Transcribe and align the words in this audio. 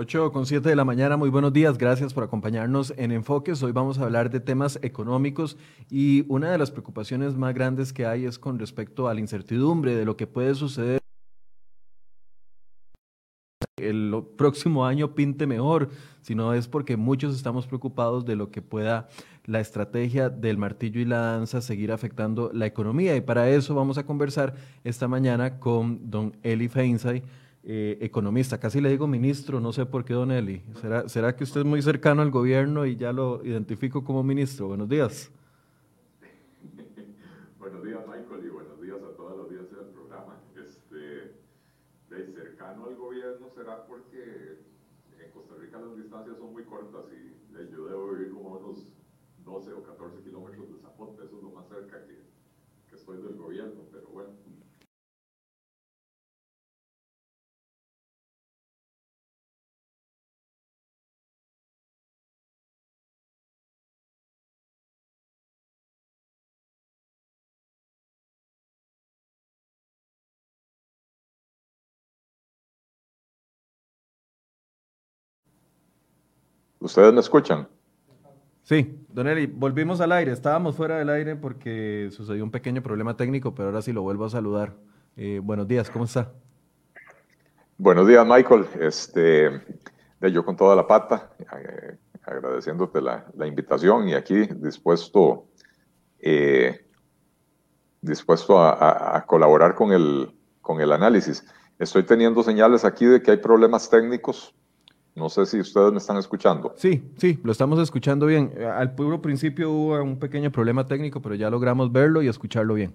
8 0.00 0.30
con 0.30 0.46
7 0.46 0.68
de 0.68 0.76
la 0.76 0.84
mañana, 0.84 1.16
muy 1.16 1.28
buenos 1.28 1.52
días, 1.52 1.76
gracias 1.76 2.14
por 2.14 2.22
acompañarnos 2.22 2.94
en 2.96 3.10
Enfoques. 3.10 3.60
Hoy 3.64 3.72
vamos 3.72 3.98
a 3.98 4.04
hablar 4.04 4.30
de 4.30 4.38
temas 4.38 4.78
económicos 4.82 5.56
y 5.90 6.24
una 6.28 6.52
de 6.52 6.58
las 6.58 6.70
preocupaciones 6.70 7.34
más 7.34 7.52
grandes 7.52 7.92
que 7.92 8.06
hay 8.06 8.24
es 8.24 8.38
con 8.38 8.60
respecto 8.60 9.08
a 9.08 9.14
la 9.14 9.18
incertidumbre 9.18 9.96
de 9.96 10.04
lo 10.04 10.16
que 10.16 10.28
puede 10.28 10.54
suceder 10.54 11.00
el 13.76 14.22
próximo 14.36 14.86
año 14.86 15.16
pinte 15.16 15.48
mejor, 15.48 15.88
sino 16.22 16.54
es 16.54 16.68
porque 16.68 16.96
muchos 16.96 17.34
estamos 17.34 17.66
preocupados 17.66 18.24
de 18.24 18.36
lo 18.36 18.52
que 18.52 18.62
pueda 18.62 19.08
la 19.46 19.58
estrategia 19.58 20.30
del 20.30 20.58
martillo 20.58 21.00
y 21.00 21.06
la 21.06 21.18
danza 21.18 21.60
seguir 21.60 21.90
afectando 21.90 22.52
la 22.54 22.66
economía. 22.66 23.16
Y 23.16 23.20
para 23.20 23.50
eso 23.50 23.74
vamos 23.74 23.98
a 23.98 24.06
conversar 24.06 24.54
esta 24.84 25.08
mañana 25.08 25.58
con 25.58 26.08
don 26.08 26.36
Eli 26.44 26.68
Feinsay 26.68 27.24
eh, 27.70 27.98
economista, 28.00 28.58
casi 28.58 28.80
le 28.80 28.88
digo 28.88 29.06
ministro, 29.06 29.60
no 29.60 29.74
sé 29.74 29.84
por 29.84 30.02
qué, 30.02 30.14
don 30.14 30.30
Eli. 30.30 30.62
¿Será, 30.80 31.06
¿Será 31.06 31.36
que 31.36 31.44
usted 31.44 31.60
es 31.60 31.66
muy 31.66 31.82
cercano 31.82 32.22
al 32.22 32.30
gobierno 32.30 32.86
y 32.86 32.96
ya 32.96 33.12
lo 33.12 33.44
identifico 33.44 34.02
como 34.02 34.22
ministro? 34.22 34.68
Buenos 34.68 34.88
días. 34.88 35.30
buenos 37.58 37.84
días, 37.84 38.00
Michael, 38.06 38.46
y 38.46 38.48
buenos 38.48 38.80
días 38.80 38.96
a 39.02 39.14
todas 39.18 39.36
las 39.36 39.50
días 39.50 39.70
del 39.70 39.84
programa. 39.92 40.40
Este, 40.56 41.36
de 42.08 42.32
cercano 42.32 42.86
al 42.86 42.96
gobierno 42.96 43.50
será 43.54 43.84
porque 43.86 44.62
en 45.20 45.30
Costa 45.34 45.54
Rica 45.60 45.78
las 45.78 45.94
distancias 45.94 46.38
son 46.38 46.54
muy 46.54 46.64
cortas 46.64 47.04
y 47.12 47.36
yo 47.70 47.84
debo 47.84 48.12
vivir 48.12 48.32
como 48.32 48.56
unos 48.56 48.94
12 49.44 49.72
o 49.74 49.82
14 49.82 49.97
¿Ustedes 76.88 77.12
me 77.12 77.20
escuchan? 77.20 77.68
Sí, 78.62 79.04
Don 79.10 79.26
Eli, 79.28 79.44
volvimos 79.44 80.00
al 80.00 80.10
aire. 80.10 80.32
Estábamos 80.32 80.74
fuera 80.74 80.96
del 80.96 81.10
aire 81.10 81.36
porque 81.36 82.08
sucedió 82.10 82.42
un 82.42 82.50
pequeño 82.50 82.82
problema 82.82 83.14
técnico, 83.14 83.54
pero 83.54 83.68
ahora 83.68 83.82
sí 83.82 83.92
lo 83.92 84.00
vuelvo 84.00 84.24
a 84.24 84.30
saludar. 84.30 84.72
Eh, 85.14 85.38
buenos 85.42 85.68
días, 85.68 85.90
¿cómo 85.90 86.06
está? 86.06 86.32
Buenos 87.76 88.08
días, 88.08 88.26
Michael. 88.26 88.64
Este, 88.80 89.60
yo 90.32 90.42
con 90.46 90.56
toda 90.56 90.74
la 90.74 90.86
pata, 90.86 91.30
eh, 91.38 91.98
agradeciéndote 92.22 93.02
la, 93.02 93.26
invitación 93.46 94.08
y 94.08 94.14
aquí 94.14 94.46
dispuesto, 94.56 95.44
eh, 96.20 96.86
dispuesto 98.00 98.62
a, 98.62 99.22
colaborar 99.26 99.74
con 99.74 99.92
el, 99.92 100.34
con 100.62 100.80
el 100.80 100.92
análisis. 100.92 101.44
Estoy 101.78 102.04
teniendo 102.04 102.42
señales 102.42 102.86
aquí 102.86 103.04
de 103.04 103.20
que 103.20 103.32
hay 103.32 103.36
problemas 103.36 103.90
técnicos 103.90 104.54
no 105.18 105.28
sé 105.28 105.44
si 105.46 105.60
ustedes 105.60 105.92
me 105.92 105.98
están 105.98 106.16
escuchando. 106.16 106.72
Sí, 106.76 107.02
sí, 107.16 107.38
lo 107.42 107.52
estamos 107.52 107.78
escuchando 107.80 108.26
bien. 108.26 108.52
Al 108.72 108.94
puro 108.94 109.20
principio 109.20 109.70
hubo 109.70 110.02
un 110.02 110.18
pequeño 110.18 110.50
problema 110.50 110.86
técnico, 110.86 111.20
pero 111.20 111.34
ya 111.34 111.50
logramos 111.50 111.92
verlo 111.92 112.22
y 112.22 112.28
escucharlo 112.28 112.74
bien. 112.74 112.94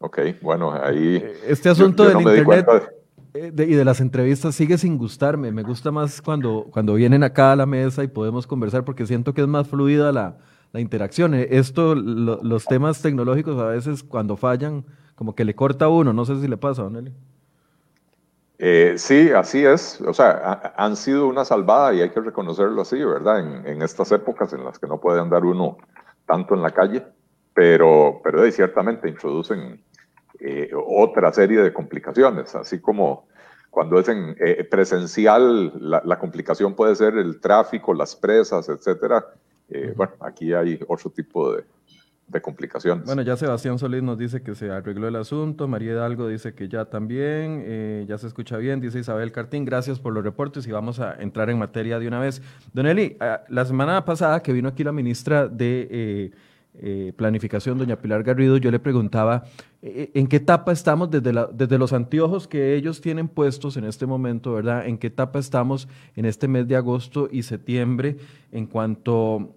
Ok, 0.00 0.18
bueno, 0.40 0.72
ahí... 0.72 1.16
Eh, 1.16 1.40
este 1.48 1.68
asunto 1.68 2.04
del 2.04 2.18
Internet 2.18 2.66
eh, 3.34 3.52
y 3.56 3.74
de 3.74 3.84
las 3.84 4.00
entrevistas 4.00 4.54
sigue 4.54 4.78
sin 4.78 4.96
gustarme. 4.96 5.52
Me 5.52 5.62
gusta 5.62 5.90
más 5.90 6.22
cuando, 6.22 6.66
cuando 6.70 6.94
vienen 6.94 7.22
acá 7.22 7.52
a 7.52 7.56
la 7.56 7.66
mesa 7.66 8.04
y 8.04 8.08
podemos 8.08 8.46
conversar 8.46 8.84
porque 8.84 9.06
siento 9.06 9.34
que 9.34 9.42
es 9.42 9.48
más 9.48 9.68
fluida 9.68 10.12
la, 10.12 10.38
interacción. 10.74 11.34
Eh, 11.34 11.48
esto, 11.50 11.94
los 11.94 12.64
temas 12.64 13.02
tecnológicos 13.02 13.60
a 13.60 13.66
veces 13.66 14.02
cuando 14.02 14.36
fallan, 14.36 14.84
como 15.16 15.34
que 15.34 15.44
le 15.44 15.54
corta 15.54 15.86
a 15.86 15.88
uno. 15.88 16.12
No 16.12 16.24
sé 16.24 16.40
si 16.40 16.48
le 16.48 16.56
pasa, 16.56 16.82
Don 16.82 16.96
Eli. 16.96 17.12
Eh, 18.58 18.94
sí, 18.96 19.30
así 19.30 19.64
es. 19.64 20.00
O 20.00 20.12
sea, 20.12 20.74
han 20.76 20.96
sido 20.96 21.28
una 21.28 21.44
salvada 21.44 21.94
y 21.94 22.00
hay 22.00 22.10
que 22.10 22.20
reconocerlo 22.20 22.82
así, 22.82 23.02
¿verdad? 23.02 23.38
En, 23.66 23.82
estas 23.82 24.10
épocas 24.12 24.52
en 24.52 24.64
las 24.64 24.78
que 24.78 24.88
no 24.88 25.00
puede 25.00 25.20
andar 25.20 25.44
uno 25.44 25.78
tanto 26.26 26.54
en 26.54 26.62
la 26.62 26.72
calle, 26.72 27.06
pero, 27.54 28.20
pero 28.22 28.50
ciertamente 28.50 29.08
introducen 29.08 29.82
eh, 30.40 30.70
otra 30.74 31.32
serie 31.32 31.62
de 31.62 31.72
complicaciones, 31.72 32.54
así 32.54 32.80
como 32.80 33.28
cuando 33.70 33.98
es 34.00 34.08
en 34.08 34.36
eh, 34.40 34.64
presencial, 34.64 35.72
la, 35.80 36.18
complicación 36.18 36.74
puede 36.74 36.96
ser 36.96 37.16
el 37.16 37.40
tráfico, 37.40 37.94
las 37.94 38.16
presas, 38.16 38.68
etcétera. 38.68 39.24
bueno, 39.94 40.12
aquí 40.20 40.52
hay 40.52 40.80
otro 40.88 41.10
tipo 41.10 41.54
de, 41.54 41.64
de 42.28 42.42
complicaciones. 42.42 43.06
Bueno, 43.06 43.22
ya 43.22 43.36
Sebastián 43.36 43.78
Solís 43.78 44.02
nos 44.02 44.18
dice 44.18 44.42
que 44.42 44.54
se 44.54 44.70
arregló 44.70 45.08
el 45.08 45.16
asunto, 45.16 45.66
María 45.66 45.92
Hidalgo 45.92 46.28
dice 46.28 46.54
que 46.54 46.68
ya 46.68 46.84
también, 46.84 47.62
eh, 47.64 48.04
ya 48.06 48.18
se 48.18 48.26
escucha 48.26 48.58
bien, 48.58 48.80
dice 48.80 48.98
Isabel 48.98 49.32
Cartín, 49.32 49.64
gracias 49.64 49.98
por 49.98 50.12
los 50.12 50.22
reportes 50.22 50.66
y 50.66 50.70
vamos 50.70 51.00
a 51.00 51.14
entrar 51.20 51.48
en 51.48 51.58
materia 51.58 51.98
de 51.98 52.06
una 52.06 52.20
vez. 52.20 52.42
Don 52.74 52.86
Eli, 52.86 53.16
ah, 53.20 53.42
la 53.48 53.64
semana 53.64 54.04
pasada 54.04 54.42
que 54.42 54.52
vino 54.52 54.68
aquí 54.68 54.84
la 54.84 54.92
ministra 54.92 55.48
de 55.48 55.88
eh, 55.90 56.30
eh, 56.80 57.12
Planificación, 57.16 57.78
doña 57.78 57.96
Pilar 57.96 58.22
Garrido, 58.22 58.58
yo 58.58 58.70
le 58.70 58.78
preguntaba 58.78 59.44
en 59.80 60.26
qué 60.26 60.36
etapa 60.36 60.72
estamos 60.72 61.08
desde, 61.08 61.32
la, 61.32 61.46
desde 61.46 61.78
los 61.78 61.92
anteojos 61.92 62.48
que 62.48 62.74
ellos 62.74 63.00
tienen 63.00 63.28
puestos 63.28 63.76
en 63.76 63.84
este 63.84 64.06
momento, 64.06 64.52
¿verdad? 64.52 64.86
¿En 64.86 64.98
qué 64.98 65.06
etapa 65.06 65.38
estamos 65.38 65.88
en 66.16 66.24
este 66.24 66.48
mes 66.48 66.66
de 66.66 66.74
agosto 66.76 67.28
y 67.30 67.44
septiembre 67.44 68.16
en 68.50 68.66
cuanto 68.66 69.54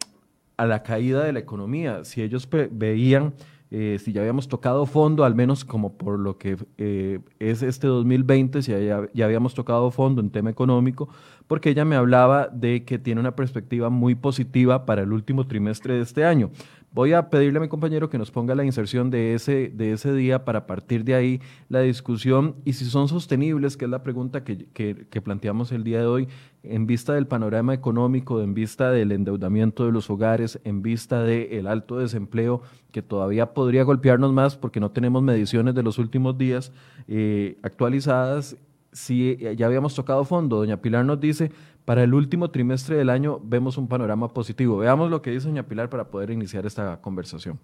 a 0.62 0.66
la 0.68 0.84
caída 0.84 1.24
de 1.24 1.34
la 1.34 1.40
economía. 1.40 2.06
Si 2.06 2.22
ellos 2.22 2.48
veían, 2.70 3.34
eh, 3.72 3.98
si 4.00 4.14
ya 4.14 4.22
habíamos 4.22 4.48
tocado 4.48 4.86
fondo, 4.86 5.24
al 5.24 5.34
menos 5.34 5.66
como 5.66 5.98
por 5.98 6.20
lo 6.20 6.38
que 6.38 6.56
eh, 6.78 7.20
es 7.40 7.64
este 7.64 7.88
2020, 7.88 8.62
si 8.62 8.72
ya, 8.72 9.08
ya, 9.12 9.26
habíamos 9.26 9.56
tocado 9.56 9.90
fondo 9.90 10.22
en 10.22 10.30
tema 10.30 10.52
económico, 10.52 11.10
porque 11.48 11.72
ella 11.72 11.84
me 11.84 11.96
hablaba 11.96 12.48
de 12.48 12.86
que 12.86 13.00
tiene 13.00 13.20
una 13.20 13.36
perspectiva 13.36 13.90
muy 13.90 14.14
positiva 14.14 14.86
para 14.86 15.02
el 15.02 15.12
último 15.12 15.48
trimestre 15.48 15.96
de 15.96 16.02
este 16.02 16.26
año. 16.26 16.52
Voy 16.94 17.14
a 17.14 17.30
pedirle 17.30 17.58
a 17.58 17.62
mi 17.62 17.70
compañero 17.70 18.10
que 18.10 18.18
nos 18.18 18.32
ponga 18.32 18.54
la 18.54 18.66
inserción 18.66 19.10
de 19.10 19.34
ese, 19.34 19.70
de 19.74 19.94
ese 19.94 20.14
día 20.14 20.44
para 20.44 20.68
partir 20.68 21.06
de 21.06 21.16
ahí 21.16 21.40
la 21.70 21.80
discusión 21.80 22.56
y 22.66 22.74
si 22.74 22.84
son 22.84 23.08
sostenibles, 23.08 23.78
que 23.78 23.86
es 23.86 23.92
la 23.92 24.04
pregunta 24.04 24.44
que, 24.44 24.66
que, 24.74 25.22
planteamos 25.22 25.72
el 25.72 25.86
día 25.86 26.00
de 26.00 26.06
hoy, 26.06 26.28
en 26.64 26.88
vista 26.88 27.14
del 27.14 27.28
panorama 27.28 27.74
económico, 27.74 28.42
en 28.42 28.54
vista 28.54 28.92
del 28.92 29.14
endeudamiento 29.14 29.86
de 29.86 29.94
los 29.94 30.10
hogares, 30.10 30.60
en 30.66 30.82
vista 30.82 31.24
del 31.24 31.66
alto 31.66 31.98
desempleo 31.98 32.62
que 32.92 33.02
todavía 33.02 33.54
podría 33.54 33.84
golpearnos 33.84 34.34
más 34.34 34.58
porque 34.58 34.82
no 34.82 34.92
tenemos 34.92 35.24
mediciones 35.24 35.74
de 35.74 35.84
los 35.84 35.98
últimos 35.98 36.38
días 36.38 36.74
eh, 37.08 37.58
actualizadas. 37.64 38.58
Si 38.92 39.38
ya 39.56 39.66
habíamos 39.66 39.96
tocado 39.96 40.26
fondo, 40.26 40.58
doña 40.58 40.82
Pilar 40.82 41.06
nos 41.06 41.22
dice, 41.22 41.54
para 41.86 42.04
el 42.04 42.14
último 42.14 42.50
trimestre 42.50 42.96
del 42.96 43.10
año 43.10 43.40
vemos 43.44 43.78
un 43.78 43.88
panorama 43.88 44.34
positivo. 44.34 44.78
Veamos 44.78 45.10
lo 45.10 45.22
que 45.22 45.32
dice 45.32 45.48
doña 45.48 45.64
Pilar 45.64 45.90
para 45.90 46.06
poder 46.06 46.32
iniciar 46.32 46.66
esta 46.66 47.02
conversación. 47.02 47.60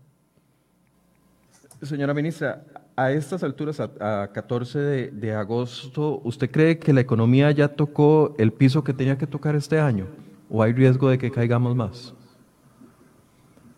Señora 1.82 2.14
ministra, 2.14 2.64
a 2.96 3.12
estas 3.12 3.44
alturas, 3.44 3.80
a, 3.80 4.32
14 4.34 4.80
de, 4.80 5.12
de, 5.12 5.36
agosto, 5.36 6.22
¿usted 6.24 6.50
cree 6.50 6.80
que 6.80 6.92
la 6.92 7.02
economía 7.02 7.52
ya 7.52 7.68
tocó 7.68 8.34
el 8.40 8.52
piso 8.52 8.84
que 8.84 8.94
tenía 8.94 9.18
que 9.20 9.28
tocar 9.28 9.56
este 9.56 9.80
año? 9.80 10.08
¿O 10.50 10.64
hay 10.64 10.74
riesgo 10.74 11.10
de 11.10 11.20
que 11.20 11.30
caigamos 11.30 11.76
más? 11.76 12.16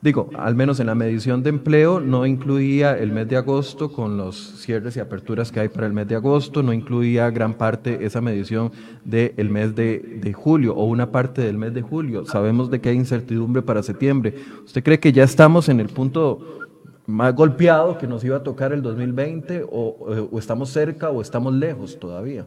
Digo, 0.01 0.29
al 0.37 0.55
menos 0.55 0.79
en 0.79 0.87
la 0.87 0.95
medición 0.95 1.43
de 1.43 1.49
empleo 1.49 1.99
no 1.99 2.25
incluía 2.25 2.97
el 2.97 3.11
mes 3.11 3.27
de 3.27 3.35
agosto 3.35 3.91
con 3.91 4.15
los 4.15 4.37
cierres 4.37 4.95
y 4.95 5.01
aperturas 5.01 5.51
que 5.51 5.59
hay 5.59 5.67
para 5.67 5.87
el 5.87 5.93
mes 5.93 6.07
de 6.07 6.15
agosto, 6.15 6.63
no 6.63 6.71
incluía 6.71 7.29
gran 7.31 7.53
parte 7.53 8.05
esa 8.05 8.21
medición 8.21 8.71
del 9.03 9.49
mes 9.49 9.75
de, 9.75 10.33
julio 10.33 10.73
o 10.73 10.85
una 10.85 11.11
parte 11.11 11.41
del 11.41 11.57
mes 11.57 11.73
de 11.73 11.81
julio. 11.81 12.25
Sabemos 12.25 12.71
de 12.71 12.79
que 12.79 12.87
hay 12.87 12.95
incertidumbre 12.95 13.61
para 13.61 13.83
septiembre. 13.83 14.35
¿Usted 14.63 14.81
cree 14.81 15.01
que 15.01 15.11
ya 15.11 15.25
estamos 15.25 15.67
en 15.67 15.81
el 15.81 15.89
punto 15.89 16.59
más 17.05 17.35
golpeado 17.35 17.97
que 17.97 18.07
nos 18.07 18.23
iba 18.23 18.37
a 18.37 18.43
tocar 18.43 18.71
el 18.71 18.81
2020 18.81 19.65
o, 19.69 20.29
estamos 20.39 20.69
cerca 20.69 21.09
o 21.09 21.21
estamos 21.21 21.53
lejos 21.53 21.99
todavía? 21.99 22.45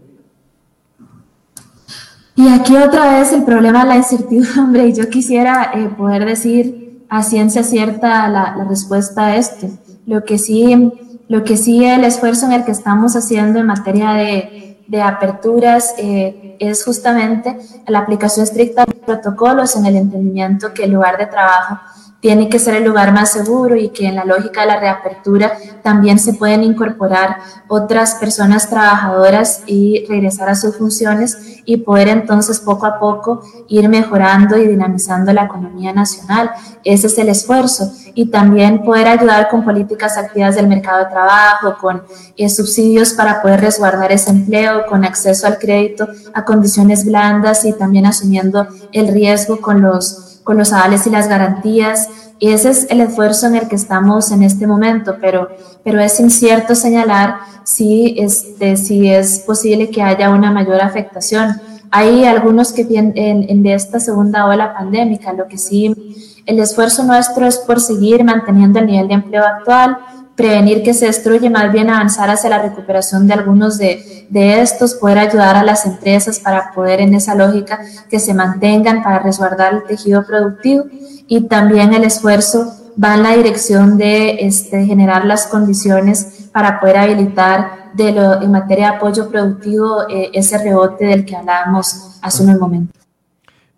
Y 2.35 2.49
aquí 2.49 2.75
otra 2.79 3.19
vez 3.19 3.31
el 3.35 3.45
problema 3.45 3.83
de 3.83 3.91
la 3.91 3.97
incertidumbre 3.97 4.89
y 4.89 4.95
yo 4.95 5.11
quisiera 5.11 5.73
eh, 5.75 5.91
poder 5.95 6.25
decir 6.25 6.82
a 7.13 7.23
ciencia 7.23 7.63
cierta 7.63 8.27
la, 8.27 8.65
respuesta 8.67 9.27
a 9.27 9.37
esto. 9.37 9.69
Lo 10.07 10.25
que, 10.25 10.39
sí, 10.39 10.91
lo 11.29 11.45
que 11.45 11.59
sí 11.59 11.85
el 11.85 12.05
esfuerzo 12.05 12.47
en 12.47 12.53
el 12.53 12.65
que 12.65 12.73
estamos 12.73 13.15
haciendo 13.17 13.59
en 13.59 13.67
materia 13.67 14.15
de, 14.15 15.03
aperturas 15.03 15.95
eh, 15.99 16.57
es 16.59 16.85
justamente 16.85 17.59
la 17.87 17.99
aplicación 18.01 18.45
estricta 18.45 18.87
de 18.87 18.95
protocolos 18.95 19.77
en 19.77 19.87
el 19.87 19.97
entendimiento 19.97 20.73
que 20.73 20.85
el 20.85 20.93
lugar 20.93 21.19
de 21.19 21.27
trabajo 21.27 21.81
tiene 22.23 22.49
que 22.49 22.61
ser 22.61 22.77
el 22.77 22.85
lugar 22.85 23.13
más 23.13 23.33
seguro 23.33 23.75
y 23.75 23.89
que 23.89 24.07
en 24.07 24.15
la 24.15 24.25
lógica 24.25 24.61
de 24.61 24.69
la 24.69 24.79
reapertura 24.79 25.59
también 25.83 26.21
se 26.21 26.35
pueden 26.35 26.63
incorporar 26.63 27.39
otras 27.67 28.15
personas 28.15 28.71
trabajadoras 28.71 29.65
y 29.67 30.07
regresar 30.09 30.49
a 30.49 30.55
sus 30.55 30.77
funciones 30.77 31.61
y 31.65 31.79
poder 31.79 32.07
entonces 32.07 32.61
poco 32.61 32.87
a 32.87 33.01
poco 33.01 33.43
ir 33.67 33.89
mejorando 33.89 34.57
y 34.57 34.69
dinamizando 34.69 35.33
la 35.33 35.47
economía 35.47 35.93
nacional. 35.93 36.53
Ese 36.85 37.09
es 37.09 37.19
el 37.19 37.29
esfuerzo. 37.29 37.93
Y 38.15 38.27
también 38.27 38.85
poder 38.85 39.09
ayudar 39.09 39.49
con 39.49 39.65
políticas 39.65 40.17
activas 40.17 40.55
del 40.55 40.69
mercado 40.69 40.99
de 41.05 41.11
trabajo, 41.11 41.77
con 41.81 42.03
eh, 42.37 42.49
subsidios 42.49 43.15
para 43.15 43.43
poder 43.43 43.63
resguardar 43.63 44.13
ese 44.13 44.31
empleo, 44.31 44.87
con 44.87 45.05
acceso 45.05 45.49
al 45.49 45.59
crédito 45.59 46.07
a 46.35 46.45
condiciones 46.45 47.05
blandas 47.05 47.65
y 47.65 47.73
también 47.73 48.07
asumiendo 48.07 48.69
el 48.93 49.09
riesgo 49.09 49.61
con 49.61 49.81
los 49.81 50.32
con 50.45 50.59
los 50.59 50.73
avales 50.73 51.07
y 51.07 51.11
las 51.11 51.29
garantías. 51.29 52.09
Y 52.39 52.51
ese 52.51 52.71
es 52.71 52.87
el 52.91 53.01
esfuerzo 53.01 53.47
en 53.47 53.57
el 53.57 53.69
que 53.69 53.77
estamos 53.77 54.31
en 54.33 54.43
este 54.43 54.67
momento, 54.67 55.17
pero, 55.21 55.49
pero 55.85 56.01
es 56.01 56.19
incierto 56.19 56.75
señalar 56.75 57.37
si, 57.65 58.17
este, 58.19 58.77
si 58.77 59.09
es 59.09 59.41
posible 59.41 59.91
que 59.91 60.03
haya 60.03 60.31
una 60.31 60.51
mayor 60.51 60.81
afectación. 60.81 61.61
Hay 61.91 62.25
algunos 62.25 62.73
que 62.73 62.83
en, 62.83 63.13
en, 63.17 63.63
de 63.63 63.75
esta 63.75 64.01
segunda 64.01 64.47
ola 64.47 64.75
pandémica, 64.75 65.33
lo 65.33 65.47
que 65.47 65.59
sí, 65.59 66.43
el 66.47 66.59
esfuerzo 66.59 67.05
nuestro 67.05 67.47
es 67.47 67.59
por 67.59 67.81
seguir 67.81 68.25
manteniendo 68.25 68.79
el 68.79 68.87
nivel 68.87 69.09
de 69.09 69.15
empleo 69.15 69.45
actual, 69.45 69.99
prevenir 70.37 70.83
que 70.83 70.95
se 70.95 71.07
destruye, 71.07 71.51
más 71.51 71.73
bien 71.73 71.91
avanzar 71.91 72.31
hacia 72.31 72.51
la 72.51 72.63
recuperación 72.63 73.27
de 73.27 73.35
algunos 73.35 73.79
de, 73.79 74.27
de, 74.31 74.61
estos, 74.61 74.95
poder 74.95 75.19
ayudar 75.19 75.57
a 75.57 75.63
las 75.63 75.85
empresas 75.87 76.39
para 76.39 76.73
poder 76.73 77.01
en 77.01 77.15
esa 77.15 77.35
lógica 77.35 77.81
que 78.09 78.19
se 78.19 78.35
mantengan 78.35 79.03
para 79.03 79.19
resguardar 79.19 79.75
el 79.75 79.85
tejido 79.85 80.25
productivo 80.27 80.85
y 81.27 81.49
también 81.49 81.93
el 81.93 82.05
esfuerzo 82.05 82.75
va 83.03 83.15
en 83.15 83.23
la 83.23 83.37
dirección 83.37 83.97
de 83.97 84.39
este, 84.41 84.85
generar 84.85 85.25
las 85.25 85.47
condiciones 85.47 86.49
para 86.53 86.81
poder 86.81 86.99
habilitar 86.99 87.93
de 87.95 88.13
lo, 88.13 88.41
en 88.41 88.51
materia 88.51 88.91
de 88.91 88.97
apoyo 88.97 89.29
productivo 89.29 90.09
eh, 90.09 90.31
ese 90.33 90.59
rebote 90.59 91.07
del 91.07 91.25
que 91.25 91.37
hablábamos 91.37 92.19
hace 92.23 92.43
unos 92.43 92.59
momentos. 92.59 93.02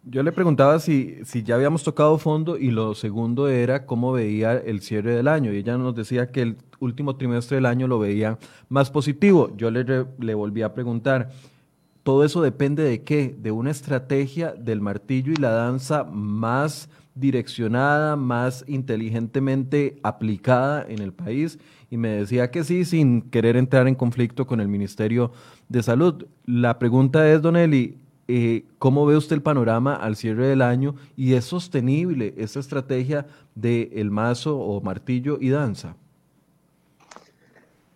Yo 0.07 0.23
le 0.23 0.33
preguntaba 0.33 0.79
si, 0.81 1.17
si 1.25 1.43
ya 1.43 1.55
habíamos 1.55 1.83
tocado 1.83 2.19
fondo 2.19 2.59
y 2.59 2.71
lo 2.71 2.95
segundo 2.95 3.49
era 3.49 3.87
cómo 3.87 4.13
veía 4.13 4.53
el 4.53 4.83
cierre 4.83 5.13
del 5.13 5.29
año. 5.29 5.53
Y 5.53 5.59
ella 5.59 5.79
nos 5.79 5.95
decía 5.95 6.31
que 6.31 6.43
el 6.43 6.57
último 6.79 7.17
trimestre 7.17 7.57
del 7.57 7.65
año 7.65 7.89
lo 7.89 7.99
veía 7.99 8.39
más 8.69 8.91
positivo. 8.91 9.51
Yo 9.57 9.71
le, 9.71 9.85
le 10.19 10.35
volví 10.35 10.61
a 10.61 10.75
preguntar, 10.75 11.31
¿todo 12.03 12.23
eso 12.23 12.43
depende 12.43 12.83
de 12.83 13.03
qué? 13.03 13.35
De 13.39 13.51
una 13.51 13.71
estrategia 13.71 14.53
del 14.53 14.83
martillo 14.83 15.33
y 15.33 15.37
la 15.37 15.51
danza 15.51 16.05
más 16.05 16.91
direccionada, 17.15 18.17
más 18.17 18.63
inteligentemente 18.69 20.01
aplicada 20.03 20.85
en 20.87 21.01
el 21.01 21.15
país. 21.15 21.59
Y 21.91 21.97
me 21.97 22.09
decía 22.09 22.51
que 22.51 22.63
sí, 22.65 22.85
sin 22.85 23.23
querer 23.23 23.57
entrar 23.57 23.89
en 23.89 23.95
conflicto 23.95 24.47
con 24.47 24.61
el 24.61 24.69
Ministerio 24.69 25.33
de 25.71 25.83
Salud. 25.83 26.27
La 26.45 26.79
pregunta 26.79 27.31
es, 27.31 27.41
Don 27.41 27.57
Eli, 27.57 28.04
eh, 28.27 28.65
¿cómo 28.79 29.05
ve 29.05 29.17
usted 29.17 29.37
el 29.37 29.43
panorama 29.43 29.95
al 29.95 30.17
cierre 30.17 30.47
del 30.47 30.63
año 30.63 30.95
y 31.15 31.35
es 31.35 31.45
sostenible 31.45 32.35
esa 32.39 32.61
estrategia 32.61 33.27
de 33.55 33.91
el 33.95 34.11
mazo 34.11 34.59
o 34.59 34.81
martillo 34.81 35.37
y 35.41 35.51
danza? 35.51 35.97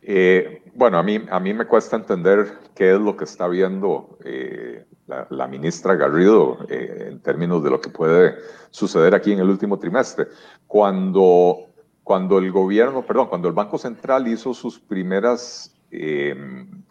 Eh, 0.03 0.63
bueno, 0.75 0.99
a 0.99 1.03
mí, 1.03 1.21
a 1.31 1.41
mí 1.41 1.55
me 1.55 1.67
cuesta 1.67 1.97
entender 1.97 2.59
qué 2.75 2.95
es 2.95 3.01
lo 3.01 3.17
que 3.17 3.25
está 3.25 3.49
viendo 3.49 4.19
eh, 4.25 4.85
la, 5.07 5.47
ministra 5.47 5.95
Garrido 5.97 6.59
en 6.69 7.21
términos 7.21 7.63
de 7.65 7.71
lo 7.71 7.81
que 7.81 7.89
puede 7.91 8.35
suceder 8.71 9.15
aquí 9.15 9.33
en 9.33 9.41
el 9.41 9.49
último 9.49 9.79
trimestre. 9.79 10.29
Cuando, 10.67 11.71
cuando 12.03 12.39
el 12.39 12.53
gobierno, 12.53 13.05
perdón, 13.05 13.29
cuando 13.29 13.49
el 13.49 13.55
Banco 13.55 13.79
Central 13.79 14.29
hizo 14.29 14.53
sus 14.53 14.79
primeras 14.79 15.75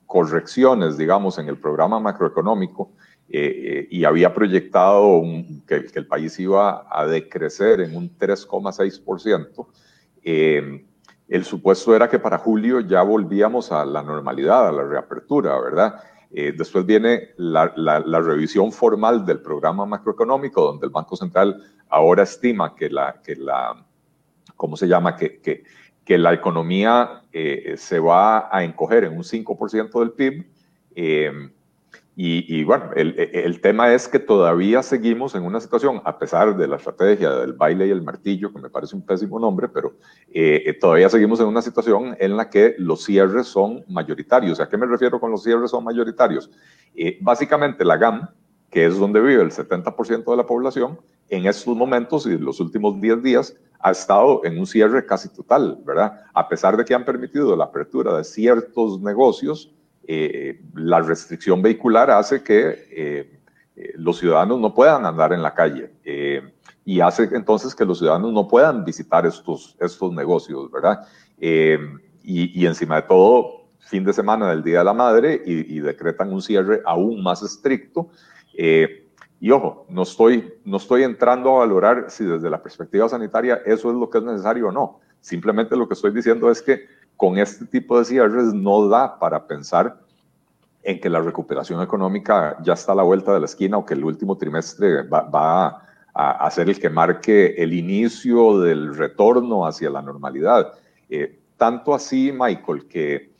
correcciones, 0.07 0.97
digamos, 0.97 1.37
en 1.37 1.47
el 1.47 1.57
programa 1.57 1.99
macroeconómico, 1.99 2.91
eh, 3.29 3.39
eh, 3.39 3.87
y 3.91 4.05
había 4.05 4.33
proyectado 4.33 5.21
que, 5.67 5.85
el 5.93 6.07
país 6.07 6.39
iba 6.39 6.87
a 6.89 7.05
decrecer 7.05 7.81
en 7.81 7.95
un 7.95 8.17
3,6%. 8.17 9.67
Eh, 10.23 10.85
el 11.27 11.43
supuesto 11.43 11.93
era 11.93 12.07
que 12.07 12.19
para 12.19 12.37
julio 12.37 12.79
ya 12.79 13.01
volvíamos 13.01 13.73
a 13.73 13.83
la 13.85 14.01
normalidad, 14.01 14.69
a 14.69 14.71
la 14.71 14.83
reapertura, 14.83 15.59
¿verdad? 15.59 15.95
después 16.29 16.85
viene 16.85 17.29
la, 17.37 17.69
revisión 18.21 18.71
formal 18.73 19.25
del 19.25 19.39
programa 19.41 19.85
macroeconómico, 19.85 20.61
donde 20.61 20.85
el 20.85 20.91
Banco 20.91 21.15
Central 21.15 21.63
ahora 21.87 22.23
estima 22.23 22.75
que 22.75 22.89
la, 22.89 23.21
que 23.23 23.35
la 23.37 23.85
¿cómo 24.57 24.75
se 24.75 24.87
llama? 24.87 25.15
Que, 25.15 25.39
que, 25.39 25.63
que 26.03 26.17
la 26.17 26.33
economía 26.33 27.23
se 27.31 27.99
va 27.99 28.49
a 28.55 28.63
encoger 28.63 29.05
en 29.05 29.15
un 29.15 29.23
5% 29.23 29.99
del 29.99 30.11
PIB. 30.11 30.45
Y, 32.19 32.63
bueno, 32.63 32.89
el, 32.95 33.13
el, 33.31 33.61
tema 33.61 33.93
es 33.93 34.07
que 34.07 34.17
todavía 34.17 34.81
seguimos 34.81 35.35
en 35.35 35.43
una 35.43 35.59
situación, 35.59 36.01
a 36.03 36.17
pesar 36.17 36.57
de 36.57 36.67
la 36.67 36.77
estrategia 36.77 37.29
del 37.29 37.53
baile 37.53 37.85
y 37.85 37.91
el 37.91 38.01
martillo, 38.01 38.51
que 38.51 38.59
me 38.59 38.71
parece 38.71 38.95
un 38.95 39.03
pésimo 39.03 39.39
nombre, 39.39 39.67
pero 39.69 39.93
eh, 40.33 40.63
eh, 40.65 40.73
todavía 40.73 41.09
seguimos 41.09 41.39
en 41.41 41.45
una 41.45 41.61
situación 41.61 42.17
en 42.19 42.35
la 42.35 42.49
que 42.49 42.73
los 42.79 43.03
cierres 43.03 43.45
son 43.45 43.85
mayoritarios. 43.87 44.59
¿A 44.59 44.67
qué 44.67 44.77
me 44.77 44.87
refiero 44.87 45.19
con 45.19 45.29
los 45.29 45.43
cierres 45.43 45.69
son 45.69 45.83
mayoritarios? 45.83 46.49
Eh, 46.95 47.19
básicamente 47.21 47.85
la 47.85 47.97
GAM, 47.97 48.27
que 48.71 48.87
es 48.87 48.97
donde 48.97 49.21
vive 49.21 49.43
el 49.43 49.51
70% 49.51 50.25
de 50.25 50.37
la 50.37 50.47
población, 50.47 50.99
en 51.29 51.45
estos 51.45 51.77
momentos 51.77 52.25
y 52.25 52.31
en 52.31 52.43
los 52.43 52.59
últimos 52.59 52.99
10 52.99 53.21
días 53.21 53.55
ha 53.79 53.91
estado 53.91 54.41
en 54.43 54.57
un 54.57 54.65
cierre 54.65 55.05
casi 55.05 55.29
total, 55.29 55.79
¿verdad? 55.85 56.19
A 56.33 56.49
pesar 56.49 56.77
de 56.77 56.83
que 56.83 56.95
han 56.95 57.05
permitido 57.05 57.55
la 57.55 57.65
apertura 57.65 58.17
de 58.17 58.23
ciertos 58.23 58.99
negocios, 59.01 59.71
eh, 60.09 60.61
la 60.73 61.01
restricción 61.01 61.61
vehicular 61.61 62.09
hace 62.09 62.41
que 62.41 62.87
eh, 62.91 63.39
eh, 63.75 63.93
los 63.97 64.17
ciudadanos 64.17 64.57
no 64.57 64.73
puedan 64.73 65.05
andar 65.05 65.33
en 65.33 65.43
la 65.43 65.53
calle 65.53 65.91
y 66.85 67.01
hace 67.01 67.23
entonces 67.33 67.75
que 67.75 67.83
los 67.83 67.97
ciudadanos 67.97 68.31
no 68.31 68.47
puedan 68.47 68.85
visitar 68.85 69.25
estos, 69.25 69.75
estos 69.81 70.13
negocios, 70.13 70.71
¿verdad? 70.71 71.05
Y, 71.37 72.65
encima 72.65 72.95
de 72.95 73.01
todo, 73.01 73.67
fin 73.79 74.05
de 74.05 74.13
semana 74.13 74.49
del 74.49 74.63
Día 74.63 74.79
de 74.79 74.85
la 74.85 74.93
Madre 74.93 75.41
y, 75.45 75.79
decretan 75.81 76.31
un 76.31 76.41
cierre 76.41 76.81
aún 76.85 77.21
más 77.21 77.43
estricto. 77.43 78.09
y 78.53 79.51
ojo, 79.51 79.85
no 79.89 80.03
estoy, 80.03 80.53
no 80.63 80.77
estoy 80.77 81.03
entrando 81.03 81.57
a 81.57 81.59
valorar 81.59 82.05
si 82.07 82.23
desde 82.23 82.49
la 82.49 82.63
perspectiva 82.63 83.09
sanitaria 83.09 83.61
eso 83.65 83.89
es 83.89 83.97
lo 83.97 84.09
que 84.09 84.19
es 84.19 84.23
necesario 84.23 84.69
o 84.69 84.71
no. 84.71 85.01
Simplemente 85.19 85.75
lo 85.75 85.89
que 85.89 85.95
estoy 85.95 86.11
diciendo 86.11 86.49
es 86.49 86.61
que 86.61 86.85
con 87.17 87.37
este 87.37 87.65
tipo 87.65 87.97
de 87.97 88.05
cierres 88.05 88.53
no 88.53 88.87
da 88.87 89.19
para 89.19 89.47
pensar 89.47 89.99
en 90.83 91.01
que 91.01 91.09
la 91.09 91.19
recuperación 91.19 91.81
económica 91.81 92.57
ya 92.63 92.73
está 92.73 92.93
a 92.93 92.95
la 92.95 93.03
vuelta 93.03 93.33
de 93.33 93.39
la 93.41 93.47
esquina 93.47 93.77
o 93.77 93.85
que 93.85 93.95
el 93.95 94.05
último 94.05 94.37
trimestre 94.37 95.01
va, 95.03 95.83
a, 96.13 96.51
ser 96.51 96.69
el 96.69 96.79
que 96.79 96.89
marque 96.89 97.55
el 97.57 97.73
inicio 97.73 98.59
del 98.61 98.95
retorno 98.95 99.65
hacia 99.65 99.89
la 99.89 100.01
normalidad. 100.01 100.71
Eh, 101.09 101.39
tanto 101.57 101.93
así, 101.93 102.31
Michael, 102.31 102.87
que 102.87 103.33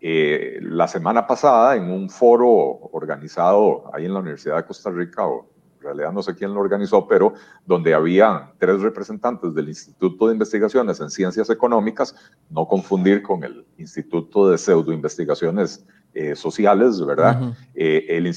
eh, 0.00 0.58
la 0.62 0.88
semana 0.88 1.26
pasada 1.26 1.76
en 1.76 1.90
un 1.90 2.10
foro 2.10 2.50
organizado 2.92 3.90
ahí 3.94 4.04
en 4.04 4.12
la 4.12 4.20
Universidad 4.20 4.56
de 4.56 4.64
Costa 4.64 4.90
Rica, 4.90 5.26
o 5.26 5.49
en 5.80 5.84
realidad 5.86 6.12
no 6.12 6.22
sé 6.22 6.34
quién 6.34 6.52
lo 6.52 6.60
organizó, 6.60 7.08
pero 7.08 7.32
donde 7.64 7.94
había 7.94 8.52
tres 8.58 8.82
representantes 8.82 9.54
del 9.54 9.68
Instituto 9.68 10.26
de 10.26 10.34
Investigaciones 10.34 11.00
en 11.00 11.08
Ciencias 11.08 11.48
Económicas, 11.48 12.14
no 12.50 12.66
confundir 12.66 13.22
con 13.22 13.42
el 13.44 13.64
Instituto 13.78 14.50
de 14.50 14.58
Pseudo 14.58 14.92
Investigaciones 14.92 15.86
eh, 16.12 16.36
Sociales, 16.36 17.02
¿verdad? 17.04 17.54
Eh, 17.74 18.04
el, 18.08 18.30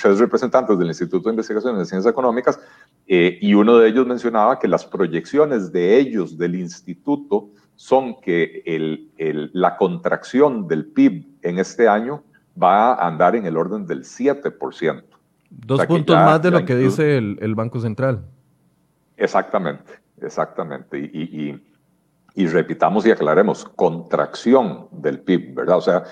tres 0.00 0.18
representantes 0.18 0.78
del 0.78 0.88
Instituto 0.88 1.28
de 1.28 1.32
Investigaciones 1.32 1.80
en 1.80 1.86
Ciencias 1.86 2.12
Económicas, 2.12 2.60
eh, 3.08 3.38
y 3.40 3.54
uno 3.54 3.78
de 3.78 3.88
ellos 3.88 4.06
mencionaba 4.06 4.58
que 4.58 4.68
las 4.68 4.84
proyecciones 4.84 5.72
de 5.72 5.98
ellos, 5.98 6.38
del 6.38 6.54
instituto, 6.54 7.50
son 7.74 8.20
que 8.20 8.62
el, 8.66 9.10
la 9.52 9.76
contracción 9.76 10.68
del 10.68 10.86
PIB 10.86 11.38
en 11.42 11.58
este 11.58 11.88
año 11.88 12.22
va 12.60 12.92
a 12.92 13.08
andar 13.08 13.34
en 13.34 13.46
el 13.46 13.56
orden 13.56 13.86
del 13.86 14.04
7%. 14.04 15.11
Dos 15.54 15.86
puntos 15.86 16.16
más 16.16 16.40
de 16.40 16.50
lo 16.50 16.64
que 16.64 16.74
dice 16.76 17.18
el, 17.18 17.54
Banco 17.54 17.78
Central. 17.80 18.24
Exactamente, 19.16 19.92
exactamente. 20.20 20.98
Y, 20.98 21.60
y, 22.34 22.46
repitamos 22.46 23.04
y 23.06 23.10
aclaremos, 23.10 23.66
contracción 23.76 24.88
del 24.90 25.20
PIB, 25.20 25.54
¿verdad? 25.54 25.76
O 25.76 25.80
sea, 25.82 26.04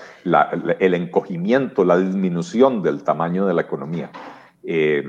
el 0.79 0.93
encogimiento, 0.93 1.83
la 1.83 1.97
disminución 1.97 2.83
del 2.83 3.03
tamaño 3.03 3.47
de 3.47 3.53
la 3.55 3.61
economía. 3.61 4.11
Eh, 4.63 5.03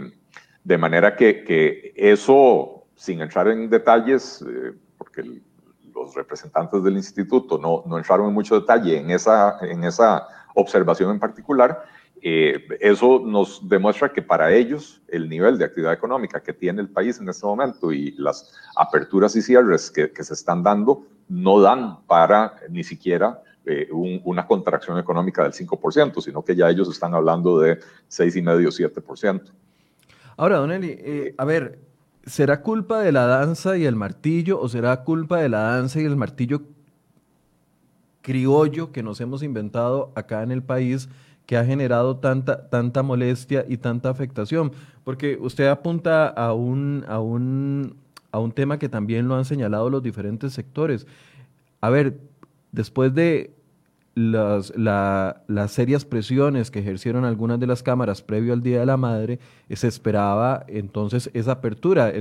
de 0.64 0.78
manera 0.78 1.14
que, 1.14 1.92
eso, 1.94 2.86
sin 2.94 3.20
entrar 3.20 3.48
en 3.48 3.68
detalles, 3.68 4.42
eh, 4.48 4.72
porque 4.96 5.42
los 5.94 6.14
representantes 6.14 6.82
del 6.82 6.96
instituto 6.96 7.58
no, 7.58 7.82
no 7.86 7.98
entraron 7.98 8.28
en 8.28 8.34
mucho 8.34 8.58
detalle 8.58 8.98
en 8.98 9.10
esa, 9.10 9.58
en 9.60 9.84
esa 9.84 10.26
observación 10.54 11.10
en 11.10 11.18
particular, 11.18 11.84
eh, 12.24 12.68
eso 12.78 13.20
nos 13.26 13.68
demuestra 13.68 14.12
que 14.12 14.22
para 14.22 14.52
ellos 14.54 15.02
el 15.08 15.28
nivel 15.28 15.58
de 15.58 15.64
actividad 15.64 15.92
económica 15.92 16.40
que 16.40 16.52
tiene 16.52 16.80
el 16.80 16.88
país 16.88 17.18
en 17.18 17.28
este 17.28 17.44
momento 17.44 17.92
y 17.92 18.12
las 18.12 18.54
aperturas 18.76 19.34
y 19.34 19.42
cierres 19.42 19.90
que, 19.90 20.10
se 20.22 20.34
están 20.34 20.62
dando 20.62 21.04
no 21.28 21.60
dan 21.60 22.00
para 22.06 22.54
ni 22.68 22.84
siquiera 22.84 23.42
eh, 23.66 23.88
una 23.90 24.46
contracción 24.46 24.98
económica 24.98 25.42
del 25.42 25.52
5%, 25.52 26.20
sino 26.20 26.44
que 26.44 26.54
ya 26.54 26.70
ellos 26.70 26.88
están 26.88 27.12
hablando 27.12 27.58
de 27.58 27.80
6,5-7%. 28.08 29.50
Ahora, 30.36 30.58
Don 30.58 30.70
Eli, 30.70 30.96
eh, 31.00 31.34
a 31.36 31.44
ver, 31.44 31.80
¿será 32.24 32.62
culpa 32.62 33.00
de 33.00 33.10
la 33.10 33.26
danza 33.26 33.76
y 33.76 33.84
el 33.84 33.96
martillo 33.96 34.60
o 34.60 34.68
será 34.68 35.02
culpa 35.02 35.40
de 35.40 35.48
la 35.48 35.62
danza 35.62 36.00
y 36.00 36.04
el 36.04 36.16
martillo 36.16 36.62
criollo 38.20 38.92
que 38.92 39.02
nos 39.02 39.20
hemos 39.20 39.42
inventado 39.42 40.12
acá 40.14 40.44
en 40.44 40.52
el 40.52 40.62
país? 40.62 41.08
Que 41.46 41.56
ha 41.56 41.64
generado 41.64 42.16
tanta, 42.16 42.68
tanta 42.68 43.02
molestia 43.02 43.64
y 43.68 43.76
tanta 43.76 44.10
afectación. 44.10 44.72
Porque 45.04 45.38
usted 45.40 45.66
apunta 45.66 46.28
a 46.28 46.52
un, 46.52 47.04
a, 47.08 47.20
un, 47.20 47.96
a 48.30 48.38
un 48.38 48.52
tema 48.52 48.78
que 48.78 48.88
también 48.88 49.28
lo 49.28 49.34
han 49.34 49.44
señalado 49.44 49.90
los 49.90 50.02
diferentes 50.02 50.52
sectores. 50.52 51.06
A 51.80 51.90
ver, 51.90 52.18
después 52.70 53.14
de 53.14 53.54
las, 54.14 54.72
las 54.76 55.70
serias 55.72 56.04
presiones 56.04 56.70
que 56.70 56.80
ejercieron 56.80 57.24
algunas 57.24 57.58
de 57.58 57.66
las 57.66 57.82
cámaras 57.82 58.22
previo 58.22 58.52
al 58.52 58.62
Día 58.62 58.80
de 58.80 58.86
la 58.86 58.96
Madre, 58.96 59.40
se 59.70 59.88
esperaba 59.88 60.64
entonces 60.68 61.30
esa 61.34 61.52
apertura. 61.52 62.12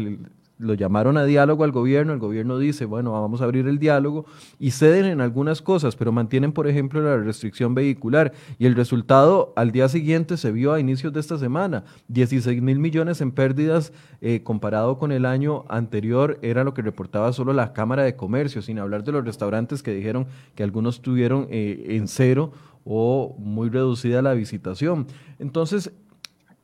Lo 0.61 0.75
llamaron 0.75 1.17
a 1.17 1.25
diálogo 1.25 1.63
al 1.63 1.71
gobierno, 1.71 2.13
el 2.13 2.19
gobierno 2.19 2.59
dice, 2.59 2.85
bueno, 2.85 3.11
vamos 3.11 3.41
a 3.41 3.45
abrir 3.45 3.67
el 3.67 3.79
diálogo 3.79 4.25
y 4.59 4.71
ceden 4.71 5.05
en 5.05 5.19
algunas 5.19 5.61
cosas, 5.61 5.95
pero 5.95 6.11
mantienen, 6.11 6.51
por 6.51 6.67
ejemplo, 6.67 7.01
la 7.01 7.17
restricción 7.17 7.73
vehicular. 7.73 8.31
Y 8.59 8.67
el 8.67 8.75
resultado 8.75 9.53
al 9.55 9.71
día 9.71 9.89
siguiente 9.89 10.37
se 10.37 10.51
vio 10.51 10.73
a 10.73 10.79
inicios 10.79 11.11
de 11.13 11.19
esta 11.19 11.37
semana, 11.37 11.83
16 12.07 12.61
mil 12.61 12.79
millones 12.79 13.21
en 13.21 13.31
pérdidas 13.31 13.91
eh, 14.21 14.41
comparado 14.43 14.97
con 14.97 15.11
el 15.11 15.25
año 15.25 15.65
anterior, 15.67 16.37
era 16.41 16.63
lo 16.63 16.73
que 16.73 16.83
reportaba 16.83 17.33
solo 17.33 17.53
la 17.53 17.73
Cámara 17.73 18.03
de 18.03 18.15
Comercio, 18.15 18.61
sin 18.61 18.79
hablar 18.79 19.03
de 19.03 19.11
los 19.11 19.25
restaurantes 19.25 19.81
que 19.81 19.93
dijeron 19.93 20.27
que 20.55 20.63
algunos 20.63 21.01
tuvieron 21.01 21.47
eh, 21.49 21.85
en 21.89 22.07
cero 22.07 22.51
o 22.85 23.35
muy 23.39 23.69
reducida 23.69 24.21
la 24.21 24.33
visitación. 24.33 25.07
Entonces, 25.39 25.91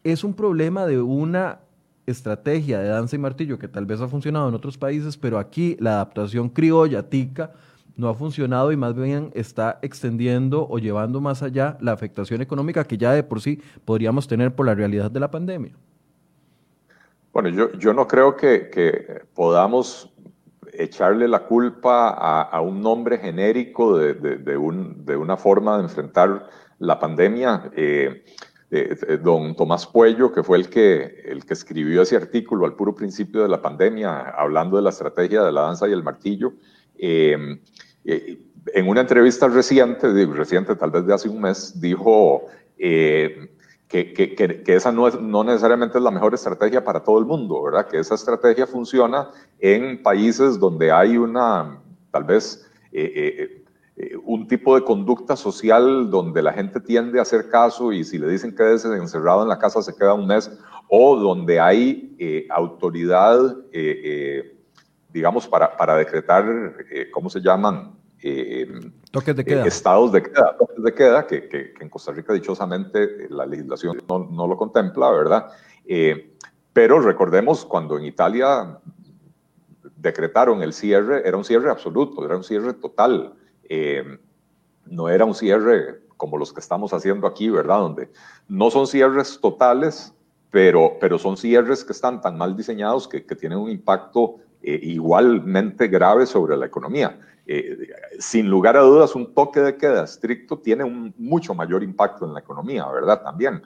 es 0.03 0.23
un 0.23 0.33
problema 0.33 0.85
de 0.85 1.01
una 1.01 1.59
estrategia 2.07 2.79
de 2.79 2.87
danza 2.87 3.15
y 3.15 3.19
martillo 3.19 3.59
que 3.59 3.67
tal 3.67 3.85
vez 3.85 4.01
ha 4.01 4.07
funcionado 4.07 4.47
en 4.49 4.55
otros 4.55 4.77
países, 4.77 5.17
pero 5.17 5.37
aquí 5.37 5.75
la 5.79 5.95
adaptación 5.95 6.49
criolla, 6.49 7.07
tica, 7.09 7.51
no 7.97 8.07
ha 8.07 8.13
funcionado 8.13 8.71
y 8.71 8.77
más 8.77 8.95
bien 8.95 9.31
está 9.33 9.79
extendiendo 9.81 10.67
o 10.69 10.79
llevando 10.79 11.19
más 11.19 11.43
allá 11.43 11.77
la 11.81 11.91
afectación 11.91 12.41
económica 12.41 12.85
que 12.85 12.97
ya 12.97 13.11
de 13.11 13.23
por 13.23 13.41
sí 13.41 13.61
podríamos 13.83 14.27
tener 14.27 14.55
por 14.55 14.65
la 14.65 14.75
realidad 14.75 15.11
de 15.11 15.19
la 15.19 15.29
pandemia. 15.29 15.73
Bueno, 17.33 17.49
yo, 17.49 17.71
yo 17.73 17.93
no 17.93 18.07
creo 18.07 18.35
que, 18.35 19.21
podamos 19.35 20.11
echarle 20.73 21.27
la 21.27 21.39
culpa 21.39 22.09
a, 22.09 22.61
un 22.61 22.81
nombre 22.81 23.17
genérico 23.17 23.97
de, 23.97 24.13
de, 24.13 24.57
un, 24.57 25.05
de, 25.05 25.15
una 25.15 25.35
forma 25.35 25.77
de 25.77 25.83
enfrentar 25.83 26.47
la 26.79 26.99
pandemia. 26.99 27.71
Eh, 27.75 28.23
don 29.23 29.55
Tomás 29.55 29.87
Puello, 29.87 30.31
que 30.31 30.43
fue 30.43 30.57
el 30.57 30.69
que, 30.69 31.23
el 31.25 31.45
que 31.45 31.53
escribió 31.53 32.01
ese 32.01 32.17
artículo 32.17 32.65
al 32.65 32.75
puro 32.75 32.93
principio 32.93 33.41
de 33.41 33.47
la 33.47 33.61
pandemia, 33.61 34.31
hablando 34.31 34.75
de 34.75 34.83
la 34.83 34.89
estrategia 34.89 35.43
de 35.43 35.51
la 35.51 35.61
danza 35.61 35.87
y 35.87 35.93
el 35.93 36.03
martillo. 36.03 36.53
Em, 36.97 37.59
eh, 38.03 38.39
en 38.73 38.87
una 38.87 39.01
entrevista 39.01 39.47
reciente, 39.47 40.07
reciente 40.25 40.75
tal 40.75 40.91
vez 40.91 41.05
de 41.05 41.13
hace 41.13 41.29
un 41.29 41.41
mes, 41.41 41.79
dijo 41.79 42.45
eh, 42.77 43.49
que, 43.87 44.13
que, 44.13 44.35
que, 44.35 44.75
esa 44.75 44.91
no, 44.91 45.07
es, 45.07 45.19
no 45.19 45.43
necesariamente 45.43 45.97
es 45.97 46.03
la 46.03 46.11
mejor 46.11 46.33
estrategia 46.33 46.83
para 46.83 47.03
todo 47.03 47.19
el 47.19 47.25
mundo, 47.25 47.63
¿verdad? 47.63 47.87
Que 47.87 47.99
esa 47.99 48.15
estrategia 48.15 48.67
funciona 48.67 49.29
en 49.59 50.01
países 50.03 50.59
donde 50.59 50.91
hay 50.91 51.17
una, 51.17 51.79
tal 52.11 52.25
vez, 52.25 52.69
eh, 52.91 53.11
eh, 53.15 53.63
un 54.27 54.45
tipo 54.45 54.75
de 54.75 54.83
conducta 54.83 55.37
social 55.37 56.09
donde 56.11 56.41
la 56.41 56.51
gente 56.51 56.81
tiende 56.81 57.17
a 57.17 57.21
hacer 57.21 57.49
caso 57.49 57.93
y 57.93 58.03
si 58.03 58.17
le 58.17 58.27
dicen 58.27 58.53
que 58.53 58.73
es 58.73 58.83
encerrado 58.83 59.41
en 59.41 59.47
la 59.47 59.57
casa 59.57 59.81
se 59.81 59.95
queda 59.95 60.13
un 60.13 60.27
mes, 60.27 60.51
o 60.89 61.15
donde 61.15 61.61
hay 61.61 62.13
eh, 62.19 62.45
autoridad, 62.49 63.39
eh, 63.71 64.57
digamos, 65.09 65.47
para, 65.47 65.77
para 65.77 65.95
decretar, 65.95 66.45
¿cómo 67.11 67.29
se 67.29 67.39
llaman? 67.39 67.95
toques 69.11 69.35
de 69.35 69.45
queda. 69.45 69.65
estados 69.65 70.11
de 70.11 70.23
queda, 70.23 70.57
toques 70.57 70.83
de 70.83 70.93
queda, 70.93 71.25
que, 71.25 71.47
que, 71.47 71.73
en 71.79 71.87
Costa 71.87 72.11
Rica 72.11 72.33
dichosamente 72.33 73.29
la 73.29 73.45
legislación 73.45 74.01
no, 74.09 74.27
no 74.29 74.45
lo 74.45 74.57
contempla, 74.57 75.09
¿verdad? 75.09 75.47
pero 76.73 76.99
recordemos 76.99 77.63
cuando 77.63 77.97
en 77.97 78.05
Italia 78.05 78.77
decretaron 79.95 80.61
el 80.61 80.73
cierre, 80.73 81.25
era 81.25 81.37
un 81.37 81.45
cierre 81.45 81.69
absoluto, 81.69 82.25
era 82.25 82.35
un 82.35 82.43
cierre 82.43 82.73
total. 82.73 83.33
Eh, 83.69 84.17
no 84.85 85.09
era 85.09 85.25
un 85.25 85.35
cierre 85.35 85.99
como 86.15 86.37
los 86.37 86.53
que 86.53 86.61
estamos 86.61 86.93
haciendo 86.93 87.27
aquí, 87.27 87.49
¿verdad? 87.49 87.79
Donde 87.79 88.09
no 88.47 88.71
son 88.71 88.87
cierres 88.87 89.39
totales, 89.39 90.13
pero, 90.49 90.93
pero 90.99 91.19
son 91.19 91.37
cierres 91.37 91.83
que 91.83 91.91
están 91.91 92.21
tan 92.21 92.37
mal 92.37 92.55
diseñados 92.55 93.07
que, 93.07 93.21
tienen 93.21 93.59
un 93.59 93.69
impacto 93.69 94.37
eh, 94.63 94.79
igualmente 94.81 95.87
grave 95.87 96.25
sobre 96.25 96.55
la 96.57 96.65
economía. 96.65 97.19
Eh, 97.45 97.77
sin 98.19 98.49
lugar 98.49 98.77
a 98.77 98.81
dudas, 98.81 99.13
un 99.15 99.33
toque 99.33 99.59
de 99.59 99.77
queda 99.77 100.05
estricto 100.05 100.57
tiene 100.57 100.83
un 100.83 101.13
mucho 101.17 101.53
mayor 101.53 101.83
impacto 101.83 102.25
en 102.25 102.33
la 102.33 102.39
economía, 102.39 102.87
¿verdad? 102.87 103.21
También. 103.21 103.61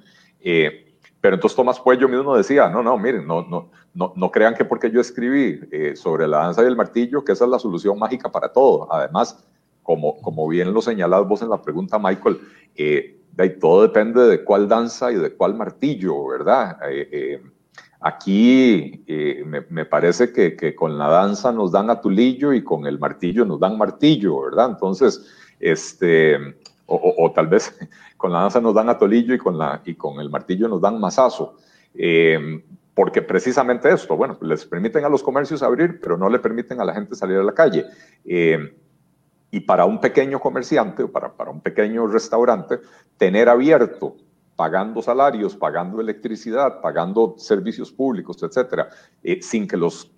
pero 1.22 1.36
entonces 1.36 1.55
Tomás 1.55 1.79
Puello 1.79 2.10
mismo 2.10 2.36
decía, 2.36 2.67
no, 2.67 2.81
no, 2.81 2.98
miren, 2.98 3.25
no, 3.25 3.43
no, 3.43 3.70
no, 3.93 4.13
no 4.15 4.31
crean 4.31 4.55
que 4.55 4.65
porque 4.65 4.89
yo 4.91 5.00
escribí 5.00 5.62
sobre 5.96 6.27
la 6.27 6.39
danza 6.39 6.63
y 6.63 6.65
el 6.65 6.75
martillo, 6.75 7.24
que 7.24 7.31
esa 7.31 7.46
es 7.46 7.51
la 7.51 7.60
solución 7.60 7.98
mágica 7.98 8.29
para 8.29 8.51
todo. 8.51 8.91
Además, 8.91 9.43
como, 9.84 10.48
bien 10.48 10.74
lo 10.74 10.82
señalás 10.82 11.28
vos 11.28 11.42
en 11.42 11.50
la 11.50 11.62
pregunta, 11.62 12.00
Michael, 12.00 12.40
eh, 12.76 13.18
todo 13.60 13.82
depende 13.84 14.28
de 14.28 14.44
cuál 14.44 14.68
danza 14.68 15.12
y 15.12 15.16
de 15.16 15.34
cuál 15.34 15.56
martillo, 15.56 16.28
¿verdad? 16.28 16.78
Eh, 16.90 17.10
eh, 17.12 17.42
aquí 18.00 19.04
me, 19.70 19.86
parece 19.86 20.32
que, 20.32 20.76
con 20.76 20.98
la 20.98 21.08
danza 21.08 21.52
nos 21.52 21.72
dan 21.72 21.90
atulillo 21.90 22.54
y 22.54 22.64
con 22.64 22.86
el 22.86 23.00
martillo 23.00 23.46
nos 23.46 23.60
dan 23.60 23.78
martillo, 23.78 24.42
¿verdad? 24.42 24.72
Entonces, 24.72 25.26
este, 25.60 26.38
o, 26.86 27.32
tal 27.34 27.48
vez 27.48 27.78
con 28.18 28.32
la 28.32 28.42
danza 28.42 28.62
nos 28.62 28.76
dan 28.76 28.90
atolillo 28.90 29.34
y 29.34 29.38
con, 29.38 29.58
la, 29.58 29.82
y 29.86 29.96
con 29.96 30.20
el 30.20 30.30
martillo 30.30 30.68
nos 30.68 30.82
dan 30.82 31.00
mazazo. 31.00 31.56
porque 32.94 33.22
precisamente 33.22 33.90
esto, 33.90 34.16
bueno, 34.16 34.38
les 34.42 34.66
permiten 34.66 35.04
a 35.06 35.10
los 35.10 35.24
comercios 35.24 35.64
abrir, 35.64 36.00
pero 36.00 36.18
no 36.18 36.30
le 36.30 36.40
permiten 36.40 36.80
a 36.80 36.86
la 36.86 36.94
gente 36.94 37.16
salir 37.16 37.38
a 37.38 37.44
la 37.44 37.54
calle. 37.54 37.86
Y 39.51 39.60
para 39.60 39.86
un 39.86 40.00
pequeño 40.00 40.39
comerciante 40.39 41.03
o 41.03 41.12
para, 41.12 41.34
para 41.34 41.51
un 41.51 41.62
pequeño 41.62 42.08
restaurante, 42.08 42.79
tener 43.17 43.50
abierto, 43.50 44.15
pagando 44.62 45.01
salarios, 45.01 45.55
pagando 45.55 46.00
electricidad, 46.00 46.81
pagando 46.81 47.34
servicios 47.38 47.91
públicos, 47.91 48.41
etcétera, 48.43 48.89
eh, 49.24 49.41
sin, 49.41 49.67
que 49.67 49.75
los, 49.75 50.12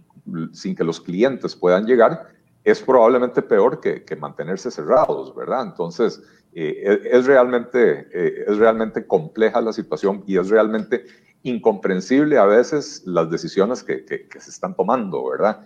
sin 0.51 0.75
que 0.75 0.83
los 0.83 0.99
clientes 0.99 1.55
puedan 1.55 1.85
llegar, 1.85 2.27
es 2.63 2.81
probablemente 2.81 3.41
peor 3.41 3.79
que, 3.79 4.03
que 4.03 4.15
mantenerse 4.17 4.69
cerrados, 4.69 5.33
¿verdad? 5.33 5.63
Entonces, 5.63 6.21
eh, 6.53 7.01
es, 7.11 7.25
realmente, 7.25 8.07
eh, 8.13 8.45
es 8.47 8.57
realmente 8.57 9.07
compleja 9.07 9.61
la 9.61 9.71
situación 9.71 10.23
y 10.27 10.37
es 10.37 10.49
realmente 10.49 11.05
incomprensible 11.43 12.37
a 12.37 12.45
veces 12.45 13.01
las 13.05 13.29
decisiones 13.29 13.81
que, 13.81 14.03
que, 14.03 14.27
que 14.27 14.39
se 14.41 14.49
están 14.49 14.75
tomando, 14.75 15.29
¿verdad? 15.29 15.61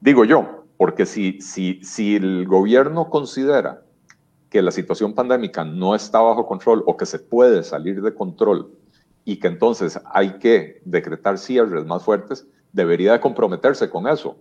digo 0.00 0.24
yo, 0.24 0.59
porque 0.80 1.04
si, 1.04 1.42
si, 1.42 1.78
si 1.84 2.16
el 2.16 2.46
gobierno 2.46 3.10
considera 3.10 3.82
que 4.48 4.62
la 4.62 4.70
situación 4.70 5.12
pandémica 5.12 5.62
no 5.62 5.94
está 5.94 6.22
bajo 6.22 6.46
control 6.46 6.82
o 6.86 6.96
que 6.96 7.04
se 7.04 7.18
puede 7.18 7.62
salir 7.64 8.00
de 8.00 8.14
control 8.14 8.72
y 9.26 9.38
que 9.38 9.48
entonces 9.48 10.00
hay 10.10 10.38
que 10.38 10.80
decretar 10.86 11.36
cierres 11.36 11.84
más 11.84 12.02
fuertes, 12.02 12.46
debería 12.72 13.12
de 13.12 13.20
comprometerse 13.20 13.90
con 13.90 14.08
eso 14.08 14.38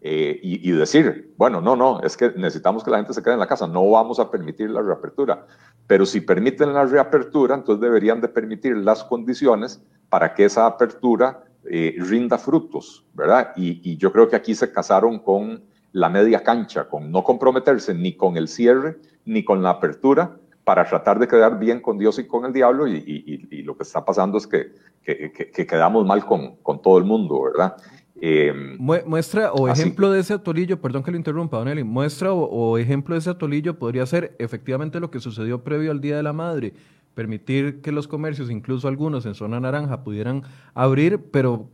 eh, 0.00 0.40
y, 0.42 0.72
decir, 0.72 1.32
bueno, 1.36 1.60
no, 1.60 1.76
no, 1.76 2.00
es 2.00 2.16
que 2.16 2.30
necesitamos 2.30 2.82
que 2.82 2.90
la 2.90 2.96
gente 2.96 3.14
se 3.14 3.22
quede 3.22 3.34
en 3.34 3.40
la 3.40 3.46
casa, 3.46 3.68
no 3.68 3.88
vamos 3.88 4.18
a 4.18 4.28
permitir 4.28 4.70
la 4.70 4.82
reapertura. 4.82 5.46
Pero 5.86 6.04
si 6.04 6.20
permiten 6.20 6.74
la 6.74 6.84
reapertura, 6.84 7.54
entonces 7.54 7.80
deberían 7.80 8.20
de 8.20 8.26
permitir 8.26 8.76
las 8.76 9.04
condiciones 9.04 9.80
para 10.08 10.34
que 10.34 10.46
esa 10.46 10.66
apertura 10.66 11.44
eh, 11.70 11.94
rinda 11.96 12.38
frutos, 12.38 13.06
¿verdad? 13.14 13.52
Y, 13.54 13.88
y 13.88 13.96
yo 13.98 14.10
creo 14.10 14.28
que 14.28 14.34
aquí 14.34 14.52
se 14.52 14.72
casaron 14.72 15.20
con 15.20 15.75
la 15.96 16.10
media 16.10 16.42
cancha, 16.42 16.90
con 16.90 17.10
no 17.10 17.24
comprometerse 17.24 17.94
ni 17.94 18.12
con 18.12 18.36
el 18.36 18.48
cierre 18.48 18.98
ni 19.24 19.42
con 19.42 19.62
la 19.62 19.70
apertura 19.70 20.36
para 20.62 20.84
tratar 20.84 21.18
de 21.18 21.26
quedar 21.26 21.58
bien 21.58 21.80
con 21.80 21.96
Dios 21.96 22.18
y 22.18 22.26
con 22.26 22.44
el 22.44 22.52
diablo 22.52 22.86
y, 22.86 23.62
lo 23.64 23.78
que 23.78 23.82
está 23.82 24.04
pasando 24.04 24.36
es 24.36 24.46
que, 24.46 24.72
que, 25.02 25.66
quedamos 25.66 26.04
mal 26.04 26.26
con, 26.26 26.56
con, 26.56 26.82
todo 26.82 26.98
el 26.98 27.04
mundo, 27.04 27.42
¿verdad? 27.42 27.76
Em, 28.20 28.76
muestra 28.78 29.52
o 29.52 29.68
ejemplo 29.68 30.10
de 30.12 30.20
ese 30.20 30.34
atolillo, 30.34 30.82
perdón 30.82 31.02
que 31.02 31.10
lo 31.10 31.16
interrumpa, 31.16 31.56
Don 31.56 31.68
Eli, 31.68 31.82
muestra 31.82 32.30
o, 32.30 32.76
ejemplo 32.76 33.14
de 33.14 33.20
ese 33.20 33.30
atolillo 33.30 33.78
podría 33.78 34.04
ser 34.04 34.36
efectivamente 34.38 35.00
lo 35.00 35.10
que 35.10 35.18
sucedió 35.18 35.64
previo 35.64 35.92
al 35.92 36.02
Día 36.02 36.18
de 36.18 36.22
la 36.22 36.34
Madre, 36.34 36.74
permitir 37.14 37.80
que 37.80 37.90
los 37.90 38.06
comercios, 38.06 38.50
incluso 38.50 38.86
algunos 38.86 39.24
en 39.24 39.34
zona 39.34 39.60
naranja, 39.60 40.04
pudieran 40.04 40.42
abrir, 40.74 41.30
pero 41.30 41.70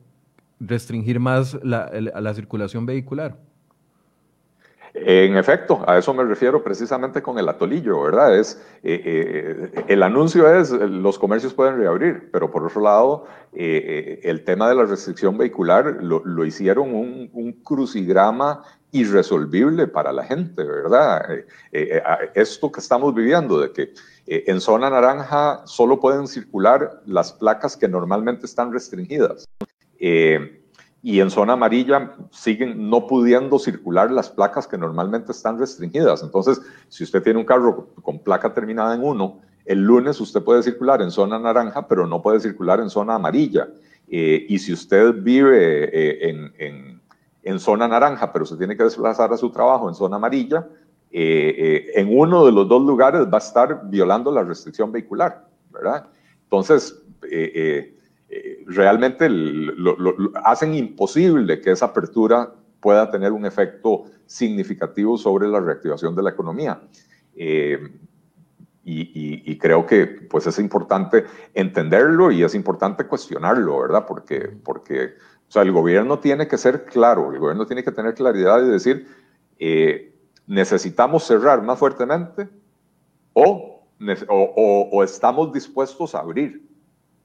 restringir 0.60 1.18
más 1.18 1.58
la, 1.64 1.90
la 1.90 2.34
circulación 2.34 2.86
vehicular. 2.86 3.36
En 4.94 5.38
efecto, 5.38 5.82
a 5.86 5.96
eso 5.96 6.12
me 6.12 6.22
refiero 6.22 6.62
precisamente 6.62 7.22
con 7.22 7.38
el 7.38 7.48
atolillo, 7.48 8.02
¿verdad? 8.02 8.38
Es, 8.38 8.62
eh, 8.82 9.70
eh, 9.74 9.84
el 9.88 10.02
anuncio 10.02 10.52
es 10.54 10.70
los 10.70 11.18
comercios 11.18 11.54
pueden 11.54 11.78
reabrir, 11.78 12.28
pero 12.30 12.50
por 12.50 12.66
otro 12.66 12.82
lado, 12.82 13.24
eh, 13.54 14.20
el 14.22 14.44
tema 14.44 14.68
de 14.68 14.74
la 14.74 14.84
restricción 14.84 15.38
vehicular 15.38 15.96
lo, 16.02 16.44
hicieron 16.44 16.94
un, 16.94 17.30
un, 17.32 17.52
crucigrama 17.62 18.64
irresolvible 18.90 19.86
para 19.86 20.12
la 20.12 20.24
gente, 20.24 20.62
¿verdad? 20.62 21.22
esto 22.34 22.70
que 22.70 22.80
estamos 22.80 23.14
viviendo, 23.14 23.58
de 23.58 23.72
que 23.72 23.94
en 24.26 24.60
zona 24.60 24.90
naranja 24.90 25.62
solo 25.64 25.98
pueden 25.98 26.26
circular 26.26 27.00
las 27.06 27.32
placas 27.32 27.74
que 27.78 27.88
normalmente 27.88 28.44
están 28.44 28.70
restringidas 28.70 29.48
y 31.02 31.18
en 31.20 31.30
zona 31.30 31.54
amarilla 31.54 32.14
siguen 32.30 32.88
no 32.88 33.08
pudiendo 33.08 33.58
circular 33.58 34.10
las 34.12 34.30
placas 34.30 34.68
que 34.68 34.78
normalmente 34.78 35.32
están 35.32 35.58
restringidas. 35.58 36.22
Entonces, 36.22 36.60
si 36.88 37.02
usted 37.02 37.22
tiene 37.22 37.40
un 37.40 37.44
carro 37.44 37.88
con 38.02 38.20
placa 38.20 38.54
terminada 38.54 38.94
en 38.94 39.02
1, 39.02 39.40
el 39.64 39.80
lunes 39.80 40.20
usted 40.20 40.42
puede 40.42 40.62
circular 40.62 41.02
en 41.02 41.10
zona 41.10 41.40
naranja, 41.40 41.88
pero 41.88 42.06
no 42.06 42.22
puede 42.22 42.38
circular 42.38 42.78
en 42.78 42.88
zona 42.88 43.16
amarilla. 43.16 43.68
Eh, 44.08 44.46
y 44.48 44.58
si 44.60 44.72
usted 44.72 45.14
vive 45.14 45.84
eh, 45.84 46.28
en, 46.28 46.52
en, 46.58 47.00
en, 47.42 47.58
zona 47.58 47.88
naranja, 47.88 48.32
pero 48.32 48.44
se 48.44 48.56
tiene 48.56 48.76
que 48.76 48.84
desplazar 48.84 49.32
a 49.32 49.36
su 49.36 49.50
trabajo 49.50 49.88
en 49.88 49.94
zona 49.94 50.16
amarilla, 50.16 50.68
eh, 51.10 51.92
en 51.94 52.16
uno 52.16 52.46
de 52.46 52.52
los 52.52 52.68
dos 52.68 52.82
lugares 52.82 53.22
va 53.22 53.38
a 53.38 53.38
estar 53.38 53.88
violando 53.88 54.30
la 54.30 54.44
restricción 54.44 54.92
vehicular, 54.92 55.46
¿verdad? 55.70 56.06
Entonces, 56.44 57.02
eh, 57.30 57.96
realmente 58.66 59.28
lo, 59.28 59.96
hacen 60.44 60.74
imposible 60.74 61.60
que 61.60 61.72
esa 61.72 61.86
apertura 61.86 62.52
pueda 62.80 63.10
tener 63.10 63.32
un 63.32 63.46
efecto 63.46 64.04
significativo 64.26 65.16
sobre 65.16 65.48
la 65.48 65.60
reactivación 65.60 66.14
de 66.14 66.22
la 66.22 66.30
economía. 66.30 66.80
Eh, 67.34 67.78
y, 68.84 69.56
creo 69.58 69.86
que 69.86 70.06
pues 70.06 70.48
es 70.48 70.58
importante 70.58 71.24
entenderlo 71.54 72.32
y 72.32 72.42
es 72.42 72.52
importante 72.56 73.06
cuestionarlo, 73.06 73.78
¿verdad? 73.80 74.06
Porque, 74.08 74.50
porque 74.64 75.14
o 75.54 75.60
el 75.60 75.70
gobierno 75.70 76.18
tiene 76.18 76.48
que 76.48 76.58
ser 76.58 76.84
claro, 76.86 77.32
el 77.32 77.38
gobierno 77.38 77.64
tiene 77.64 77.84
que 77.84 77.92
tener 77.92 78.14
claridad 78.14 78.60
y 78.60 78.68
decir, 78.68 79.06
eh, 79.58 80.12
necesitamos 80.48 81.24
cerrar 81.24 81.62
más 81.62 81.78
fuertemente 81.78 82.48
o, 83.34 83.84
o 84.00 85.04
estamos 85.04 85.52
dispuestos 85.52 86.16
a 86.16 86.20
abrir. 86.20 86.71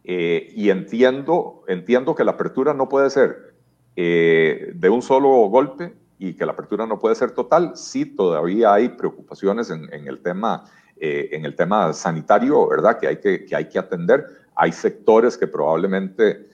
Eh, 0.10 0.54
y 0.56 0.70
entiendo, 0.70 1.66
entiendo 1.68 2.16
que 2.16 2.24
la 2.24 2.32
apertura 2.32 2.74
no 2.74 2.88
puede 2.88 3.10
ser 3.10 3.54
eh, 3.98 4.72
de 4.74 4.90
un 4.90 5.02
solo 5.02 5.28
golpe 5.50 5.98
y 6.18 6.34
que 6.34 6.46
la 6.46 6.54
apertura 6.54 6.88
no 6.88 6.98
puede 6.98 7.14
ser 7.16 7.32
total. 7.32 7.76
Sí, 7.76 8.06
todavía 8.06 8.74
hay 8.74 8.88
preocupaciones 8.88 9.70
en, 9.70 10.08
el, 10.08 10.20
tema, 10.22 10.64
eh, 10.96 11.28
en 11.34 11.44
el 11.44 11.58
tema 11.58 11.92
sanitario, 11.92 12.70
¿verdad? 12.70 12.98
Que 12.98 13.08
hay 13.08 13.18
que, 13.18 13.44
que, 13.44 13.54
hay 13.54 13.68
que 13.68 13.80
atender. 13.80 14.26
Hay 14.56 14.72
sectores 14.72 15.38
que 15.38 15.46
probablemente 15.46 16.48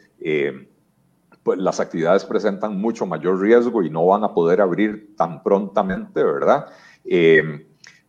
pues 1.43 1.59
las 1.59 1.79
actividades 1.79 2.25
presentan 2.25 2.79
mucho 2.79 3.05
mayor 3.05 3.39
riesgo 3.39 3.83
y 3.83 3.89
no 3.89 4.07
van 4.07 4.23
a 4.23 4.33
poder 4.33 4.61
abrir 4.61 5.15
tan 5.15 5.43
prontamente, 5.43 6.23
¿verdad? 6.23 6.67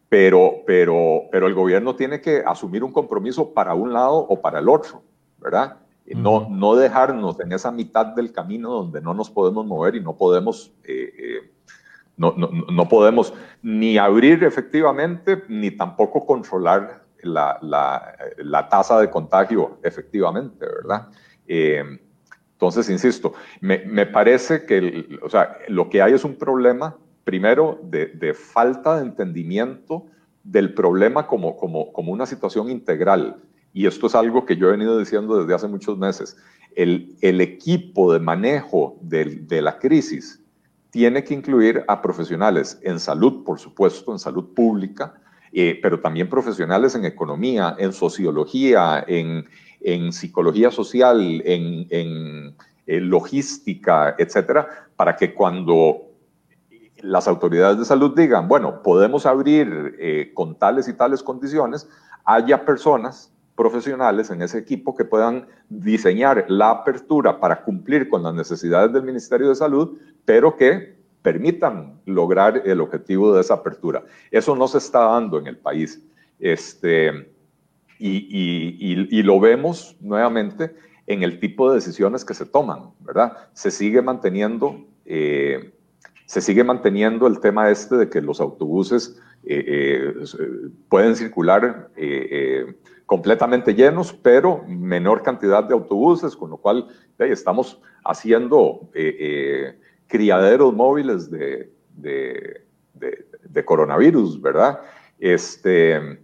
pero, 0.08 0.62
pero, 0.64 1.22
pero 1.30 1.46
el 1.48 1.54
gobierno 1.54 1.96
tiene 1.96 2.20
que 2.20 2.42
asumir 2.46 2.82
un 2.84 2.92
compromiso 2.92 3.52
para 3.52 3.74
un 3.74 3.92
lado 3.92 4.14
o 4.16 4.40
para 4.40 4.60
el 4.60 4.68
otro. 4.68 5.02
¿Verdad? 5.44 5.76
No, 6.06 6.48
no 6.50 6.74
dejarnos 6.74 7.38
en 7.40 7.52
esa 7.52 7.70
mitad 7.70 8.06
del 8.06 8.32
camino 8.32 8.70
donde 8.70 9.00
no 9.00 9.14
nos 9.14 9.30
podemos 9.30 9.64
mover 9.64 9.94
y 9.94 10.00
no 10.00 10.16
podemos, 10.16 10.72
eh, 10.84 11.12
eh, 11.16 11.52
no, 12.16 12.34
no, 12.36 12.48
no, 12.48 12.88
podemos 12.88 13.32
ni 13.62 13.96
abrir 13.96 14.44
efectivamente, 14.44 15.44
ni 15.48 15.70
tampoco 15.70 16.26
controlar 16.26 17.04
la, 17.22 17.58
la, 17.62 18.16
la 18.38 18.68
tasa 18.68 19.00
de 19.00 19.08
contagio 19.08 19.78
efectivamente, 19.82 20.66
¿verdad? 20.66 21.08
Eh, 21.46 21.82
entonces, 22.52 22.88
insisto, 22.90 23.32
me, 23.60 23.78
me 23.86 24.06
parece 24.06 24.64
que 24.66 25.18
o 25.22 25.28
sea, 25.28 25.58
lo 25.68 25.88
que 25.88 26.02
hay 26.02 26.12
es 26.12 26.24
un 26.24 26.36
problema, 26.36 26.96
primero, 27.24 27.80
de, 27.82 28.06
de 28.06 28.34
falta 28.34 28.96
de 28.96 29.06
entendimiento 29.06 30.06
del 30.42 30.74
problema 30.74 31.26
como, 31.26 31.56
como, 31.56 31.92
como 31.92 32.12
una 32.12 32.26
situación 32.26 32.70
integral 32.70 33.38
y 33.74 33.86
esto 33.86 34.06
es 34.06 34.14
algo 34.14 34.46
que 34.46 34.56
yo 34.56 34.68
he 34.68 34.70
venido 34.70 34.96
diciendo 34.96 35.40
desde 35.40 35.52
hace 35.52 35.66
muchos 35.66 35.98
meses, 35.98 36.36
el, 36.76 37.16
equipo 37.40 38.12
de 38.12 38.20
manejo 38.20 38.96
de, 39.02 39.60
la 39.60 39.78
crisis 39.80 40.40
tiene 40.90 41.24
que 41.24 41.34
incluir 41.34 41.84
a 41.88 42.00
profesionales 42.00 42.78
en 42.82 43.00
salud, 43.00 43.42
por 43.44 43.58
supuesto, 43.58 44.12
en 44.12 44.20
salud 44.20 44.54
pública, 44.54 45.14
eh, 45.52 45.78
pero 45.82 45.98
también 45.98 46.28
profesionales 46.28 46.94
en 46.94 47.04
economía, 47.04 47.74
en 47.76 47.92
sociología, 47.92 49.04
en, 49.08 49.44
psicología 50.12 50.70
social, 50.70 51.42
en, 51.44 51.88
en, 51.90 53.10
logística, 53.10 54.14
etcétera, 54.18 54.68
para 54.94 55.16
que 55.16 55.34
cuando 55.34 56.12
las 56.98 57.26
autoridades 57.26 57.78
de 57.78 57.84
salud 57.84 58.14
digan, 58.16 58.46
bueno, 58.46 58.82
podemos 58.84 59.26
abrir 59.26 59.96
eh, 59.98 60.30
con 60.32 60.54
tales 60.56 60.86
y 60.86 60.92
tales 60.92 61.24
condiciones, 61.24 61.88
haya 62.24 62.64
personas 62.64 63.33
profesionales 63.56 64.30
en 64.30 64.42
ese 64.42 64.58
equipo 64.58 64.94
que 64.94 65.04
puedan 65.04 65.46
diseñar 65.68 66.44
la 66.48 66.70
apertura 66.70 67.38
para 67.40 67.62
cumplir 67.62 68.08
con 68.08 68.22
las 68.22 68.34
necesidades 68.34 68.92
del 68.92 69.04
Ministerio 69.04 69.48
de 69.48 69.54
Salud, 69.54 69.98
pero 70.24 70.56
que 70.56 70.96
permitan 71.22 72.00
lograr 72.04 72.62
el 72.66 72.80
objetivo 72.80 73.34
de 73.34 73.40
esa 73.40 73.54
apertura. 73.54 74.04
Eso 74.30 74.54
no 74.54 74.68
se 74.68 74.78
está 74.78 75.00
dando 75.00 75.38
en 75.38 75.46
el 75.46 75.56
país. 75.56 76.04
Este, 76.38 77.32
y, 77.98 79.22
lo 79.22 79.40
vemos 79.40 79.96
nuevamente 80.00 80.74
en 81.06 81.22
el 81.22 81.40
tipo 81.40 81.70
de 81.70 81.76
decisiones 81.76 82.24
que 82.24 82.34
se 82.34 82.44
toman, 82.44 82.90
¿verdad? 83.00 83.38
Se 83.54 83.70
sigue 83.70 84.02
manteniendo, 84.02 84.84
eh, 85.06 85.72
se 86.26 86.40
sigue 86.40 86.64
manteniendo 86.64 87.26
el 87.26 87.40
tema 87.40 87.70
este 87.70 87.96
de 87.96 88.10
que 88.10 88.20
los 88.20 88.40
autobuses 88.40 89.18
eh, 89.44 89.64
eh, 89.66 90.14
pueden 90.88 91.16
circular 91.16 91.90
completamente 93.06 93.74
llenos, 93.74 94.12
pero 94.12 94.64
menor 94.66 95.22
cantidad 95.22 95.64
de 95.64 95.74
autobuses, 95.74 96.36
con 96.36 96.50
lo 96.50 96.56
cual 96.56 96.88
estamos 97.18 97.80
haciendo 98.04 98.88
eh, 98.94 99.16
eh, 99.18 99.80
criaderos 100.06 100.72
móviles 100.74 101.30
de, 101.30 101.70
coronavirus, 103.64 104.40
¿verdad? 104.42 104.80
Este, 105.18 106.20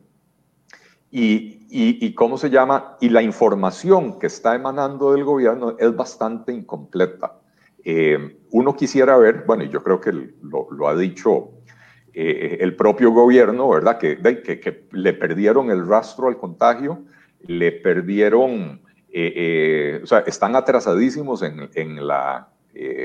y, 1.10 1.66
y, 1.70 2.14
cómo 2.14 2.36
se 2.36 2.50
llama, 2.50 2.96
y 3.00 3.08
la 3.08 3.22
información 3.22 4.18
que 4.18 4.26
está 4.26 4.54
emanando 4.54 5.12
del 5.12 5.24
gobierno 5.24 5.76
es 5.78 5.94
bastante 5.94 6.52
incompleta. 6.52 7.38
Eh, 7.84 8.38
uno 8.50 8.76
quisiera 8.76 9.16
ver, 9.16 9.44
bueno, 9.46 9.64
yo 9.64 9.82
creo 9.82 10.00
que 10.00 10.12
lo 10.12 10.88
ha 10.88 10.96
dicho 10.96 11.50
eh, 12.12 12.58
el 12.60 12.74
propio 12.74 13.12
gobierno, 13.12 13.68
¿verdad? 13.68 13.98
Que, 13.98 14.18
que, 14.18 14.86
le 14.90 15.12
perdieron 15.12 15.70
el 15.70 15.86
rastro 15.86 16.26
al 16.26 16.38
contagio, 16.38 17.04
le 17.46 17.70
perdieron, 17.70 18.80
eh, 19.12 19.32
eh, 19.36 20.00
o 20.02 20.06
sea, 20.06 20.20
están 20.20 20.56
atrasadísimos 20.56 21.42
en, 21.42 21.70
en 21.74 22.04
la, 22.04 22.48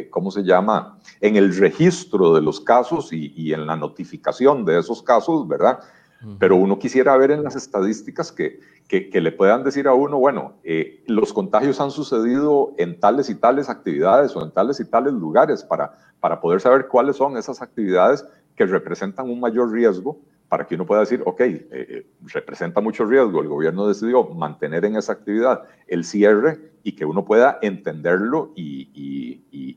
¿cómo 0.09 0.31
se 0.31 0.43
llama? 0.43 0.97
En 1.21 1.35
el 1.35 1.55
registro 1.55 2.33
de 2.33 2.41
los 2.41 2.59
casos 2.59 3.13
y, 3.13 3.31
y 3.35 3.53
en 3.53 3.67
la 3.67 3.75
notificación 3.75 4.65
de 4.65 4.79
esos 4.79 5.03
casos, 5.03 5.47
¿verdad? 5.47 5.79
Pero 6.39 6.55
uno 6.55 6.79
quisiera 6.79 7.15
ver 7.17 7.29
en 7.29 7.43
las 7.43 7.55
estadísticas 7.55 8.31
que, 8.31 8.59
que, 8.87 9.11
que 9.11 9.21
le 9.21 9.31
puedan 9.31 9.63
decir 9.63 9.87
a 9.87 9.93
uno, 9.93 10.17
bueno, 10.17 10.55
los 11.05 11.31
contagios 11.31 11.79
han 11.79 11.91
sucedido 11.91 12.73
en 12.79 12.99
tales 12.99 13.29
y 13.29 13.35
tales 13.35 13.69
actividades 13.69 14.35
o 14.35 14.43
en 14.43 14.49
tales 14.49 14.79
y 14.79 14.85
tales 14.85 15.13
lugares 15.13 15.63
para, 15.63 15.95
para 16.19 16.41
poder 16.41 16.61
saber 16.61 16.87
cuáles 16.87 17.17
son 17.17 17.37
esas 17.37 17.61
actividades 17.61 18.25
que 18.55 18.65
representan 18.65 19.29
un 19.29 19.39
mayor 19.39 19.71
riesgo 19.71 20.19
para 20.47 20.65
que 20.65 20.75
uno 20.75 20.85
pueda 20.85 21.01
decir, 21.01 21.21
ok, 21.25 21.41
eh, 21.41 21.67
eh, 21.71 22.07
representa 22.27 22.79
mucho 22.79 23.05
riesgo, 23.05 23.41
el 23.41 23.47
gobierno 23.47 23.87
decidió 23.87 24.23
mantener 24.23 24.85
en 24.85 24.95
esa 24.95 25.13
actividad 25.13 25.63
el 25.87 26.03
cierre 26.03 26.71
y 26.83 26.95
que 26.95 27.05
uno 27.05 27.25
pueda 27.25 27.57
entenderlo 27.61 28.53
y, 28.55 28.89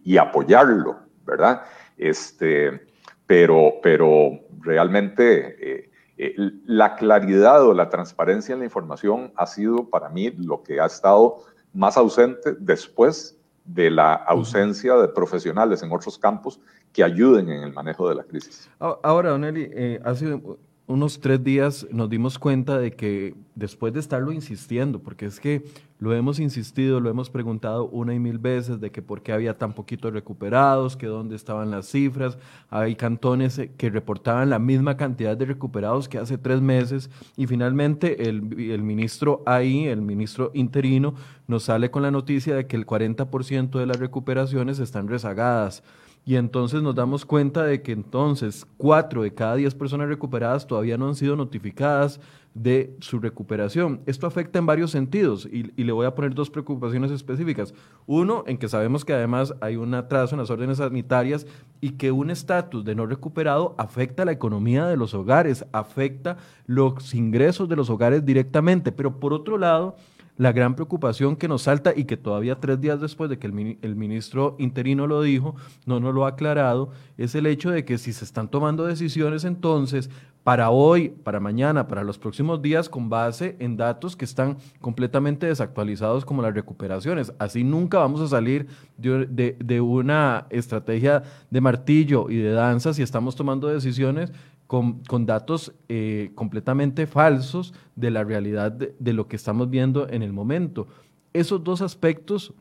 y, 0.04 0.16
apoyarlo, 0.18 0.98
¿verdad? 1.24 1.62
Este, 1.96 2.86
pero, 3.26 3.74
pero 3.82 4.40
realmente 4.60 5.88
eh, 6.18 6.34
la 6.66 6.96
claridad 6.96 7.64
o 7.64 7.72
la 7.72 7.88
transparencia 7.88 8.52
en 8.52 8.58
la 8.58 8.64
información 8.64 9.32
ha 9.36 9.46
sido 9.46 9.88
para 9.88 10.08
mí 10.08 10.30
lo 10.32 10.62
que 10.62 10.80
ha 10.80 10.86
estado 10.86 11.44
más 11.72 11.96
ausente 11.96 12.54
después 12.58 13.38
de 13.64 13.90
la 13.90 14.14
ausencia 14.14 14.94
de 14.96 15.08
profesionales 15.08 15.82
en 15.82 15.92
otros 15.92 16.18
campos 16.18 16.60
que 16.92 17.04
ayuden 17.04 17.48
en 17.50 17.62
el 17.62 17.72
manejo 17.72 18.08
de 18.08 18.16
la 18.16 18.24
crisis. 18.24 18.70
Ahora, 18.78 19.30
Don 19.30 19.44
Eli, 19.44 19.68
eh, 19.72 20.00
hace 20.04 20.40
unos 20.88 21.20
tres 21.20 21.44
días 21.44 21.86
nos 21.90 22.08
dimos 22.08 22.38
cuenta 22.38 22.78
de 22.78 22.92
que 22.92 23.34
después 23.54 23.92
de 23.92 24.00
estarlo 24.00 24.32
insistiendo, 24.32 25.00
porque 25.00 25.26
es 25.26 25.38
que 25.38 25.62
lo 25.98 26.14
hemos 26.14 26.40
insistido, 26.40 26.98
lo 26.98 27.10
hemos 27.10 27.28
preguntado 27.28 27.86
una 27.88 28.14
y 28.14 28.18
mil 28.18 28.38
veces 28.38 28.80
de 28.80 28.90
que 28.90 29.02
por 29.02 29.22
qué 29.22 29.32
había 29.32 29.58
tan 29.58 29.74
poquitos 29.74 30.14
recuperados, 30.14 30.96
que 30.96 31.06
dónde 31.06 31.36
estaban 31.36 31.70
las 31.70 31.88
cifras, 31.88 32.38
hay 32.70 32.94
cantones 32.94 33.58
eh, 33.58 33.70
que 33.76 33.90
reportaban 33.90 34.48
la 34.48 34.58
misma 34.58 34.96
cantidad 34.96 35.36
de 35.36 35.44
recuperados 35.44 36.08
que 36.08 36.16
hace 36.16 36.38
tres 36.38 36.62
meses 36.62 37.10
y 37.36 37.46
finalmente 37.46 38.26
el, 38.26 38.58
el 38.58 38.82
ministro 38.82 39.42
ahí, 39.44 39.86
el 39.88 40.00
ministro 40.00 40.52
interino, 40.54 41.14
nos 41.46 41.64
sale 41.64 41.90
con 41.90 42.02
la 42.02 42.10
noticia 42.10 42.56
de 42.56 42.66
que 42.66 42.76
el 42.76 42.86
40% 42.86 43.78
de 43.78 43.86
las 43.86 43.98
recuperaciones 43.98 44.78
están 44.78 45.06
rezagadas. 45.06 45.82
Y 46.24 46.36
entonces 46.36 46.82
nos 46.82 46.94
damos 46.94 47.24
cuenta 47.24 47.64
de 47.64 47.82
que 47.82 47.92
entonces 47.92 48.66
cuatro 48.76 49.22
de 49.22 49.32
cada 49.32 49.56
diez 49.56 49.74
personas 49.74 50.08
recuperadas 50.08 50.66
todavía 50.66 50.98
no 50.98 51.08
han 51.08 51.14
sido 51.14 51.36
notificadas 51.36 52.20
de 52.54 52.96
su 53.00 53.20
recuperación. 53.20 54.00
Esto 54.06 54.26
afecta 54.26 54.58
en 54.58 54.66
varios 54.66 54.90
sentidos 54.90 55.46
y, 55.46 55.62
le 55.82 55.92
voy 55.92 56.06
a 56.06 56.14
poner 56.14 56.34
dos 56.34 56.50
preocupaciones 56.50 57.10
específicas. 57.10 57.72
Uno, 58.06 58.44
en 58.46 58.58
que 58.58 58.68
sabemos 58.68 59.04
que 59.04 59.12
además 59.12 59.54
hay 59.60 59.76
un 59.76 59.94
atraso 59.94 60.34
en 60.34 60.40
las 60.40 60.50
órdenes 60.50 60.78
sanitarias 60.78 61.46
y 61.80 61.90
que 61.92 62.10
un 62.10 62.30
estatus 62.30 62.84
de 62.84 62.94
no 62.94 63.06
recuperado 63.06 63.74
afecta 63.78 64.24
la 64.24 64.32
economía 64.32 64.86
de 64.86 64.96
los 64.96 65.14
hogares, 65.14 65.66
afecta 65.72 66.36
los 66.66 67.14
ingresos 67.14 67.68
de 67.68 67.76
los 67.76 67.90
hogares 67.90 68.24
directamente. 68.24 68.92
Pero 68.92 69.20
por 69.20 69.32
otro 69.32 69.56
lado, 69.56 69.96
la 70.38 70.52
gran 70.52 70.74
preocupación 70.74 71.36
que 71.36 71.48
nos 71.48 71.62
salta 71.62 71.92
y 71.94 72.04
que 72.04 72.16
todavía 72.16 72.60
tres 72.60 72.80
días 72.80 73.00
después 73.00 73.28
de 73.28 73.38
que 73.38 73.48
el, 73.48 73.96
ministro 73.96 74.54
interino 74.58 75.06
lo 75.06 75.20
dijo, 75.20 75.56
no 75.84 76.00
nos 76.00 76.14
lo 76.14 76.24
ha 76.24 76.30
aclarado, 76.30 76.90
es 77.18 77.34
el 77.34 77.46
hecho 77.46 77.70
de 77.70 77.84
que 77.84 77.98
si 77.98 78.12
se 78.12 78.24
están 78.24 78.48
tomando 78.48 78.86
decisiones 78.86 79.44
entonces 79.44 80.08
para 80.44 80.70
hoy, 80.70 81.10
para 81.10 81.40
mañana, 81.40 81.88
para 81.88 82.04
los 82.04 82.18
próximos 82.18 82.62
días, 82.62 82.88
con 82.88 83.10
base 83.10 83.56
en 83.58 83.76
datos 83.76 84.16
que 84.16 84.24
están 84.24 84.56
completamente 84.80 85.46
desactualizados 85.46 86.24
como 86.24 86.40
las 86.40 86.54
recuperaciones. 86.54 87.34
Así 87.38 87.64
nunca 87.64 87.98
vamos 87.98 88.20
a 88.20 88.28
salir 88.28 88.66
de, 88.96 89.56
de 89.58 89.80
una 89.80 90.46
estrategia 90.48 91.24
de 91.50 91.60
martillo 91.60 92.30
y 92.30 92.36
de 92.36 92.52
danza 92.52 92.94
si 92.94 93.02
estamos 93.02 93.36
tomando 93.36 93.68
decisiones 93.68 94.32
con, 94.68 95.24
datos 95.24 95.72
eh, 95.88 96.30
completamente 96.34 97.06
falsos 97.06 97.72
de 97.96 98.10
la 98.10 98.22
realidad 98.22 98.70
de, 98.70 99.12
lo 99.14 99.26
que 99.26 99.34
estamos 99.34 99.70
viendo 99.70 100.06
en 100.10 100.22
el 100.22 100.34
momento. 100.34 100.86
Esos 101.32 101.64
dos 101.64 101.80
aspectos 101.80 102.52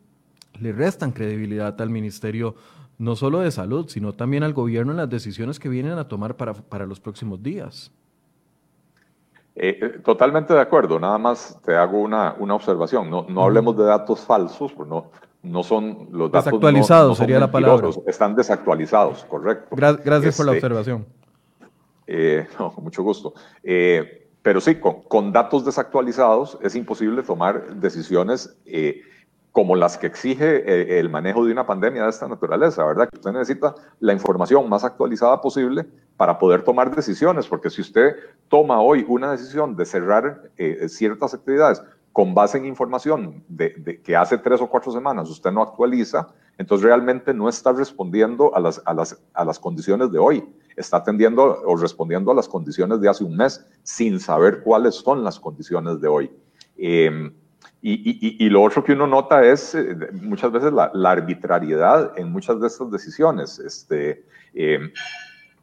le 0.60 0.72
restan 0.72 1.12
credibilidad 1.12 1.80
al 1.82 1.90
Ministerio, 1.90 2.56
no 2.98 3.18
solo 3.18 3.42
de 3.42 3.52
Salud, 3.52 3.90
sino 3.90 4.14
también 4.14 4.44
al 4.44 4.54
gobierno 4.54 4.94
en 4.94 4.98
las 4.98 5.10
decisiones 5.10 5.60
que 5.60 5.68
vienen 5.68 5.98
a 5.98 6.08
tomar 6.08 6.38
para, 6.38 6.54
para 6.54 6.86
los 6.86 7.02
próximos 7.02 7.44
días. 7.44 7.92
Eh, 9.58 9.78
eh, 9.82 10.00
totalmente 10.04 10.54
de 10.54 10.62
acuerdo, 10.62 11.00
nada 11.00 11.18
más 11.18 11.60
te 11.66 11.76
hago 11.76 12.00
una, 12.00 12.36
una 12.40 12.56
observación. 12.56 13.10
No, 13.10 13.26
no 13.28 13.44
hablemos 13.44 13.76
de 13.76 13.84
datos 13.84 14.22
falsos, 14.22 14.72
pues 14.72 14.88
no, 14.88 15.12
no 15.44 15.62
son 15.62 16.08
los 16.14 16.32
datos. 16.32 16.46
Desactualizados 16.46 17.18
sería 17.18 17.40
la 17.40 17.52
palabra. 17.52 17.90
Están 18.06 18.34
desactualizados, 18.34 19.26
correcto. 19.26 19.76
gracias 19.76 20.38
por 20.38 20.46
la 20.46 20.54
este, 20.54 20.66
observación. 20.66 21.17
Eh, 22.08 22.48
con 22.58 22.84
mucho 22.84 23.04
gusto. 23.04 23.34
Eh, 23.62 24.30
pero 24.42 24.62
sí, 24.62 24.76
con, 24.76 25.34
datos 25.34 25.66
desactualizados 25.66 26.58
es 26.62 26.74
imposible 26.76 27.22
tomar 27.22 27.76
decisiones 27.76 28.58
eh, 28.66 29.02
como 29.52 29.76
las 29.76 29.98
que 29.98 30.08
exige 30.08 31.00
el 31.00 31.10
manejo 31.10 31.44
de 31.44 31.52
una 31.52 31.66
pandemia 31.66 32.04
de 32.04 32.10
esta 32.10 32.28
naturaleza, 32.28 32.86
¿verdad? 32.86 33.10
Que 33.10 33.18
usted 33.18 33.32
necesita 33.32 33.74
la 34.00 34.14
información 34.14 34.70
más 34.70 34.84
actualizada 34.84 35.42
posible 35.42 35.86
para 36.16 36.38
poder 36.38 36.62
tomar 36.62 36.96
decisiones, 36.96 37.48
porque 37.48 37.72
si 37.72 37.82
usted 37.82 38.16
toma 38.50 38.80
hoy 38.80 39.04
una 39.08 39.32
decisión 39.32 39.76
de 39.76 39.86
cerrar 39.86 40.52
ciertas 40.88 41.34
actividades 41.34 41.82
con 42.14 42.36
base 42.36 42.60
en 42.60 42.66
información 42.66 43.44
de, 43.48 44.00
que 44.04 44.16
hace 44.16 44.38
tres 44.38 44.62
o 44.62 44.68
cuatro 44.68 44.92
semanas 44.92 45.28
usted 45.28 45.52
no 45.52 45.64
actualiza, 45.64 46.28
entonces 46.60 46.86
realmente 46.86 47.34
no 47.34 47.50
está 47.50 47.74
respondiendo 47.74 48.56
a 48.56 48.60
las, 48.60 48.80
a 48.86 48.94
las, 48.94 49.20
a 49.34 49.44
las 49.44 49.58
condiciones 49.58 50.12
de 50.12 50.20
hoy 50.20 50.48
está 50.78 50.98
atendiendo 50.98 51.62
o 51.66 51.76
respondiendo 51.76 52.32
a 52.32 52.36
las 52.36 52.48
condiciones 52.48 53.02
de 53.02 53.10
hace 53.10 53.24
un 53.24 53.36
mes 53.36 53.66
sin 53.84 54.20
saber 54.20 54.62
cuáles 54.62 54.96
son 54.96 55.24
las 55.24 55.40
condiciones 55.40 56.00
de 56.00 56.08
hoy. 56.08 56.32
Em, 56.78 57.34
y, 57.82 58.50
lo 58.50 58.62
otro 58.64 58.84
que 58.84 58.94
uno 58.94 59.08
nota 59.08 59.44
es 59.44 59.74
eh, 59.74 59.96
muchas 60.22 60.52
veces 60.52 60.72
la, 60.74 60.92
arbitrariedad 61.10 62.14
en 62.18 62.32
muchas 62.32 62.60
de 62.60 62.68
estas 62.68 62.92
decisiones. 62.92 63.60
Este, 63.60 64.24
em, 64.54 64.92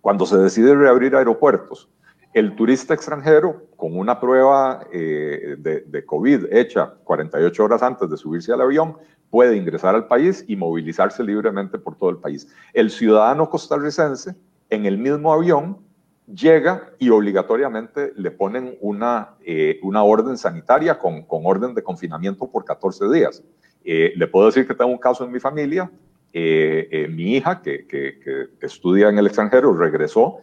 cuando 0.01 0.27
se 0.27 0.37
decide 0.39 0.75
reabrir 0.75 1.15
aeropuertos, 1.15 1.89
el 2.33 2.57
turista 2.57 2.95
extranjero 2.95 3.67
con 3.77 3.97
una 3.97 4.19
prueba 4.19 4.85
eh, 4.93 5.57
de, 5.59 5.81
de, 5.83 6.05
COVID 6.05 6.47
hecha 6.53 6.95
48 7.05 7.65
horas 7.65 7.83
antes 7.83 8.11
de 8.11 8.17
subirse 8.17 8.53
al 8.53 8.61
avión 8.61 8.97
puede 9.31 9.57
ingresar 9.57 9.95
al 9.95 10.09
país 10.09 10.45
y 10.49 10.57
movilizarse 10.57 11.23
libremente 11.23 11.79
por 11.79 11.97
todo 11.97 12.11
el 12.11 12.19
país. 12.19 12.49
El 12.73 12.91
ciudadano 12.91 13.49
costarricense 13.49 14.35
en 14.71 14.87
el 14.87 14.99
mismo 14.99 15.33
avión 15.33 15.79
llega 16.27 16.91
y 16.99 17.11
obligatoriamente 17.11 18.13
le 18.17 18.31
ponen 18.31 18.77
una, 18.81 19.35
eh, 19.45 19.79
una 19.83 20.03
orden 20.03 20.39
sanitaria 20.39 20.99
con, 20.99 21.23
con, 21.23 21.43
orden 21.45 21.75
de 21.75 21.83
confinamiento 21.83 22.51
por 22.51 22.65
14 22.65 23.11
días. 23.13 23.43
Eh, 23.85 24.13
le 24.17 24.27
puedo 24.27 24.47
decir 24.47 24.67
que 24.67 24.75
tengo 24.75 24.91
un 24.91 24.99
caso 24.99 25.25
en 25.25 25.33
mi 25.33 25.41
familia. 25.41 25.91
Eh, 26.33 27.07
mi 27.13 27.37
hija, 27.37 27.63
que, 27.63 27.87
que, 27.87 28.49
estudia 28.61 29.09
en 29.09 29.19
el 29.19 29.27
extranjero, 29.27 29.73
regresó. 29.73 30.39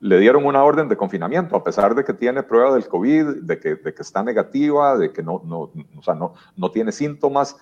Le 0.00 0.18
dieron 0.18 0.44
una 0.44 0.62
orden 0.62 0.88
de 0.88 0.96
confinamiento, 0.96 1.56
a 1.56 1.64
pesar 1.64 1.94
de 1.94 2.04
que 2.04 2.12
tiene 2.12 2.42
prueba 2.42 2.74
del 2.74 2.86
COVID, 2.86 3.42
de 3.42 3.58
que, 3.58 3.76
de 3.76 3.94
que 3.94 4.02
está 4.02 4.22
negativa, 4.22 4.98
de 4.98 5.10
que 5.12 5.22
no, 5.22 5.40
no, 5.46 5.70
o 5.96 6.02
sea, 6.02 6.14
no, 6.14 6.34
no 6.56 6.70
tiene 6.70 6.92
síntomas. 6.92 7.56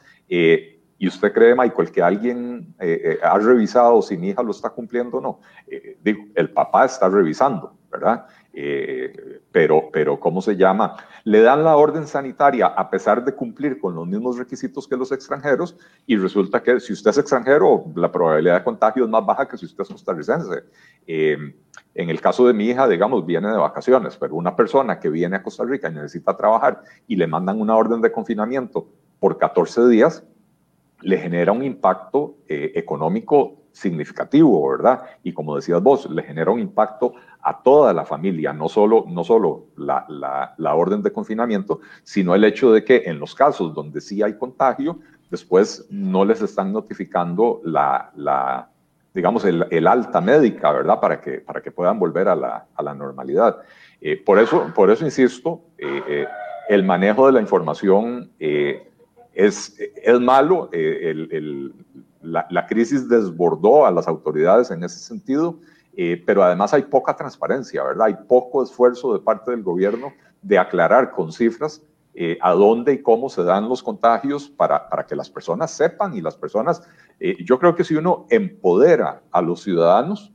¿Y 1.00 1.06
usted 1.06 1.32
cree, 1.32 1.54
Michael, 1.54 1.92
que 1.92 2.02
alguien 2.02 2.74
eh, 2.80 3.00
eh, 3.04 3.18
ha 3.22 3.38
revisado 3.38 4.02
si 4.02 4.16
mi 4.16 4.30
hija 4.30 4.42
lo 4.42 4.50
está 4.50 4.70
cumpliendo 4.70 5.18
o 5.18 5.20
no? 5.20 5.40
Eh, 5.68 5.96
digo, 6.02 6.24
el 6.34 6.50
papá 6.50 6.86
está 6.86 7.08
revisando, 7.08 7.78
¿verdad? 7.90 8.26
pero, 9.52 9.88
pero, 9.92 10.18
¿cómo 10.18 10.42
se 10.42 10.56
llama? 10.56 10.96
Le 11.22 11.42
dan 11.42 11.62
la 11.62 11.76
orden 11.76 12.08
sanitaria 12.08 12.66
a 12.66 12.90
pesar 12.90 13.24
de 13.24 13.32
cumplir 13.32 13.78
con 13.78 13.94
los 13.94 14.04
mismos 14.04 14.36
requisitos 14.36 14.88
que 14.88 14.96
los 14.96 15.12
extranjeros 15.12 15.76
y 16.04 16.16
resulta 16.16 16.60
que 16.60 16.80
si 16.80 16.92
usted 16.92 17.10
es 17.10 17.18
extranjero, 17.18 17.84
la 17.94 18.10
probabilidad 18.10 18.58
de 18.58 18.64
contagio 18.64 19.04
es 19.04 19.10
más 19.10 19.24
baja 19.24 19.46
que 19.46 19.56
si 19.56 19.64
usted 19.64 19.82
es 19.82 19.88
costarricense. 19.90 20.64
en 21.06 21.54
el 21.94 22.20
caso 22.20 22.48
de 22.48 22.52
mi 22.52 22.64
hija, 22.64 22.88
digamos, 22.88 23.24
viene 23.24 23.48
de 23.48 23.58
vacaciones, 23.58 24.16
pero 24.16 24.34
una 24.34 24.56
persona 24.56 24.98
que 24.98 25.08
viene 25.08 25.36
a 25.36 25.42
Costa 25.44 25.62
Rica 25.62 25.88
y 25.88 25.94
necesita 25.94 26.36
trabajar 26.36 26.82
y 27.06 27.14
le 27.14 27.28
mandan 27.28 27.60
una 27.60 27.76
orden 27.76 28.00
de 28.00 28.10
confinamiento 28.10 28.88
por 29.20 29.38
14 29.38 29.86
días, 29.86 30.24
le 31.02 31.18
genera 31.18 31.52
un 31.52 31.62
impacto 31.62 32.36
eh, 32.48 32.72
económico 32.74 33.58
significativo, 33.72 34.68
¿verdad? 34.68 35.02
Y 35.22 35.32
como 35.32 35.56
decías 35.56 35.82
vos, 35.82 36.10
le 36.10 36.22
genera 36.22 36.50
un 36.50 36.58
impacto 36.58 37.14
a 37.40 37.62
toda 37.62 37.92
la 37.92 38.04
familia, 38.04 38.52
no 38.52 38.68
solo, 38.68 39.04
no 39.08 39.22
solo 39.22 39.66
la, 39.76 40.04
la, 40.56 40.74
orden 40.74 41.02
de 41.02 41.12
confinamiento, 41.12 41.80
sino 42.02 42.34
el 42.34 42.44
hecho 42.44 42.72
de 42.72 42.84
que 42.84 43.04
en 43.06 43.20
los 43.20 43.34
casos 43.34 43.74
donde 43.74 44.00
sí 44.00 44.22
hay 44.22 44.36
contagio, 44.36 44.98
después 45.30 45.86
no 45.90 46.24
les 46.24 46.42
están 46.42 46.72
notificando 46.72 47.60
la, 47.64 48.10
la 48.16 48.70
digamos, 49.14 49.44
el, 49.44 49.66
el, 49.70 49.86
alta 49.86 50.20
médica, 50.20 50.72
¿verdad? 50.72 50.98
Para 51.00 51.20
que, 51.20 51.40
para 51.40 51.60
que 51.60 51.70
puedan 51.70 51.98
volver 51.98 52.28
a 52.28 52.34
la, 52.34 52.66
a 52.74 52.82
la 52.82 52.94
normalidad. 52.94 53.58
Eh, 54.00 54.16
por, 54.16 54.38
eso, 54.38 54.72
por 54.74 54.90
eso 54.90 55.04
insisto, 55.04 55.62
eh, 55.78 56.26
el 56.68 56.84
manejo 56.84 57.26
de 57.26 57.32
la 57.32 57.40
información 57.40 58.32
es, 59.38 59.72
es 59.78 60.20
malo, 60.20 60.68
eh, 60.72 61.14
la, 62.22 62.66
crisis 62.66 63.08
desbordó 63.08 63.86
a 63.86 63.92
las 63.92 64.08
autoridades 64.08 64.72
en 64.72 64.82
ese 64.82 64.98
sentido, 64.98 65.60
eh, 65.96 66.20
pero 66.26 66.42
además 66.42 66.74
hay 66.74 66.82
poca 66.82 67.14
transparencia, 67.14 67.84
¿verdad? 67.84 68.08
Hay 68.08 68.16
poco 68.26 68.64
esfuerzo 68.64 69.12
de 69.12 69.20
parte 69.20 69.52
del 69.52 69.62
gobierno 69.62 70.12
de 70.42 70.58
aclarar 70.58 71.12
con 71.12 71.30
cifras 71.30 71.80
eh, 72.14 72.36
a 72.40 72.50
dónde 72.50 72.94
y 72.94 72.98
cómo 73.02 73.28
se 73.28 73.44
dan 73.44 73.68
los 73.68 73.80
contagios 73.80 74.50
para, 74.50 74.88
para 74.88 75.06
que 75.06 75.14
las 75.14 75.30
personas 75.30 75.70
sepan 75.70 76.16
y 76.16 76.20
las 76.20 76.36
personas, 76.36 76.82
yo 77.44 77.60
creo 77.60 77.76
que 77.76 77.84
si 77.84 77.94
uno 77.94 78.26
empodera 78.30 79.22
a 79.30 79.40
los 79.40 79.62
ciudadanos 79.62 80.32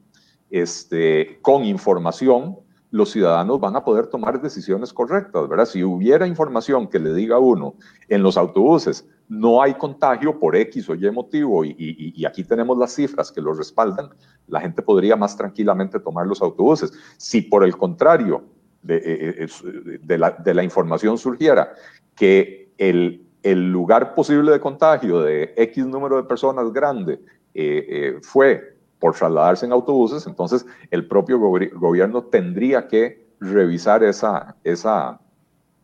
este, 0.50 1.40
con 1.42 1.66
información, 1.66 2.60
los 2.94 3.10
ciudadanos 3.10 3.60
van 3.60 3.76
a 3.76 3.84
poder 3.84 4.06
tomar 4.06 4.40
decisiones 4.40 4.94
correctas, 4.94 5.50
¿verdad? 5.50 5.66
Si 5.66 5.84
hubiera 5.84 6.28
información 6.28 6.88
que 6.88 7.00
le 7.00 7.12
diga 7.12 7.38
a 7.38 7.40
uno 7.40 7.74
en 8.08 8.22
los 8.22 8.38
autobuses, 8.38 9.10
no 9.28 9.64
hay 9.64 9.74
contagio 9.74 10.40
por 10.40 10.56
X 10.56 10.88
o 10.90 10.94
Y 10.94 11.10
motivo, 11.10 11.66
y, 11.66 12.24
aquí 12.24 12.44
tenemos 12.44 12.78
las 12.78 12.94
cifras 12.94 13.32
que 13.32 13.42
lo 13.42 13.52
respaldan, 13.54 14.10
la 14.48 14.62
gente 14.62 14.84
podría 14.84 15.16
más 15.16 15.36
tranquilamente 15.36 16.00
tomar 16.00 16.28
los 16.28 16.40
autobuses. 16.44 16.94
Si 17.18 17.42
por 17.42 17.64
el 17.64 17.76
contrario 17.76 18.44
de, 18.84 18.98
eh, 18.98 19.48
eh, 19.48 20.54
la, 20.54 20.64
información 20.64 21.18
surgiera 21.18 21.74
que 22.16 22.74
el, 22.78 23.26
el, 23.42 23.72
lugar 23.72 24.14
posible 24.14 24.52
de 24.52 24.60
contagio 24.60 25.22
de 25.22 25.52
X 25.58 25.84
número 25.88 26.18
de 26.18 26.24
personas 26.26 26.72
grande 26.72 27.20
eh, 27.56 28.20
fue 28.22 28.73
por 29.04 29.14
trasladarse 29.14 29.66
en 29.66 29.74
autobuses, 29.74 30.26
entonces 30.28 30.66
el 30.90 31.06
propio 31.10 31.38
gobierno 31.38 32.24
tendría 32.24 32.88
que 32.88 33.28
revisar 33.42 34.02
esa, 34.02 34.56
esa, 34.64 35.20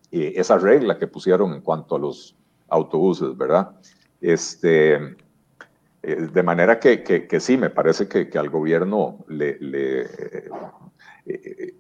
eh, 0.09 0.31
esa 0.37 0.57
regla 0.57 0.97
que 0.97 1.05
pusieron 1.05 1.51
en 1.51 1.59
cuanto 1.59 1.97
a 1.97 1.99
los 1.99 2.33
autobuses, 2.69 3.35
¿verdad? 3.35 3.71
Este, 4.21 5.17
eh, 6.01 6.15
de 6.31 6.43
manera 6.43 6.79
que, 6.79 7.03
que, 7.03 7.39
sí, 7.41 7.57
me 7.57 7.69
parece 7.69 8.07
que, 8.07 8.29
que 8.29 8.37
al 8.37 8.49
gobierno 8.49 9.17
le... 9.27 9.57
eh, 11.25 11.75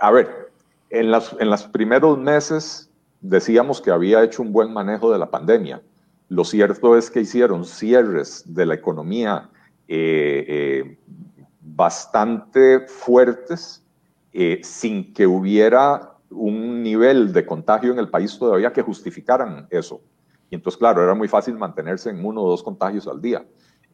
a 0.00 0.10
ver, 0.10 0.52
en, 0.88 1.10
las, 1.10 1.36
en 1.38 1.50
los 1.50 1.64
primeros 1.64 2.16
meses 2.16 2.90
decíamos 3.20 3.82
que 3.82 3.90
había 3.90 4.24
hecho 4.24 4.40
un 4.40 4.54
buen 4.54 4.72
manejo 4.72 5.12
de 5.12 5.18
la 5.18 5.30
pandemia. 5.30 5.82
Lo 6.30 6.44
cierto 6.44 6.96
es 6.96 7.10
que 7.10 7.20
hicieron 7.20 7.66
cierres 7.66 8.42
de 8.46 8.64
la 8.64 8.72
economía 8.72 9.50
bastante 11.60 12.86
fuertes 12.86 13.84
sin 14.62 15.12
que 15.12 15.26
hubiera 15.26 16.12
un 16.30 16.82
nivel 16.82 17.32
de 17.32 17.44
contagio 17.44 17.92
en 17.92 17.98
el 17.98 18.08
país 18.08 18.38
todavía 18.38 18.72
que 18.72 18.82
justificaran 18.82 19.66
eso. 19.70 20.00
Y 20.50 20.54
entonces, 20.54 20.78
claro, 20.78 21.02
era 21.02 21.14
muy 21.14 21.28
fácil 21.28 21.56
mantenerse 21.56 22.10
en 22.10 22.24
uno 22.24 22.42
o 22.42 22.50
dos 22.50 22.62
contagios 22.62 23.06
al 23.06 23.20
día. 23.20 23.44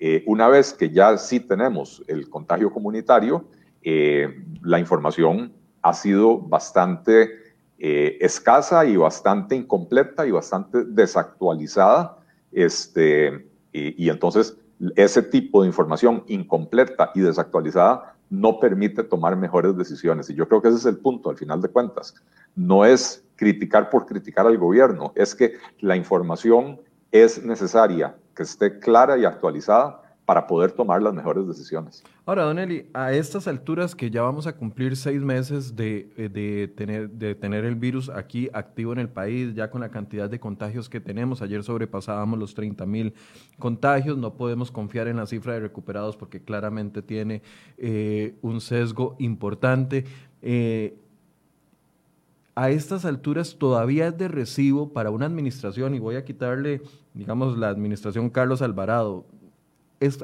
Eh, 0.00 0.24
una 0.26 0.48
vez 0.48 0.72
que 0.72 0.90
ya 0.90 1.16
sí 1.16 1.40
tenemos 1.40 2.02
el 2.06 2.28
contagio 2.28 2.72
comunitario, 2.72 3.44
eh, 3.82 4.44
la 4.62 4.78
información 4.78 5.52
ha 5.82 5.92
sido 5.92 6.38
bastante 6.38 7.30
eh, 7.78 8.18
escasa 8.20 8.84
y 8.84 8.96
bastante 8.96 9.54
incompleta 9.54 10.26
y 10.26 10.30
bastante 10.30 10.84
desactualizada. 10.84 12.18
Este, 12.50 13.48
y 13.72 14.08
entonces, 14.08 14.56
ese 14.96 15.22
tipo 15.22 15.62
de 15.62 15.68
información 15.68 16.24
incompleta 16.26 17.10
y 17.14 17.20
desactualizada 17.20 18.14
no 18.30 18.60
permite 18.60 19.02
tomar 19.04 19.36
mejores 19.36 19.76
decisiones. 19.76 20.28
Y 20.30 20.34
yo 20.34 20.48
creo 20.48 20.60
que 20.60 20.68
ese 20.68 20.78
es 20.78 20.86
el 20.86 20.98
punto, 20.98 21.30
al 21.30 21.36
final 21.36 21.62
de 21.62 21.68
cuentas. 21.68 22.14
No 22.54 22.84
es 22.84 23.24
criticar 23.36 23.90
por 23.90 24.06
criticar 24.06 24.46
al 24.46 24.58
gobierno, 24.58 25.12
es 25.14 25.34
que 25.34 25.54
la 25.80 25.96
información 25.96 26.80
es 27.12 27.42
necesaria, 27.42 28.16
que 28.34 28.42
esté 28.42 28.78
clara 28.78 29.16
y 29.16 29.24
actualizada 29.24 30.02
para 30.28 30.46
poder 30.46 30.72
tomar 30.72 31.00
las 31.00 31.14
mejores 31.14 31.48
decisiones. 31.48 32.04
Ahora, 32.26 32.42
Don 32.42 32.58
a 32.92 33.12
estas 33.14 33.48
alturas 33.48 33.94
que 33.94 34.10
ya 34.10 34.20
vamos 34.20 34.46
a 34.46 34.54
cumplir 34.54 34.94
seis 34.94 35.22
meses 35.22 35.74
de, 35.74 36.10
eh, 36.18 36.28
de, 36.28 36.68
tener, 36.68 37.08
de 37.08 37.34
tener 37.34 37.64
el 37.64 37.76
virus 37.76 38.10
aquí 38.10 38.50
activo 38.52 38.92
en 38.92 38.98
el 38.98 39.08
país, 39.08 39.54
ya 39.54 39.70
con 39.70 39.80
la 39.80 39.88
cantidad 39.88 40.28
de 40.28 40.38
contagios 40.38 40.90
que 40.90 41.00
tenemos, 41.00 41.40
ayer 41.40 41.62
sobrepasábamos 41.64 42.38
los 42.38 42.54
30 42.54 42.84
mil 42.84 43.14
contagios, 43.58 44.18
no 44.18 44.34
podemos 44.34 44.70
confiar 44.70 45.08
en 45.08 45.16
la 45.16 45.24
cifra 45.24 45.54
de 45.54 45.60
recuperados 45.60 46.14
porque 46.14 46.42
claramente 46.42 47.00
tiene 47.00 47.40
eh, 47.78 48.34
un 48.42 48.60
sesgo 48.60 49.16
importante. 49.18 50.04
Eh, 50.42 50.98
a 52.54 52.68
estas 52.68 53.06
alturas 53.06 53.56
todavía 53.58 54.08
es 54.08 54.18
de 54.18 54.28
recibo 54.28 54.92
para 54.92 55.10
una 55.10 55.24
administración, 55.24 55.94
y 55.94 56.00
voy 56.00 56.16
a 56.16 56.24
quitarle, 56.26 56.82
digamos, 57.14 57.56
la 57.56 57.70
administración 57.70 58.28
Carlos 58.28 58.60
Alvarado, 58.60 59.24
es, 60.00 60.18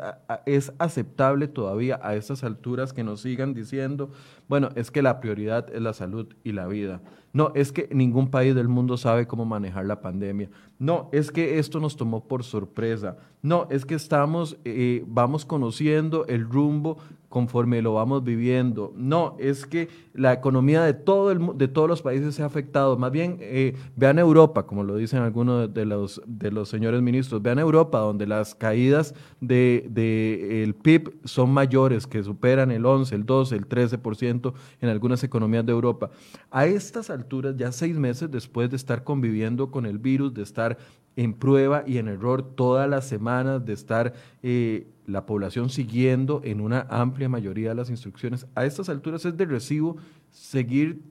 es, 0.46 0.72
aceptable 0.78 1.48
todavía 1.48 1.98
a 2.02 2.14
estas 2.14 2.44
alturas 2.44 2.92
que 2.92 3.04
nos 3.04 3.20
sigan 3.22 3.54
diciendo, 3.54 4.10
bueno, 4.48 4.70
es 4.74 4.90
que 4.90 5.02
la 5.02 5.20
prioridad 5.20 5.72
es 5.74 5.80
la 5.80 5.92
salud 5.92 6.34
y 6.44 6.52
la 6.52 6.66
vida. 6.66 7.00
No, 7.34 7.50
es 7.56 7.72
que 7.72 7.88
ningún 7.92 8.30
país 8.30 8.54
del 8.54 8.68
mundo 8.68 8.96
sabe 8.96 9.26
cómo 9.26 9.44
manejar 9.44 9.86
la 9.86 10.00
pandemia. 10.00 10.48
No, 10.78 11.08
es 11.12 11.32
que 11.32 11.58
esto 11.58 11.80
nos 11.80 11.96
tomó 11.96 12.28
por 12.28 12.44
sorpresa. 12.44 13.16
No, 13.42 13.66
es 13.70 13.84
que 13.84 13.96
estamos, 13.96 14.56
eh, 14.64 15.04
vamos 15.08 15.44
conociendo 15.44 16.26
el 16.26 16.48
rumbo 16.48 16.96
conforme 17.34 17.82
lo 17.82 17.94
vamos 17.94 18.22
viviendo. 18.22 18.92
No, 18.96 19.34
es 19.40 19.66
que 19.66 19.88
la 20.14 20.32
economía 20.32 20.84
de, 20.84 20.94
todo 20.94 21.32
el, 21.32 21.58
de 21.58 21.66
todos 21.66 21.88
los 21.88 22.00
países 22.00 22.36
se 22.36 22.44
ha 22.44 22.46
afectado. 22.46 22.96
Más 22.96 23.10
bien, 23.10 23.38
eh, 23.40 23.74
vean 23.96 24.20
Europa, 24.20 24.66
como 24.66 24.84
lo 24.84 24.94
dicen 24.94 25.20
algunos 25.20 25.74
de 25.74 25.84
los, 25.84 26.22
de 26.26 26.52
los 26.52 26.68
señores 26.68 27.02
ministros, 27.02 27.42
vean 27.42 27.58
Europa, 27.58 27.98
donde 27.98 28.28
las 28.28 28.54
caídas 28.54 29.16
del 29.40 29.92
de, 29.92 30.62
el 30.62 30.76
PIB 30.76 31.12
son 31.24 31.50
mayores, 31.50 32.06
que 32.06 32.22
superan 32.22 32.70
el 32.70 32.86
11, 32.86 33.16
el 33.16 33.26
12, 33.26 33.56
el 33.56 33.68
13% 33.68 34.52
en 34.80 34.88
algunas 34.88 35.24
economías 35.24 35.66
de 35.66 35.72
Europa. 35.72 36.10
A 36.52 36.66
estas 36.66 37.10
alturas, 37.10 37.23
ya 37.56 37.72
seis 37.72 37.96
meses 37.96 38.30
después 38.30 38.70
de 38.70 38.76
estar 38.76 39.04
conviviendo 39.04 39.70
con 39.70 39.86
el 39.86 39.98
virus, 39.98 40.34
de 40.34 40.42
estar 40.42 40.78
en 41.16 41.34
prueba 41.34 41.84
y 41.86 41.98
en 41.98 42.08
error 42.08 42.42
todas 42.42 42.88
las 42.88 43.06
semanas, 43.06 43.64
de 43.64 43.72
estar... 43.72 44.14
Eh, 44.42 44.86
la 45.06 45.26
población 45.26 45.68
siguiendo 45.68 46.40
en 46.44 46.60
una 46.60 46.86
amplia 46.88 47.28
mayoría 47.28 47.74
las 47.74 47.90
instrucciones. 47.90 48.46
A 48.54 48.64
estas 48.64 48.88
alturas 48.88 49.24
es 49.24 49.36
de 49.36 49.44
recibo 49.44 49.96
seguir 50.30 51.02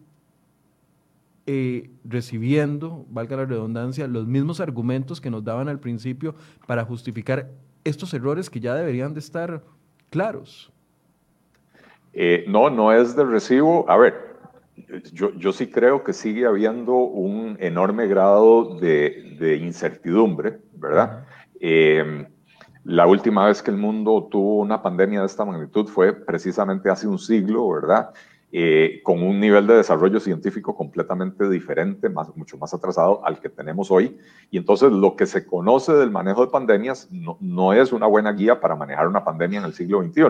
eh, 1.46 1.90
recibiendo, 2.04 3.06
valga 3.10 3.38
la 3.38 3.46
redundancia, 3.46 4.08
los 4.08 4.26
mismos 4.28 4.60
argumentos 4.60 5.22
que 5.22 5.30
nos 5.30 5.44
daban 5.44 5.68
al 5.68 5.80
principio 5.80 6.36
para 6.66 6.86
justificar 6.86 7.50
estos 7.84 8.14
errores 8.14 8.50
que 8.50 8.60
ya 8.60 8.74
deberían 8.76 9.14
de 9.14 9.20
estar 9.20 9.62
claros. 10.10 10.72
Eh, 12.14 12.46
no, 12.48 12.70
no 12.70 12.92
es 12.92 13.16
de 13.16 13.26
recibo. 13.26 13.90
A 13.90 13.98
ver, 13.98 14.33
yo, 15.12 15.34
yo, 15.36 15.52
sí 15.54 15.68
creo 15.68 16.04
que 16.04 16.14
sigue 16.14 16.46
habiendo 16.46 16.94
un 16.94 17.58
enorme 17.60 18.08
grado 18.08 18.80
de, 18.80 19.60
incertidumbre, 19.62 20.60
¿verdad? 20.74 21.26
La 22.84 23.08
última 23.08 23.46
vez 23.46 23.64
que 23.64 23.72
el 23.72 23.78
mundo 23.78 24.28
tuvo 24.30 24.60
una 24.60 24.82
pandemia 24.82 25.22
de 25.22 25.26
esta 25.26 25.46
magnitud 25.46 25.88
fue 25.88 26.12
precisamente 26.12 26.90
hace 26.90 27.08
un 27.08 27.18
siglo, 27.18 27.70
¿verdad? 27.70 28.10
Eh, 28.52 29.00
con 29.04 29.24
un 29.24 29.40
nivel 29.40 29.66
de 29.66 29.78
desarrollo 29.78 30.20
científico 30.20 30.76
completamente 30.76 31.50
diferente, 31.50 32.10
más, 32.10 32.36
mucho 32.36 32.58
más 32.58 32.74
atrasado 32.74 33.26
al 33.26 33.40
que 33.40 33.48
tenemos 33.48 33.90
hoy. 33.90 34.18
Y 34.52 34.58
entonces 34.58 34.92
lo 34.92 35.16
que 35.16 35.26
se 35.26 35.46
conoce 35.46 35.94
del 35.94 36.12
manejo 36.12 36.46
de 36.46 36.52
pandemias 36.52 37.08
no, 37.10 37.38
no 37.40 37.72
es 37.72 37.94
una 37.94 38.06
buena 38.06 38.34
guía 38.34 38.60
para 38.60 38.76
manejar 38.76 39.08
una 39.08 39.24
pandemia 39.24 39.60
en 39.60 39.66
el 39.66 39.74
siglo 39.74 40.04
XXI. 40.04 40.24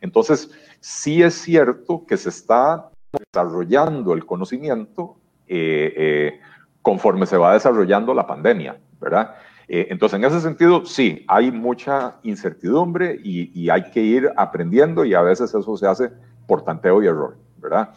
Entonces, 0.00 0.52
sí 0.78 1.20
es 1.20 1.34
cierto 1.34 2.06
que 2.06 2.16
se 2.16 2.28
está 2.28 2.90
desarrollando 3.12 4.12
el 4.12 4.26
conocimiento 4.26 5.16
eh, 5.46 5.92
eh, 5.96 6.40
conforme 6.82 7.26
se 7.26 7.36
va 7.36 7.54
desarrollando 7.54 8.14
la 8.14 8.26
pandemia, 8.26 8.78
¿verdad? 9.00 9.34
Eh, 9.66 9.88
entonces, 9.90 10.18
en 10.18 10.24
ese 10.24 10.40
sentido, 10.40 10.84
sí, 10.84 11.24
hay 11.28 11.50
mucha 11.50 12.16
incertidumbre 12.22 13.18
y, 13.22 13.68
hay 13.70 13.90
que 13.90 14.00
ir 14.00 14.30
aprendiendo 14.36 15.04
y 15.04 15.14
a 15.14 15.22
veces 15.22 15.54
eso 15.54 15.76
se 15.76 15.86
hace 15.86 16.10
por 16.46 16.64
tanteo 16.64 17.02
y 17.02 17.06
error, 17.06 17.36
¿verdad? 17.58 17.90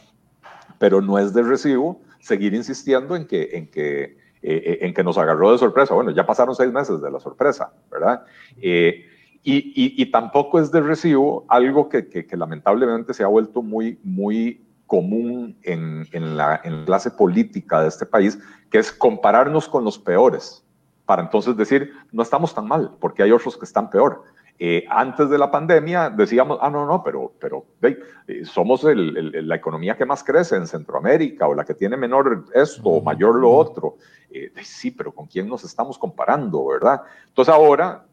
Pero 0.79 1.01
no 1.01 1.17
es 1.17 1.33
de 1.33 1.43
recibo 1.43 2.01
seguir 2.19 2.53
insistiendo 2.53 3.15
en 3.15 3.25
que, 3.25 3.49
en 3.53 3.67
que, 3.71 4.17
en 4.41 4.93
que 4.93 5.03
nos 5.03 5.17
agarró 5.17 5.51
de 5.51 5.57
sorpresa. 5.57 5.93
Bueno, 5.93 6.11
ya 6.11 6.25
pasaron 6.25 6.55
seis 6.55 6.71
meses 6.71 7.01
de 7.01 7.11
la 7.11 7.19
sorpresa, 7.19 7.71
¿verdad? 7.89 8.25
y, 8.57 9.05
y, 9.43 10.05
tampoco 10.11 10.59
es 10.59 10.71
de 10.71 10.81
recibo 10.81 11.45
algo 11.47 11.87
que, 11.87 12.07
que, 12.07 12.37
lamentablemente 12.37 13.13
se 13.13 13.23
ha 13.23 13.27
vuelto 13.27 13.61
muy, 13.61 13.97
muy 14.03 14.61
común 14.91 15.57
en, 15.63 16.05
la, 16.35 16.59
en 16.65 16.79
la 16.79 16.85
clase 16.85 17.11
política 17.11 17.81
de 17.81 17.87
este 17.87 18.05
país, 18.05 18.37
que 18.69 18.77
es 18.77 18.91
compararnos 18.91 19.69
con 19.69 19.85
los 19.85 19.97
peores 19.97 20.65
para 21.05 21.21
entonces 21.21 21.55
decir, 21.55 21.93
no 22.11 22.21
estamos 22.23 22.53
tan 22.53 22.67
mal, 22.67 22.97
porque 22.99 23.23
hay 23.23 23.31
otros 23.31 23.55
que 23.57 23.63
están 23.63 23.89
peor. 23.89 24.25
Eh, 24.59 24.85
antes 24.89 25.29
de 25.29 25.37
la 25.37 25.49
pandemia 25.49 26.09
decíamos, 26.09 26.59
ah, 26.61 26.69
no, 26.69 26.85
no, 26.85 27.03
pero, 27.03 27.33
pero 27.39 27.65
eh, 27.81 28.45
somos 28.45 28.83
la 28.83 29.55
economía 29.55 29.97
que 29.97 30.05
más 30.05 30.23
crece 30.23 30.55
en 30.55 30.67
Centroamérica 30.67 31.47
o 31.47 31.55
la 31.55 31.65
que 31.65 31.73
tiene 31.73 31.97
menor 31.97 32.45
esto 32.53 32.83
o 32.89 33.01
mayor 33.01 33.35
lo 33.35 33.51
otro. 33.51 33.97
Eh, 34.29 34.51
sí, 34.63 34.91
pero 34.91 35.11
¿con 35.11 35.27
quién 35.27 35.47
nos 35.47 35.63
estamos 35.63 35.97
comparando, 35.97 36.65
verdad? 36.67 37.01
Entonces 37.27 37.53
ahora, 37.53 38.05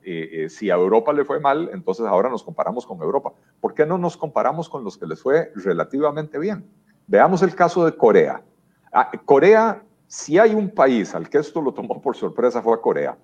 si 0.49 0.71
a 0.71 0.75
Europa 0.75 1.13
le 1.13 1.25
fue 1.25 1.39
mal, 1.39 1.71
entonces 1.73 2.07
ahora 2.07 2.29
nos 2.29 2.43
comparamos 2.43 2.87
con 2.87 3.01
Europa. 3.01 3.33
¿Por 3.61 3.75
qué 3.75 3.85
no 3.85 3.99
nos 3.99 4.17
comparamos 4.17 4.69
con 4.69 4.83
los 4.83 4.97
que 4.97 5.07
les 5.07 5.23
fue 5.23 5.53
relativamente 5.55 6.39
bien? 6.39 6.69
Veamos 7.07 7.43
el 7.43 7.55
caso 7.55 7.85
de 7.85 7.93
Corea. 7.93 8.43
Ah, 8.93 9.11
Corea 9.25 9.83
si 10.09 10.39
hay 10.39 10.55
un 10.55 10.71
país 10.71 11.15
al 11.15 11.29
que 11.29 11.39
esto 11.39 11.61
lo 11.61 11.73
tomó 11.73 12.01
por 12.01 12.17
sorpresa 12.17 12.63
fue 12.63 12.75
a 12.75 12.81
Corea, 12.81 13.17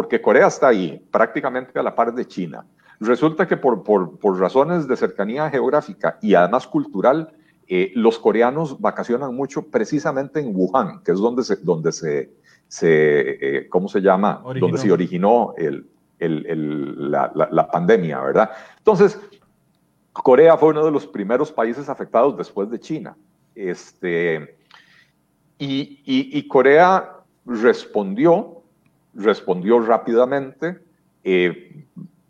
porque 0.00 0.22
Corea 0.22 0.46
está 0.46 0.68
ahí, 0.68 0.98
prácticamente 1.10 1.78
a 1.78 1.82
la 1.82 1.94
par 1.94 2.14
de 2.14 2.26
China. 2.26 2.64
Resulta 3.00 3.46
que 3.46 3.58
por, 3.58 3.82
por, 3.82 4.40
razones 4.40 4.88
de 4.88 4.96
cercanía 4.96 5.50
geográfica 5.50 6.16
y 6.22 6.32
además 6.32 6.66
cultural, 6.66 7.34
eh, 7.68 7.92
los 7.94 8.18
coreanos 8.18 8.80
vacacionan 8.80 9.34
mucho 9.34 9.66
precisamente 9.66 10.40
en 10.40 10.56
Wuhan, 10.56 11.02
que 11.02 11.12
es 11.12 11.18
donde 11.18 11.44
se, 11.44 11.56
donde 11.56 11.92
se, 11.92 12.30
se 12.66 13.58
eh, 13.58 13.68
¿cómo 13.68 13.88
se 13.88 14.00
llama? 14.00 14.42
Donde 14.58 14.78
se 14.78 14.90
originó 14.90 15.52
el, 15.58 15.86
el, 16.18 17.10
la, 17.10 17.30
la, 17.34 17.70
pandemia, 17.70 18.20
¿verdad? 18.20 18.52
Entonces, 18.78 19.20
Corea 20.14 20.56
fue 20.56 20.70
uno 20.70 20.82
de 20.82 20.92
los 20.92 21.06
primeros 21.06 21.52
países 21.52 21.90
afectados 21.90 22.38
después 22.38 22.70
de 22.70 22.80
China. 22.80 23.18
Este, 23.54 24.56
y, 25.58 26.48
Corea 26.48 27.18
respondió, 27.44 28.59
respondió 29.14 29.80
rápidamente. 29.80 30.78
Eh, 31.24 31.84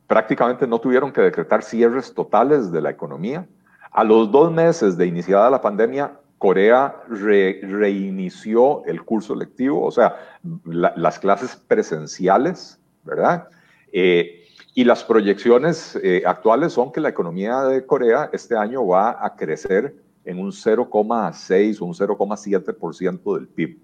prácticamente 0.06 0.66
no 0.66 0.80
tuvieron 0.80 1.12
que 1.12 1.20
decretar 1.20 1.62
cierres 1.62 2.12
totales 2.14 2.72
de 2.72 2.80
la 2.80 2.90
economía. 2.90 3.46
A 3.92 4.04
los 4.04 4.30
dos 4.30 4.52
meses 4.52 4.96
de 4.96 5.06
iniciada 5.06 5.50
la 5.50 5.60
pandemia, 5.60 6.12
Corea 6.38 6.96
reinició 7.08 8.84
el 8.86 9.02
curso 9.02 9.34
lectivo, 9.34 9.84
o 9.84 9.90
sea, 9.90 10.16
las 10.64 11.18
clases 11.18 11.54
presenciales, 11.54 12.80
¿verdad? 13.04 13.48
Eh, 13.92 14.44
y 14.74 14.84
las 14.84 15.04
proyecciones 15.04 15.98
eh, 16.02 16.22
actuales 16.24 16.72
son 16.72 16.92
que 16.92 17.00
la 17.00 17.10
economía 17.10 17.62
de 17.64 17.84
Corea 17.84 18.30
este 18.32 18.56
año 18.56 18.86
va 18.86 19.24
a 19.24 19.36
crecer 19.36 19.94
en 20.24 20.38
un 20.38 20.50
0,6 20.52 21.80
o 21.80 21.84
un 21.84 21.94
0,7% 21.94 23.34
del 23.36 23.48
PIB. 23.48 23.78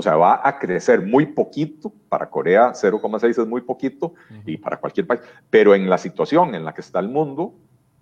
O 0.00 0.02
sea, 0.02 0.16
va 0.16 0.40
a 0.42 0.58
crecer 0.58 1.02
muy 1.02 1.26
poquito, 1.26 1.92
para 2.08 2.30
Corea 2.30 2.72
0,6 2.72 3.28
es 3.28 3.46
muy 3.46 3.60
poquito 3.60 4.14
y 4.46 4.56
para 4.56 4.78
cualquier 4.78 5.06
país, 5.06 5.20
pero 5.50 5.74
en 5.74 5.90
la 5.90 5.98
situación 5.98 6.54
en 6.54 6.64
la 6.64 6.72
que 6.72 6.80
está 6.80 7.00
el 7.00 7.10
mundo, 7.10 7.52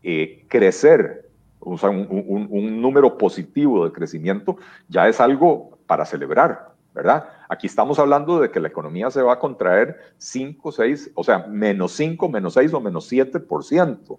eh, 0.04 0.44
crecer 0.46 1.28
o 1.58 1.76
sea, 1.76 1.90
un, 1.90 2.80
número 2.80 3.18
positivo 3.18 3.84
de 3.84 3.90
crecimiento 3.90 4.58
ya 4.88 5.08
es 5.08 5.20
algo 5.20 5.76
para 5.88 6.04
celebrar, 6.04 6.72
¿verdad? 6.94 7.30
Aquí 7.48 7.66
estamos 7.66 7.98
hablando 7.98 8.38
de 8.38 8.52
que 8.52 8.61
la 8.61 8.68
economía 8.68 9.11
se 9.11 9.20
va 9.20 9.32
a 9.32 9.40
contraer 9.40 9.96
5, 10.18 10.70
6, 10.70 11.11
o 11.16 11.24
sea, 11.24 11.48
menos 11.48 11.90
5, 11.94 12.28
menos 12.28 12.54
6 12.54 12.74
o 12.74 12.80
menos 12.80 13.11
7%. 13.11 14.18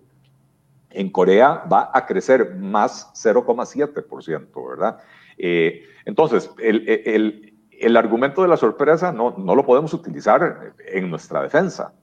En 0.89 1.09
Corea 1.09 1.63
va 1.71 1.91
a 1.93 2.05
crecer 2.05 2.55
más 2.55 3.09
0,7%, 3.13 4.69
¿verdad? 4.69 4.99
Eh, 5.37 5.85
entonces, 6.03 6.51
el, 6.61 6.83
el, 7.05 7.48
argumento 7.97 8.41
de 8.41 8.47
la 8.47 8.57
sorpresa 8.57 9.11
no, 9.11 9.35
no 9.37 9.55
lo 9.55 9.65
podemos 9.65 9.93
utilizar 9.93 10.73
en 10.85 11.09
nuestra 11.09 11.41
defensa 11.41 11.93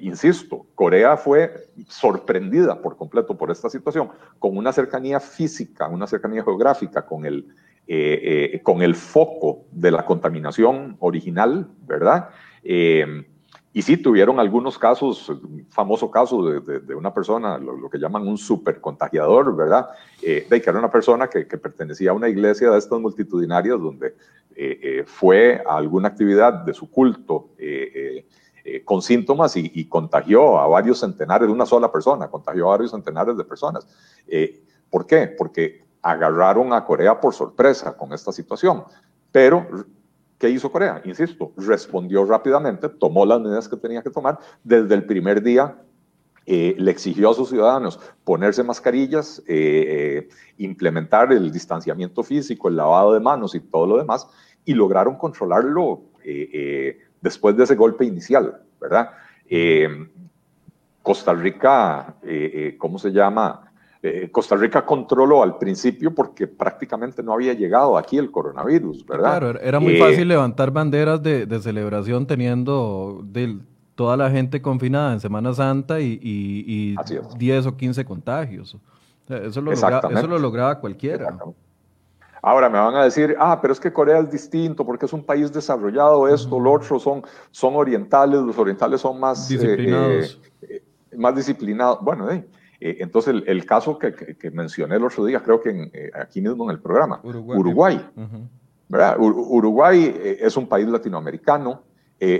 insisto, 0.00 0.66
Corea 0.74 1.16
fue 1.16 1.68
sorprendida 1.88 2.80
por 2.80 2.96
completo 2.96 3.36
por 3.36 3.50
esta 3.50 3.68
situación, 3.68 4.08
con 4.38 4.56
una 4.56 4.72
cercanía 4.72 5.20
física, 5.20 5.88
una 5.88 6.06
cercanía 6.06 6.42
geográfica 6.42 7.06
con 7.06 7.24
el, 7.24 7.54
eh, 7.86 8.50
eh, 8.54 8.62
con 8.62 8.82
el 8.82 8.94
foco 8.94 9.64
de 9.70 9.90
la 9.90 10.04
contaminación 10.04 10.96
original, 11.00 11.68
¿verdad? 11.86 12.30
Eh, 12.62 13.26
y 13.72 13.82
sí 13.82 13.96
tuvieron 13.96 14.40
algunos 14.40 14.76
casos, 14.78 15.28
un 15.28 15.64
famoso 15.70 16.10
caso 16.10 16.42
de, 16.42 16.94
una 16.94 17.14
persona, 17.14 17.56
lo, 17.56 17.88
que 17.88 17.98
llaman 17.98 18.26
un 18.26 18.36
supercontagiador, 18.36 19.54
¿verdad? 19.54 19.90
de 20.20 20.44
que 20.48 20.70
era 20.70 20.78
una 20.80 20.90
persona 20.90 21.28
que, 21.28 21.46
que, 21.46 21.56
pertenecía 21.56 22.10
a 22.10 22.14
una 22.14 22.28
iglesia 22.28 22.68
de 22.68 22.78
estas 22.78 22.98
multitudinarias 22.98 23.78
donde 23.78 24.16
fue 25.06 25.62
a 25.66 25.76
alguna 25.76 26.08
actividad 26.08 26.52
de 26.64 26.74
su 26.74 26.90
culto 26.90 27.50
eh, 28.62 28.84
con 28.84 29.00
síntomas 29.00 29.56
y, 29.56 29.86
contagió 29.86 30.58
a 30.58 30.66
varios 30.66 31.00
centenares, 31.00 31.48
de 31.48 31.52
una 31.52 31.64
sola 31.64 31.90
persona, 31.90 32.28
contagió 32.28 32.66
a 32.66 32.70
varios 32.72 32.90
centenares 32.90 33.36
de 33.36 33.44
personas. 33.44 33.86
Eh, 34.28 34.62
¿Por 34.90 35.06
qué? 35.06 35.28
Porque 35.28 35.82
agarraron 36.02 36.72
a 36.72 36.84
Corea 36.84 37.20
por 37.20 37.32
sorpresa 37.32 37.96
con 37.96 38.12
esta 38.12 38.32
situación. 38.32 38.84
Pero, 39.32 39.66
¿qué 40.38 40.50
hizo 40.50 40.70
Corea? 40.70 41.00
Insisto, 41.04 41.52
respondió 41.56 42.24
rápidamente, 42.24 42.88
tomó 42.88 43.24
las 43.24 43.40
medidas 43.40 43.68
que 43.68 43.76
tenía 43.76 44.02
que 44.02 44.10
tomar. 44.10 44.38
Desde 44.62 44.94
el 44.94 45.04
primer 45.04 45.42
día 45.42 45.76
eh, 46.44 46.74
le 46.78 46.90
exigió 46.90 47.30
a 47.30 47.34
sus 47.34 47.48
ciudadanos 47.48 47.98
ponerse 48.24 48.62
mascarillas, 48.62 49.42
implementar 50.58 51.32
el 51.32 51.50
distanciamiento 51.50 52.22
físico, 52.22 52.68
el 52.68 52.76
lavado 52.76 53.14
de 53.14 53.20
manos 53.20 53.54
y 53.54 53.60
todo 53.60 53.86
lo 53.86 53.96
demás, 53.96 54.26
y 54.64 54.74
lograron 54.74 55.16
controlarlo 55.16 56.02
después 57.20 57.56
de 57.56 57.64
ese 57.64 57.74
golpe 57.74 58.04
inicial, 58.04 58.60
¿verdad? 58.80 59.10
Eh, 59.48 59.88
Costa 61.02 61.34
Rica, 61.34 62.14
eh, 62.22 62.50
eh, 62.54 62.76
¿cómo 62.78 62.98
se 62.98 63.10
llama? 63.10 63.66
Costa 64.32 64.56
Rica 64.56 64.86
controló 64.86 65.42
al 65.42 65.58
principio 65.58 66.14
porque 66.14 66.46
prácticamente 66.46 67.22
no 67.22 67.34
había 67.34 67.52
llegado 67.52 67.98
aquí 67.98 68.16
el 68.16 68.30
coronavirus, 68.30 69.04
¿verdad? 69.04 69.38
Claro, 69.38 69.60
era 69.60 69.78
muy 69.78 69.98
fácil 69.98 70.26
levantar 70.26 70.70
banderas 70.70 71.22
de, 71.22 71.60
celebración 71.60 72.26
teniendo 72.26 73.22
toda 73.94 74.16
la 74.16 74.30
gente 74.30 74.62
confinada 74.62 75.12
en 75.12 75.20
Semana 75.20 75.52
Santa 75.52 76.00
y, 76.00 76.18
y, 76.22 76.96
10 77.36 77.66
o 77.66 77.76
15 77.76 78.06
contagios. 78.06 78.78
eso, 79.28 79.60
lo 79.60 79.72
eso 79.72 80.26
lo 80.26 80.38
lograba 80.38 80.80
cualquiera. 80.80 81.36
Ahora 82.42 82.70
me 82.70 82.78
van 82.78 82.94
a 82.94 83.04
decir, 83.04 83.36
ah, 83.38 83.58
pero 83.60 83.72
es 83.72 83.80
que 83.80 83.92
Corea 83.92 84.20
es 84.20 84.30
distinto 84.30 84.84
porque 84.84 85.06
es 85.06 85.12
un 85.12 85.24
país 85.24 85.52
desarrollado, 85.52 86.26
esto, 86.28 86.58
lo 86.58 86.72
otro, 86.72 86.98
son, 86.98 87.22
son 87.50 87.76
orientales, 87.76 88.40
los 88.40 88.56
orientales 88.56 89.00
son 89.00 89.20
más 89.20 89.50
eh, 89.50 89.58
disciplinados. 89.58 90.40
Eh, 90.62 90.82
más 91.16 91.34
disciplinados. 91.34 91.98
Bueno, 92.02 92.30
eh, 92.30 92.46
entonces 92.80 93.34
el, 93.46 93.66
caso 93.66 93.98
que, 93.98 94.14
que, 94.14 94.50
mencioné 94.50 94.96
el 94.96 95.04
otro 95.04 95.24
día, 95.26 95.42
creo 95.42 95.60
que 95.60 96.10
aquí 96.14 96.40
mismo 96.40 96.64
en 96.64 96.70
el 96.70 96.80
programa, 96.80 97.20
Uruguay. 97.22 98.08
Uruguay 99.18 100.38
es 100.40 100.56
un 100.56 100.66
país 100.66 100.88
latinoamericano. 100.88 101.82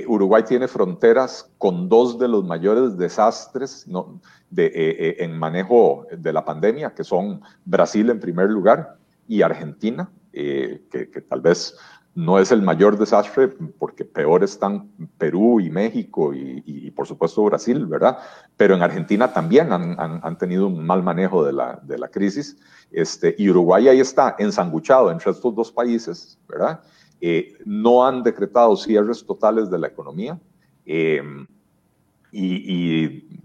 Uruguay 0.07 0.43
tiene 0.45 0.69
fronteras 0.69 1.51
con 1.59 1.89
dos 1.89 2.19
de 2.19 2.29
los 2.29 2.45
mayores 2.45 2.97
desastres 2.97 3.87
¿no? 3.89 4.21
de, 4.51 5.17
en 5.19 5.39
manejo 5.39 6.07
de 6.11 6.33
la 6.33 6.45
pandemia, 6.45 6.95
que 6.95 7.05
son 7.05 7.41
Brasil 7.65 8.09
en 8.11 8.21
primer 8.21 8.51
lugar 8.51 9.00
y 9.31 9.43
Argentina, 9.43 10.11
eh, 10.33 10.83
que, 10.91 11.07
tal 11.21 11.41
vez 11.41 11.77
no 12.17 12.41
es 12.41 12.51
el 12.51 12.63
mayor 12.63 12.99
desastre 12.99 13.47
porque 13.79 14.05
peor 14.05 14.43
están 14.43 14.91
Perú 15.19 15.61
y 15.61 15.71
México 15.71 16.35
y, 16.35 16.91
por 16.91 17.07
supuesto 17.07 17.45
Brasil, 17.45 17.87
¿verdad? 17.87 18.19
Pero 18.57 18.75
en 18.75 18.83
Argentina 18.83 19.33
también 19.33 19.73
han, 19.73 19.95
han, 19.99 20.37
tenido 20.37 20.67
un 20.67 20.85
mal 20.85 21.05
manejo 21.05 21.45
de 21.45 21.53
la, 21.53 21.79
de 21.85 21.97
la, 21.97 22.09
crisis. 22.09 22.57
Este, 22.91 23.37
y 23.39 23.49
Uruguay 23.49 23.87
ahí 23.87 24.01
está 24.01 24.35
ensanguchado 24.37 25.13
entre 25.13 25.31
estos 25.31 25.55
dos 25.55 25.71
países, 25.71 26.37
¿verdad? 26.49 26.81
Eh, 27.21 27.57
no 27.65 28.05
han 28.05 28.25
decretado 28.25 28.77
cierres 28.77 29.25
totales 29.25 29.71
de 29.71 29.79
la 29.79 29.87
economía. 29.87 30.41
Eh, 30.85 31.23
y, 32.33 32.55
y 32.75 33.40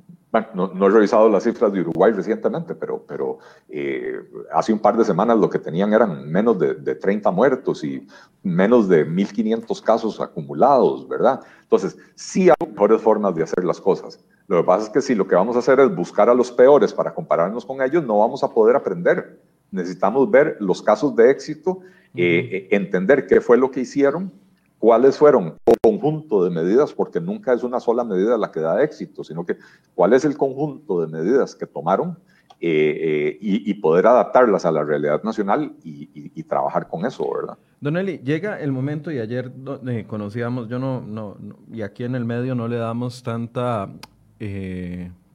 no, 0.53 0.87
he 0.87 0.89
revisado 0.89 1.29
las 1.29 1.43
cifras 1.43 1.71
de 1.71 1.81
Uruguay 1.81 2.11
recientemente, 2.11 2.75
pero, 2.75 3.03
pero 3.07 3.39
eh, 3.69 4.19
hace 4.53 4.73
un 4.73 4.79
par 4.79 4.97
de 4.97 5.05
semanas 5.05 5.37
lo 5.37 5.49
que 5.49 5.59
tenían 5.59 5.93
eran 5.93 6.29
menos 6.29 6.57
de, 6.59 6.95
30 6.95 7.31
muertos 7.31 7.83
y 7.83 8.07
menos 8.43 8.87
de 8.87 9.07
1.500 9.07 9.81
casos 9.81 10.19
acumulados, 10.19 11.07
¿verdad? 11.07 11.41
Entonces, 11.61 11.97
sí 12.15 12.49
hay 12.49 12.67
mejores 12.67 13.01
formas 13.01 13.35
de 13.35 13.43
hacer 13.43 13.63
las 13.63 13.79
cosas. 13.79 14.23
Lo 14.47 14.57
que 14.57 14.63
pasa 14.63 14.85
es 14.85 14.89
que 14.89 15.01
si 15.01 15.15
lo 15.15 15.27
que 15.27 15.35
vamos 15.35 15.55
a 15.55 15.59
hacer 15.59 15.79
es 15.79 15.93
buscar 15.95 16.29
a 16.29 16.33
los 16.33 16.51
peores 16.51 16.93
para 16.93 17.13
compararnos 17.13 17.65
con 17.65 17.81
ellos, 17.81 18.03
no 18.03 18.19
vamos 18.19 18.43
a 18.43 18.49
poder 18.49 18.75
aprender. 18.75 19.39
Necesitamos 19.71 20.29
ver 20.29 20.57
los 20.59 20.81
casos 20.81 21.15
de 21.15 21.31
éxito, 21.31 21.79
eh, 22.15 22.49
eh, 22.51 22.67
entender 22.71 23.27
qué 23.27 23.41
fue 23.41 23.57
lo 23.57 23.71
que 23.71 23.81
hicieron 23.81 24.31
cuáles 24.79 25.17
fueron 25.17 25.57
el 25.65 25.75
conjunto 25.81 26.43
de 26.43 26.49
medidas, 26.49 26.93
porque 26.93 27.19
nunca 27.19 27.53
es 27.53 27.63
una 27.63 27.79
sola 27.79 28.03
medida 28.03 28.37
la 28.37 28.51
que 28.51 28.59
da 28.59 28.83
éxito, 28.83 29.23
sino 29.23 29.45
que 29.45 29.57
cuál 29.93 30.13
es 30.13 30.25
el 30.25 30.37
conjunto 30.37 31.01
de 31.01 31.07
medidas 31.07 31.55
que 31.55 31.65
tomaron 31.65 32.17
eh, 32.61 32.97
eh, 33.01 33.37
y, 33.41 33.73
poder 33.75 34.07
adaptarlas 34.07 34.65
a 34.65 34.71
la 34.71 34.83
realidad 34.83 35.21
nacional 35.23 35.73
y, 35.83 36.41
trabajar 36.43 36.87
con 36.87 37.05
eso, 37.05 37.29
¿verdad? 37.31 37.57
Don 37.81 37.97
Eli, 37.97 38.19
llega 38.19 38.59
el 38.59 38.71
momento 38.71 39.11
y 39.11 39.19
ayer 39.19 39.51
eh, 39.87 40.05
conocíamos, 40.07 40.69
yo 40.69 40.79
no, 40.79 41.01
no, 41.01 41.37
y 41.71 41.81
aquí 41.81 42.05
en 42.05 42.15
el 42.15 42.23
medio 42.23 42.55
no 42.55 42.67
le 42.67 42.77
damos 42.77 43.23
tanta 43.23 43.89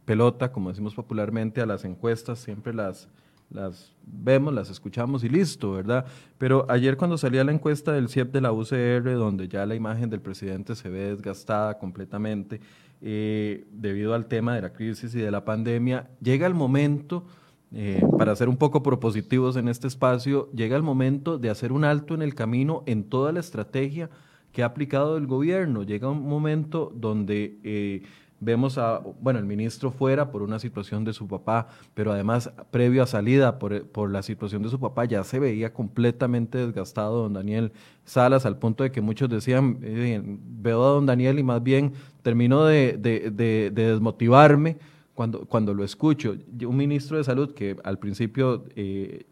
pelota, 0.04 0.50
como 0.50 0.70
decimos 0.70 0.94
popularmente, 0.94 1.60
a 1.60 1.66
las 1.66 1.84
encuestas, 1.84 2.38
siempre 2.38 2.72
las 2.72 3.08
las 3.50 3.92
vemos, 4.04 4.54
las 4.54 4.70
escuchamos 4.70 5.24
y 5.24 5.28
listo, 5.28 5.72
¿verdad? 5.72 6.06
Pero 6.38 6.66
ayer 6.68 6.96
cuando 6.96 7.18
salía 7.18 7.44
la 7.44 7.52
encuesta 7.52 7.92
del 7.92 8.08
CIEP 8.08 8.32
de 8.32 8.40
la 8.40 8.52
UCR, 8.52 9.14
donde 9.14 9.48
ya 9.48 9.66
la 9.66 9.74
imagen 9.74 10.08
del 10.08 10.20
presidente 10.20 10.74
se 10.74 10.88
ve 10.88 11.10
desgastada 11.10 11.78
completamente 11.78 12.60
eh, 13.00 13.66
debido 13.72 14.14
al 14.14 14.26
tema 14.26 14.54
de 14.54 14.62
la 14.62 14.72
crisis 14.72 15.14
y 15.14 15.18
de 15.18 15.30
la 15.30 15.44
pandemia, 15.44 16.08
llega 16.20 16.46
el 16.46 16.54
momento, 16.54 17.24
eh, 17.72 18.02
para 18.18 18.34
ser 18.36 18.48
un 18.48 18.56
poco 18.56 18.82
propositivos 18.82 19.56
en 19.56 19.68
este 19.68 19.88
espacio, 19.88 20.50
llega 20.52 20.76
el 20.76 20.82
momento 20.82 21.38
de 21.38 21.50
hacer 21.50 21.72
un 21.72 21.84
alto 21.84 22.14
en 22.14 22.22
el 22.22 22.34
camino 22.34 22.82
en 22.86 23.04
toda 23.04 23.32
la 23.32 23.40
estrategia 23.40 24.10
que 24.52 24.62
ha 24.62 24.66
aplicado 24.66 25.16
el 25.16 25.26
gobierno. 25.26 25.82
Llega 25.82 26.08
un 26.08 26.28
momento 26.28 26.92
donde... 26.94 27.58
Eh, 27.64 28.02
Vemos 28.42 28.78
a, 28.78 29.00
bueno, 29.20 29.38
el 29.38 29.44
ministro 29.44 29.90
fuera 29.90 30.30
por 30.30 30.40
una 30.40 30.58
situación 30.58 31.04
de 31.04 31.12
su 31.12 31.28
papá, 31.28 31.68
pero 31.92 32.10
además, 32.10 32.50
previo 32.70 33.02
a 33.02 33.06
salida 33.06 33.58
por, 33.58 33.86
por, 33.88 34.10
la 34.10 34.22
situación 34.22 34.62
de 34.62 34.70
su 34.70 34.80
papá, 34.80 35.04
ya 35.04 35.22
se 35.24 35.38
veía 35.38 35.74
completamente 35.74 36.56
desgastado 36.56 37.22
don 37.22 37.34
Daniel 37.34 37.72
Salas, 38.06 38.46
al 38.46 38.58
punto 38.58 38.82
de 38.82 38.90
que 38.90 39.02
muchos 39.02 39.28
decían, 39.28 39.78
eh, 39.82 40.22
veo 40.24 40.82
a 40.82 40.88
don 40.88 41.04
Daniel 41.04 41.38
y 41.38 41.42
más 41.42 41.62
bien 41.62 41.92
termino 42.22 42.64
de, 42.64 42.96
de, 42.96 43.30
de, 43.30 43.70
desmotivarme 43.70 44.78
cuando, 45.14 45.40
cuando 45.46 45.74
lo 45.74 45.84
escucho. 45.84 46.34
Un 46.66 46.76
ministro 46.78 47.18
de 47.18 47.24
salud 47.24 47.52
que 47.52 47.76
al 47.84 47.98
principio... 47.98 48.64
Eh, 48.74 49.26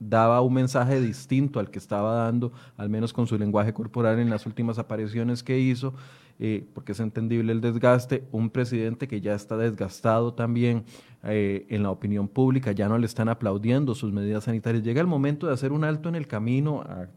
daba 0.00 0.40
un 0.42 0.54
mensaje 0.54 1.00
distinto 1.00 1.58
al 1.58 1.70
que 1.70 1.78
estaba 1.78 2.14
dando, 2.14 2.52
al 2.76 2.88
menos 2.88 3.12
con 3.12 3.26
su 3.26 3.36
lenguaje 3.36 3.72
corporal 3.72 4.18
en 4.20 4.30
las 4.30 4.46
últimas 4.46 4.78
apariciones 4.78 5.42
que 5.42 5.58
hizo, 5.58 5.92
eh, 6.40 6.64
porque 6.72 6.92
es 6.92 7.00
entendible 7.00 7.50
el 7.50 7.60
desgaste, 7.60 8.22
un 8.30 8.50
presidente 8.50 9.08
que 9.08 9.20
ya 9.20 9.34
está 9.34 9.56
desgastado 9.56 10.34
también 10.34 10.84
eh, 11.24 11.66
en 11.68 11.82
la 11.82 11.90
opinión 11.90 12.28
pública, 12.28 12.70
ya 12.70 12.88
no 12.88 12.96
le 12.96 13.06
están 13.06 13.28
aplaudiendo 13.28 13.96
sus 13.96 14.12
medidas 14.12 14.44
sanitarias. 14.44 14.84
Llega 14.84 15.00
el 15.00 15.08
momento 15.08 15.48
de 15.48 15.54
hacer 15.54 15.72
un 15.72 15.82
alto 15.82 16.08
en 16.08 16.14
el 16.14 16.28
camino 16.28 16.82
a, 16.82 17.08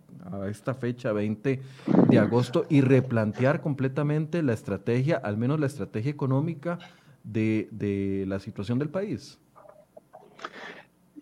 esta 0.50 0.74
fecha, 0.74 1.12
20 1.12 1.62
de 2.10 2.20
agosto, 2.20 2.66
y 2.70 2.82
replantear 2.82 3.62
completamente 3.62 4.42
la 4.42 4.54
estrategia, 4.54 5.18
al 5.18 5.38
menos 5.38 5.60
la 5.60 5.66
estrategia 5.66 6.12
económica 6.12 6.80
de, 7.24 8.26
la 8.28 8.40
situación 8.40 8.80
del 8.80 8.90
país. 8.90 9.40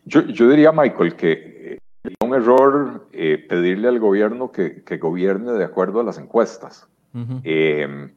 Yo, 0.05 0.21
diría, 0.21 0.71
Michael, 0.71 1.15
que 1.15 1.79
es 2.03 2.13
un 2.23 2.33
error 2.33 3.07
eh, 3.13 3.45
pedirle 3.49 3.87
al 3.87 3.99
gobierno 3.99 4.51
que, 4.51 4.83
que 4.83 4.97
gobierne 4.97 5.53
de 5.53 5.63
acuerdo 5.63 6.01
a 6.01 6.03
las 6.03 6.17
encuestas. 6.17 6.87
Em, 7.13 8.11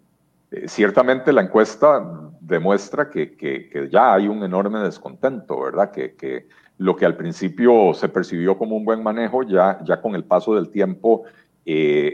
eh, 0.50 0.68
ciertamente 0.68 1.32
la 1.32 1.42
encuesta 1.42 2.30
demuestra 2.40 3.08
que, 3.08 3.88
ya 3.90 4.14
hay 4.14 4.28
un 4.28 4.42
enorme 4.42 4.80
descontento, 4.80 5.60
¿verdad? 5.60 5.90
Que, 5.90 6.48
lo 6.78 6.96
que 6.96 7.06
al 7.06 7.16
principio 7.16 7.94
se 7.94 8.08
percibió 8.08 8.58
como 8.58 8.76
un 8.76 8.84
buen 8.84 9.02
manejo, 9.02 9.44
ya, 9.44 9.78
ya 9.84 10.00
con 10.00 10.16
el 10.16 10.24
paso 10.24 10.56
del 10.56 10.70
tiempo 10.70 11.22
eh, 11.64 12.12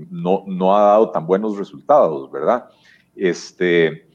eh, 0.00 0.06
no, 0.10 0.42
no 0.46 0.76
ha 0.76 0.80
dado 0.80 1.10
tan 1.10 1.24
buenos 1.24 1.56
resultados, 1.56 2.28
¿verdad? 2.32 2.68
Este, 3.14 4.08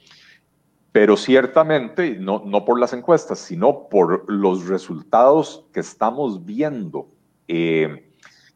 pero 0.91 1.15
ciertamente, 1.15 2.17
no, 2.19 2.43
no 2.45 2.65
por 2.65 2.79
las 2.79 2.91
encuestas, 2.91 3.39
sino 3.39 3.87
por 3.87 4.29
los 4.29 4.67
resultados 4.67 5.65
que 5.71 5.79
estamos 5.79 6.45
viendo. 6.45 7.07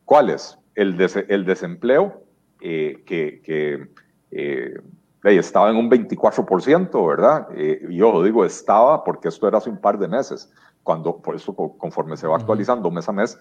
¿Cuáles? 0.04 0.58
El, 0.76 1.00
el 1.30 1.46
desempleo, 1.46 2.27
eh, 2.62 3.04
que, 3.06 3.90
eh, 4.32 4.80
estaba 5.24 5.70
en 5.70 5.76
un 5.76 5.90
24%, 5.90 7.08
¿verdad? 7.08 7.48
Eh, 7.54 7.86
y 7.90 7.98
yo 7.98 8.24
digo 8.24 8.46
estaba 8.46 9.04
porque 9.04 9.28
esto 9.28 9.48
era 9.48 9.58
hace 9.58 9.70
un 9.70 9.80
par 9.80 10.00
de 10.00 10.08
meses, 10.08 10.52
cuando 10.84 11.18
por 11.18 11.36
eso 11.36 11.54
conforme 11.56 12.16
se 12.16 12.28
va 12.28 12.38
actualizando 12.38 12.90
mes 12.90 13.10
a 13.10 13.12
mes, 13.12 13.38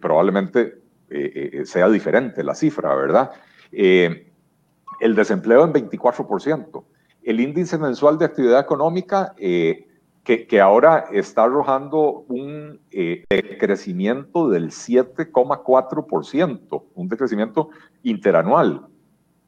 probablemente 0.00 0.78
sea 1.64 1.88
diferente 1.88 2.44
la 2.44 2.54
cifra, 2.54 2.94
¿verdad? 2.94 3.30
el 3.70 5.14
desempleo 5.14 5.64
en 5.64 5.72
24%. 5.72 6.84
El 7.22 7.40
índice 7.40 7.78
mensual 7.78 8.18
de 8.18 8.26
actividad 8.26 8.60
económica 8.60 9.34
que, 10.24 10.46
que, 10.46 10.60
ahora 10.60 11.06
está 11.12 11.44
arrojando 11.44 12.24
un 12.28 12.80
eh, 12.90 13.24
decrecimiento 13.28 14.48
del 14.48 14.70
7,4%, 14.70 16.84
un 16.94 17.08
decrecimiento 17.08 17.68
interanual. 18.02 18.86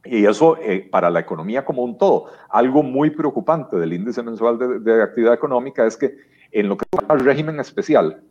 Y 0.05 0.27
eso 0.27 0.59
eh, 0.59 0.87
para 0.91 1.11
la 1.11 1.21
economía 1.21 1.65
como 1.65 1.83
un 1.83 1.97
todo. 1.97 2.27
Algo 2.51 2.83
muy 2.83 3.11
preocupante 3.11 3.77
del 3.77 3.93
índice 3.93 4.23
mensual 4.23 4.83
de, 4.85 5.03
actividad 5.03 5.35
económica 5.35 5.87
es 5.87 5.97
que 5.97 6.15
en 6.53 6.69
lo 6.69 6.77
que 6.77 6.85
se 6.91 7.01
llama 7.01 7.23
régimen 7.23 7.59
especial, 7.59 8.23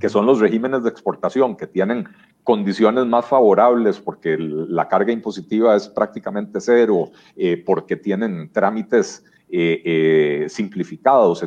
que 0.00 0.08
son 0.08 0.26
los 0.26 0.40
regímenes 0.40 0.82
de 0.82 0.90
exportación, 0.90 1.56
que 1.56 1.68
tienen 1.68 2.08
condiciones 2.42 3.06
más 3.06 3.24
favorables 3.24 4.00
porque 4.00 4.36
la 4.36 4.88
carga 4.88 5.12
impositiva 5.12 5.76
es 5.76 5.88
prácticamente 5.88 6.60
cero, 6.60 7.10
eh, 7.36 7.62
porque 7.64 7.94
tienen 7.94 8.50
trámites 8.52 9.24
eh, 9.48 10.46
simplificados. 10.48 11.44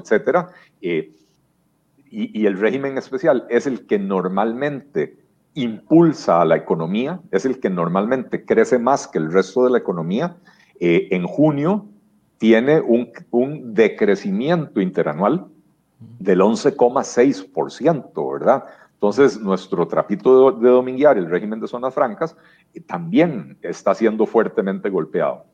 Eh, 0.82 1.14
y, 2.12 2.45
el 2.45 2.57
régimen 2.57 2.97
especial 2.97 3.45
es 3.49 3.68
el 3.68 3.86
que 3.86 3.99
normalmente 3.99 5.18
impulsa 5.54 6.41
a 6.41 6.45
la 6.45 6.56
economía, 6.56 7.20
es 7.32 7.45
el 7.45 7.60
que 7.60 7.70
normalmente 7.70 8.45
crece 8.45 8.80
más 8.80 9.08
que 9.08 9.18
el 9.18 9.32
resto 9.32 9.64
de 9.64 9.72
la 9.72 9.78
economía. 9.78 10.38
en 10.80 11.26
junio 11.28 11.86
tiene 12.38 12.80
un, 12.80 13.12
un 13.32 13.74
decrecimiento 13.74 14.80
interanual 14.80 15.47
del 16.20 16.39
11,6%, 16.39 18.34
¿verdad? 18.34 18.64
Entonces, 18.93 19.39
nuestro 19.39 19.88
trapito 19.88 20.52
de, 20.52 20.66
de 20.66 20.70
dominguear, 20.70 21.18
el 21.18 21.30
régimen 21.30 21.60
de 21.60 21.68
zonas 21.68 21.93
francas, 21.93 22.36
también 22.86 23.58
está 23.62 23.93
siendo 23.93 24.26
fuertemente 24.26 24.89
golpeado. 24.89 25.45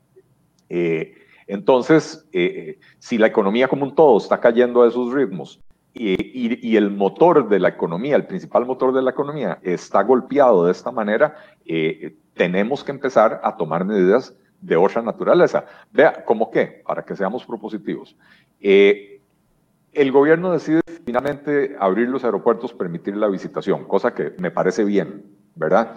Eh, 0.69 1.13
entonces, 1.47 2.27
eh, 2.31 2.43
eh, 2.43 2.79
si 2.99 3.17
la 3.17 3.27
economía 3.27 3.67
como 3.67 3.85
un 3.85 3.93
todo 3.93 4.17
está 4.17 4.39
cayendo 4.39 4.81
a 4.81 4.87
esos 4.87 5.13
ritmos 5.13 5.61
y, 5.95 6.75
el 6.75 6.91
motor 6.91 7.47
de 7.47 7.59
la 7.59 7.69
economía, 7.69 8.15
el 8.15 8.27
principal 8.27 8.65
motor 8.65 8.93
de 8.93 9.01
la 9.01 9.11
economía, 9.11 9.59
está 9.63 10.03
golpeado 10.03 10.65
de 10.65 10.71
esta 10.71 10.91
manera, 10.91 11.35
eh, 11.65 12.17
tenemos 12.33 12.83
que 12.83 12.91
empezar 12.91 13.39
a 13.43 13.55
tomar 13.55 13.85
medidas 13.85 14.35
de 14.59 14.75
otra 14.75 15.01
naturaleza. 15.01 15.65
Vea, 15.91 16.25
¿cómo 16.25 16.51
qué? 16.51 16.83
Para 16.85 17.03
que 17.03 17.15
seamos 17.15 17.45
propositivos. 17.45 18.15
el 18.59 20.11
gobierno 20.11 20.51
decide 20.51 20.81
finalmente 21.05 21.77
abrir 21.79 22.09
los 22.09 22.25
aeropuertos, 22.25 22.73
permitir 22.73 23.15
la 23.15 23.27
visitación, 23.27 23.85
cosa 23.85 24.13
que 24.13 24.33
me 24.39 24.51
parece 24.51 24.83
bien, 24.83 25.23
¿verdad? 25.55 25.95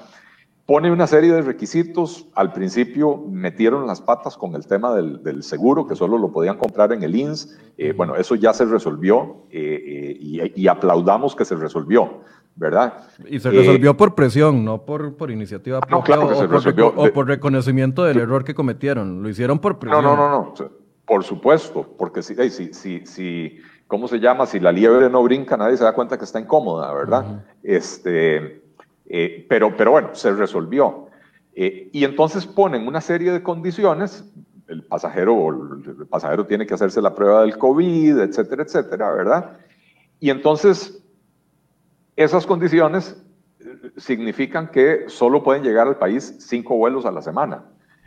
Pone 0.68 0.92
una 0.92 1.06
serie 1.06 1.32
de 1.32 1.40
requisitos. 1.40 2.26
Al 2.34 2.52
principio 2.52 3.16
metieron 3.16 3.86
las 3.86 4.02
patas 4.02 4.36
con 4.36 4.54
el 4.54 4.66
tema 4.66 4.94
del, 4.94 5.42
seguro, 5.42 5.86
que 5.86 5.96
solo 5.96 6.18
lo 6.18 6.30
podían 6.30 6.58
comprar 6.58 6.92
en 6.92 7.02
el 7.02 7.16
INS. 7.16 7.58
Eh, 7.78 7.94
bueno, 7.96 8.16
eso 8.16 8.34
ya 8.34 8.52
se 8.52 8.66
resolvió 8.66 9.46
eh, 9.50 10.18
eh, 10.20 10.52
y, 10.54 10.68
aplaudamos 10.68 11.34
que 11.34 11.46
se 11.46 11.56
resolvió, 11.56 12.20
¿verdad? 12.54 13.06
Y 13.26 13.40
se 13.40 13.50
resolvió 13.50 13.96
por 13.96 14.14
presión, 14.14 14.62
no 14.62 14.84
por, 14.84 15.16
por 15.16 15.30
iniciativa 15.30 15.80
propia 15.80 15.96
no, 15.96 16.04
claro 16.04 16.28
que 16.28 16.34
o, 16.34 16.36
se 16.36 16.46
resolvió. 16.46 16.88
o 16.94 17.12
por 17.14 17.26
reconocimiento 17.26 18.04
del 18.04 18.18
error 18.18 18.44
que 18.44 18.54
cometieron. 18.54 19.22
Lo 19.22 19.30
hicieron 19.30 19.60
por 19.60 19.78
presión. 19.78 20.04
No, 20.04 20.16
no, 20.16 20.28
no, 20.28 20.52
no. 20.54 20.70
Por 21.06 21.24
supuesto, 21.24 21.94
porque 21.96 22.22
si, 22.22 22.34
si, 22.50 22.74
si, 22.74 23.06
si 23.06 23.56
¿cómo 23.86 24.06
se 24.06 24.20
llama? 24.20 24.44
Si 24.44 24.60
la 24.60 24.70
liebre 24.70 25.08
no 25.08 25.22
brinca, 25.22 25.56
nadie 25.56 25.78
se 25.78 25.84
da 25.84 25.94
cuenta 25.94 26.18
que 26.18 26.26
está 26.26 26.38
incómoda, 26.38 26.92
¿verdad? 26.92 27.46
Este 27.62 28.67
eh, 29.08 29.46
pero, 29.48 29.74
pero 29.76 29.92
bueno, 29.92 30.10
se 30.14 30.32
resolvió. 30.32 31.06
Eh, 31.54 31.88
y 31.92 32.04
entonces 32.04 32.46
ponen 32.46 32.86
una 32.86 33.00
serie 33.00 33.32
de 33.32 33.42
condiciones, 33.42 34.24
el 34.68 34.84
pasajero, 34.84 35.48
el 35.48 36.06
pasajero 36.06 36.46
tiene 36.46 36.66
que 36.66 36.74
hacerse 36.74 37.00
la 37.00 37.14
prueba 37.14 37.40
del 37.40 37.56
COVID, 37.56 38.18
etcétera, 38.18 38.62
etcétera, 38.62 39.10
¿verdad? 39.12 39.58
Y 40.20 40.30
entonces 40.30 41.02
esas 42.16 42.46
condiciones 42.46 43.20
eh, 43.60 43.92
significan 43.96 44.70
que 44.70 45.04
solo 45.08 45.42
pueden 45.42 45.62
llegar 45.62 45.88
al 45.88 45.96
país 45.96 46.36
cinco 46.40 46.76
vuelos 46.76 47.06
a 47.06 47.10
la 47.10 47.22
semana. 47.22 47.64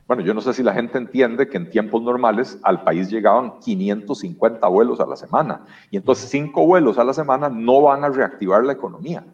Bueno, 0.07 0.23
yo 0.23 0.33
no 0.33 0.41
sé 0.41 0.53
si 0.53 0.61
la 0.61 0.73
gente 0.73 0.97
entiende 0.97 1.47
que 1.47 1.57
en 1.57 1.69
tiempos 1.69 2.01
normales 2.03 2.59
al 2.63 2.83
país 2.83 3.09
llegaban 3.09 3.59
550 3.59 4.67
vuelos 4.67 4.99
a 4.99 5.05
la 5.05 5.15
semana. 5.15 5.65
Y 5.89 5.97
entonces 5.97 6.29
cinco 6.29 6.65
vuelos 6.65 6.97
a 6.97 7.03
la 7.03 7.13
semana 7.13 7.49
no 7.49 7.81
van 7.81 8.03
a 8.03 8.09
reactivar 8.09 8.63
la 8.65 8.73
economía. 8.73 9.25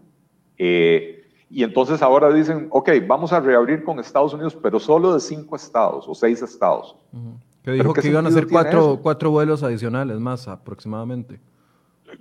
Eh, 0.58 1.17
y 1.50 1.64
entonces 1.64 2.02
ahora 2.02 2.32
dicen, 2.32 2.68
ok, 2.72 2.90
vamos 3.08 3.32
a 3.32 3.40
reabrir 3.40 3.84
con 3.84 4.00
Estados 4.00 4.34
Unidos, 4.34 4.58
pero 4.62 4.80
solo 4.80 5.14
de 5.14 5.20
cinco 5.20 5.56
estados 5.56 6.06
o 6.08 6.14
seis 6.14 6.42
estados. 6.42 6.96
Que 7.64 7.72
dijo 7.72 7.94
que 7.94 8.08
iban 8.08 8.26
a 8.28 8.32
ser 8.32 8.48
cuatro, 8.48 9.00
cuatro 9.02 9.32
vuelos 9.32 9.64
adicionales 9.64 10.20
más 10.20 10.48
aproximadamente. 10.48 11.40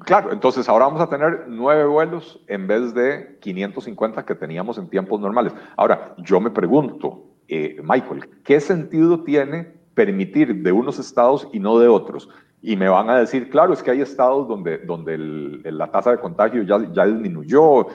Claro, 0.01 0.33
entonces 0.33 0.69
ahora 0.69 0.87
vamos 0.87 1.01
a 1.01 1.09
tener 1.09 1.45
nueve 1.49 1.87
vuelos 1.87 2.41
en 2.49 2.67
vez 2.67 2.93
de 2.95 3.39
550 3.41 4.25
que 4.25 4.35
teníamos 4.35 4.79
en 4.79 4.89
tiempos 4.89 5.21
normales. 5.21 5.53
Ahora, 5.77 6.15
yo 6.19 6.41
me 6.41 6.51
pregunto, 6.51 7.25
eh, 7.49 7.81
Michael, 7.83 8.29
¿qué 8.45 8.61
sentido 8.61 9.23
tiene 9.23 9.75
permitir 9.95 10.63
de 10.63 10.73
unos 10.73 10.99
estados 10.99 11.49
y 11.53 11.61
no 11.61 11.79
de 11.79 11.89
otros? 11.89 12.29
Y 12.61 12.77
me 12.77 12.89
van 12.89 13.09
a 13.11 13.19
decir, 13.19 13.49
claro, 13.49 13.73
es 13.73 13.83
que 13.83 13.93
hay 13.93 14.01
estados 14.01 14.49
donde, 14.49 14.79
donde 14.79 15.17
la 15.19 15.91
tasa 15.91 16.11
de 16.11 16.19
contagio 16.19 16.63
ya, 16.63 16.93
ya 16.93 17.07
disminuyó, 17.07 17.87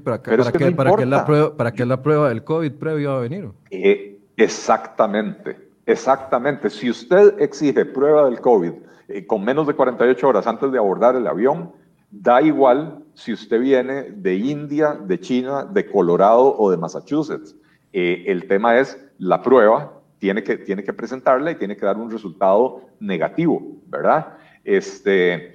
¿para, 0.00 0.22
qué, 0.22 0.36
para, 0.36 0.96
qué, 0.96 1.06
la 1.06 1.24
prueba, 1.24 1.56
¿Para 1.56 1.72
qué 1.72 1.84
la 1.84 2.02
prueba 2.02 2.28
del 2.28 2.44
COVID 2.44 2.72
previo 2.72 3.12
a 3.12 3.20
venir? 3.20 3.50
Eh, 3.70 4.18
exactamente, 4.36 5.56
exactamente. 5.86 6.70
Si 6.70 6.88
usted 6.88 7.40
exige 7.40 7.84
prueba 7.84 8.24
del 8.24 8.40
COVID 8.40 8.72
eh, 9.08 9.26
con 9.26 9.44
menos 9.44 9.66
de 9.66 9.74
48 9.74 10.26
horas 10.28 10.46
antes 10.46 10.72
de 10.72 10.78
abordar 10.78 11.16
el 11.16 11.26
avión, 11.26 11.72
da 12.10 12.40
igual 12.40 13.02
si 13.14 13.32
usted 13.32 13.60
viene 13.60 14.04
de 14.10 14.34
India, 14.34 14.92
de 14.94 15.20
China, 15.20 15.64
de 15.64 15.86
Colorado 15.90 16.56
o 16.58 16.70
de 16.70 16.76
Massachusetts. 16.76 17.54
Eh, 17.92 18.24
el 18.26 18.46
tema 18.46 18.78
es 18.78 18.98
la 19.18 19.42
prueba, 19.42 19.92
tiene 20.18 20.42
que, 20.42 20.56
tiene 20.58 20.82
que 20.84 20.92
presentarla 20.92 21.50
y 21.50 21.56
tiene 21.56 21.76
que 21.76 21.84
dar 21.84 21.96
un 21.96 22.10
resultado 22.10 22.82
negativo, 23.00 23.62
¿verdad? 23.88 24.38
Este, 24.64 25.51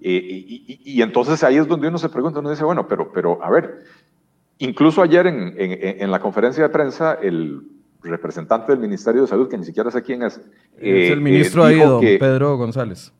y, 0.00 1.02
entonces 1.02 1.42
ahí 1.42 1.56
es 1.56 1.66
donde 1.66 1.88
uno 1.88 1.98
se 1.98 2.08
pregunta, 2.08 2.40
uno 2.40 2.50
dice, 2.50 2.64
bueno, 2.64 2.86
pero, 2.86 3.10
pero 3.12 3.42
a 3.42 3.50
ver, 3.50 3.84
incluso 4.58 5.02
ayer 5.02 5.26
en, 5.26 5.54
en, 5.56 6.10
la 6.10 6.20
conferencia 6.20 6.62
de 6.62 6.68
prensa, 6.68 7.14
el 7.14 7.62
representante 8.02 8.72
del 8.72 8.80
Ministerio 8.80 9.22
de 9.22 9.28
Salud, 9.28 9.48
que 9.48 9.58
ni 9.58 9.64
siquiera 9.64 9.90
sé 9.90 10.02
quién 10.02 10.22
es. 10.22 10.36
Es 10.76 11.10
el 11.10 11.18
eh, 11.18 11.22
ministro 11.22 11.64
ahí, 11.64 11.80
don 11.80 12.00
Pedro 12.00 12.56
González. 12.56 13.12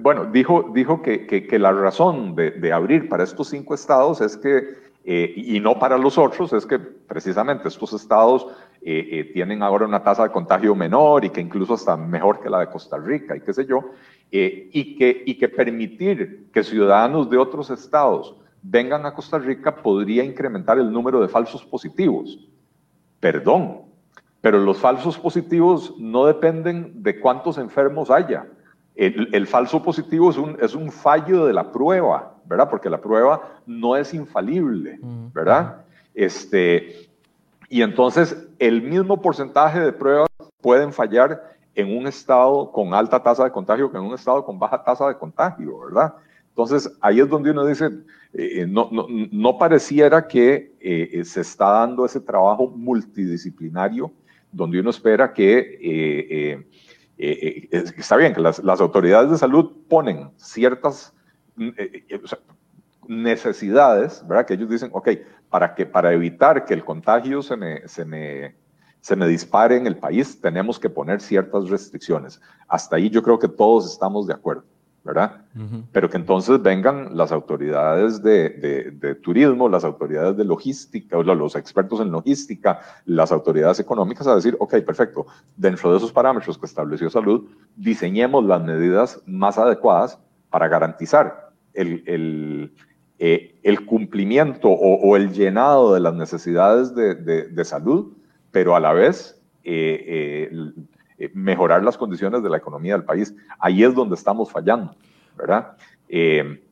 bueno, 0.00 0.26
dijo, 0.26 0.70
dijo 0.72 1.02
que, 1.02 1.26
que, 1.26 1.58
la 1.58 1.72
razón 1.72 2.36
de, 2.36 2.52
de, 2.52 2.72
abrir 2.72 3.08
para 3.08 3.24
estos 3.24 3.48
cinco 3.48 3.74
estados 3.74 4.20
es 4.20 4.36
que, 4.36 4.84
eh, 5.04 5.32
y 5.36 5.58
no 5.58 5.78
para 5.80 5.98
los 5.98 6.16
otros, 6.16 6.52
es 6.52 6.64
que 6.64 6.78
precisamente 6.78 7.68
estos 7.68 7.92
estados 7.92 8.46
eh, 8.86 9.08
eh, 9.12 9.24
tienen 9.32 9.62
ahora 9.62 9.86
una 9.86 10.02
tasa 10.02 10.24
de 10.24 10.30
contagio 10.30 10.74
menor 10.74 11.24
y 11.24 11.30
que 11.30 11.40
incluso 11.40 11.74
está 11.74 11.96
mejor 11.96 12.40
que 12.40 12.50
la 12.50 12.60
de 12.60 12.66
Costa 12.66 12.98
Rica 12.98 13.34
y 13.34 13.40
qué 13.40 13.54
sé 13.54 13.64
yo, 13.64 13.92
y, 14.30 14.96
que, 14.96 15.22
y 15.26 15.38
que 15.38 15.48
permitir 15.48 16.48
que 16.52 16.64
ciudadanos 16.64 17.30
de 17.30 17.38
otros 17.38 17.70
estados 17.70 18.36
vengan 18.62 19.06
a 19.06 19.14
Costa 19.14 19.38
Rica 19.38 19.76
podría 19.76 20.24
incrementar 20.24 20.78
el 20.78 20.92
número 20.92 21.20
de 21.20 21.28
falsos 21.28 21.64
positivos. 21.64 22.48
Perdón, 23.20 23.82
pero 24.40 24.58
los 24.58 24.78
falsos 24.78 25.18
positivos 25.18 25.94
no 25.98 26.26
dependen 26.26 27.02
de 27.02 27.20
cuántos 27.20 27.58
enfermos 27.58 28.10
haya 28.10 28.46
el, 28.94 29.46
falso 29.46 29.82
positivo 29.82 30.30
es 30.30 30.36
un, 30.36 30.56
es 30.60 30.74
un, 30.74 30.90
fallo 30.90 31.46
de 31.46 31.52
la 31.52 31.72
prueba, 31.72 32.36
¿verdad? 32.44 32.70
Porque 32.70 32.88
la 32.88 33.00
prueba 33.00 33.60
no 33.66 33.96
es 33.96 34.14
infalible, 34.14 34.98
¿verdad? 35.32 35.84
Este, 36.14 37.08
y 37.68 37.82
entonces 37.82 38.46
el 38.58 38.82
mismo 38.82 39.20
porcentaje 39.20 39.80
de 39.80 39.92
pruebas 39.92 40.28
pueden 40.60 40.92
fallar 40.92 41.53
en 41.74 41.96
un 41.96 42.06
estado 42.06 42.70
con 42.70 42.94
alta 42.94 43.22
tasa 43.22 43.44
de 43.44 43.50
contagio 43.50 43.90
que 43.90 43.98
en 43.98 44.04
un 44.04 44.14
estado 44.14 44.44
con 44.44 44.58
baja 44.58 44.82
tasa 44.82 45.08
de 45.08 45.16
contagio, 45.16 45.80
¿verdad? 45.80 46.14
Entonces 46.48 46.90
ahí 47.00 47.20
es 47.20 47.28
donde 47.28 47.50
uno 47.50 47.66
dice, 47.66 47.86
eh, 48.32 48.60
eh, 48.60 48.66
no, 48.66 48.88
no, 48.92 49.06
no, 49.08 49.58
pareciera 49.58 50.26
que 50.26 50.76
eh, 50.80 51.24
se 51.24 51.40
está 51.40 51.70
dando 51.70 52.04
ese 52.06 52.20
trabajo 52.20 52.68
multidisciplinario 52.68 54.12
donde 54.52 54.78
uno 54.78 54.90
espera 54.90 55.32
que 55.32 56.64
está 57.16 58.16
bien 58.16 58.34
que 58.34 58.40
las, 58.40 58.60
autoridades 58.80 59.30
de 59.32 59.38
salud 59.38 59.72
ponen 59.88 60.30
ciertas 60.36 61.12
mm, 61.56 61.70
necesidades, 63.08 64.24
¿verdad? 64.26 64.46
Que 64.46 64.54
ellos 64.54 64.70
dicen, 64.70 64.90
ok, 64.92 65.08
para, 65.50 65.74
que, 65.74 65.86
para 65.86 66.12
evitar 66.12 66.64
que 66.64 66.74
el 66.74 66.84
contagio 66.84 67.42
se 67.42 67.56
me, 67.56 67.86
se, 67.88 68.04
me, 68.04 68.54
se 69.04 69.16
me 69.16 69.28
dispare 69.28 69.76
en 69.76 69.86
el 69.86 69.98
país, 69.98 70.40
tenemos 70.40 70.78
que 70.80 70.88
poner 70.88 71.20
ciertas 71.20 71.68
restricciones. 71.68 72.40
Hasta 72.66 72.96
ahí 72.96 73.10
yo 73.10 73.22
creo 73.22 73.38
que 73.38 73.48
todos 73.48 73.92
estamos 73.92 74.26
de 74.26 74.32
acuerdo. 74.32 74.64
¿verdad? 75.04 75.42
Pero 75.92 76.08
que 76.08 76.16
entonces 76.16 76.62
vengan 76.62 77.14
las 77.14 77.30
autoridades 77.30 78.22
de, 78.22 79.18
turismo, 79.22 79.68
las 79.68 79.84
autoridades 79.84 80.38
de 80.38 80.44
logística, 80.46 81.18
los 81.18 81.54
expertos 81.54 82.00
en 82.00 82.10
logística, 82.10 82.80
las 83.04 83.30
autoridades 83.30 83.78
económicas 83.78 84.26
a 84.26 84.36
decir, 84.36 84.56
ok, 84.58 84.76
perfecto, 84.78 85.26
dentro 85.54 85.90
de 85.90 85.98
esos 85.98 86.10
parámetros 86.10 86.56
que 86.56 86.64
estableció 86.64 87.10
salud, 87.10 87.46
diseñemos 87.76 88.42
las 88.46 88.64
medidas 88.64 89.20
más 89.26 89.58
adecuadas 89.58 90.18
para 90.48 90.68
garantizar 90.68 91.50
el, 91.74 92.02
el, 92.06 92.72
eh, 93.18 93.60
el 93.62 93.84
cumplimiento 93.84 94.70
o, 94.70 95.14
el 95.16 95.30
llenado 95.34 95.92
de 95.92 96.00
las 96.00 96.14
necesidades 96.14 96.94
de, 96.94 97.64
salud, 97.66 98.14
pero 98.54 98.76
a 98.76 98.80
la 98.80 98.92
vez 98.92 99.36
eh, 99.64 100.48
eh, 101.18 101.30
mejorar 101.34 101.82
las 101.82 101.98
condiciones 101.98 102.40
de 102.40 102.48
la 102.48 102.56
economía 102.56 102.94
del 102.94 103.04
país. 103.04 103.34
Ahí 103.58 103.82
es 103.82 103.92
donde 103.96 104.14
estamos 104.14 104.48
fallando, 104.48 104.94
¿verdad? 105.36 105.76
Eh, 106.08 106.62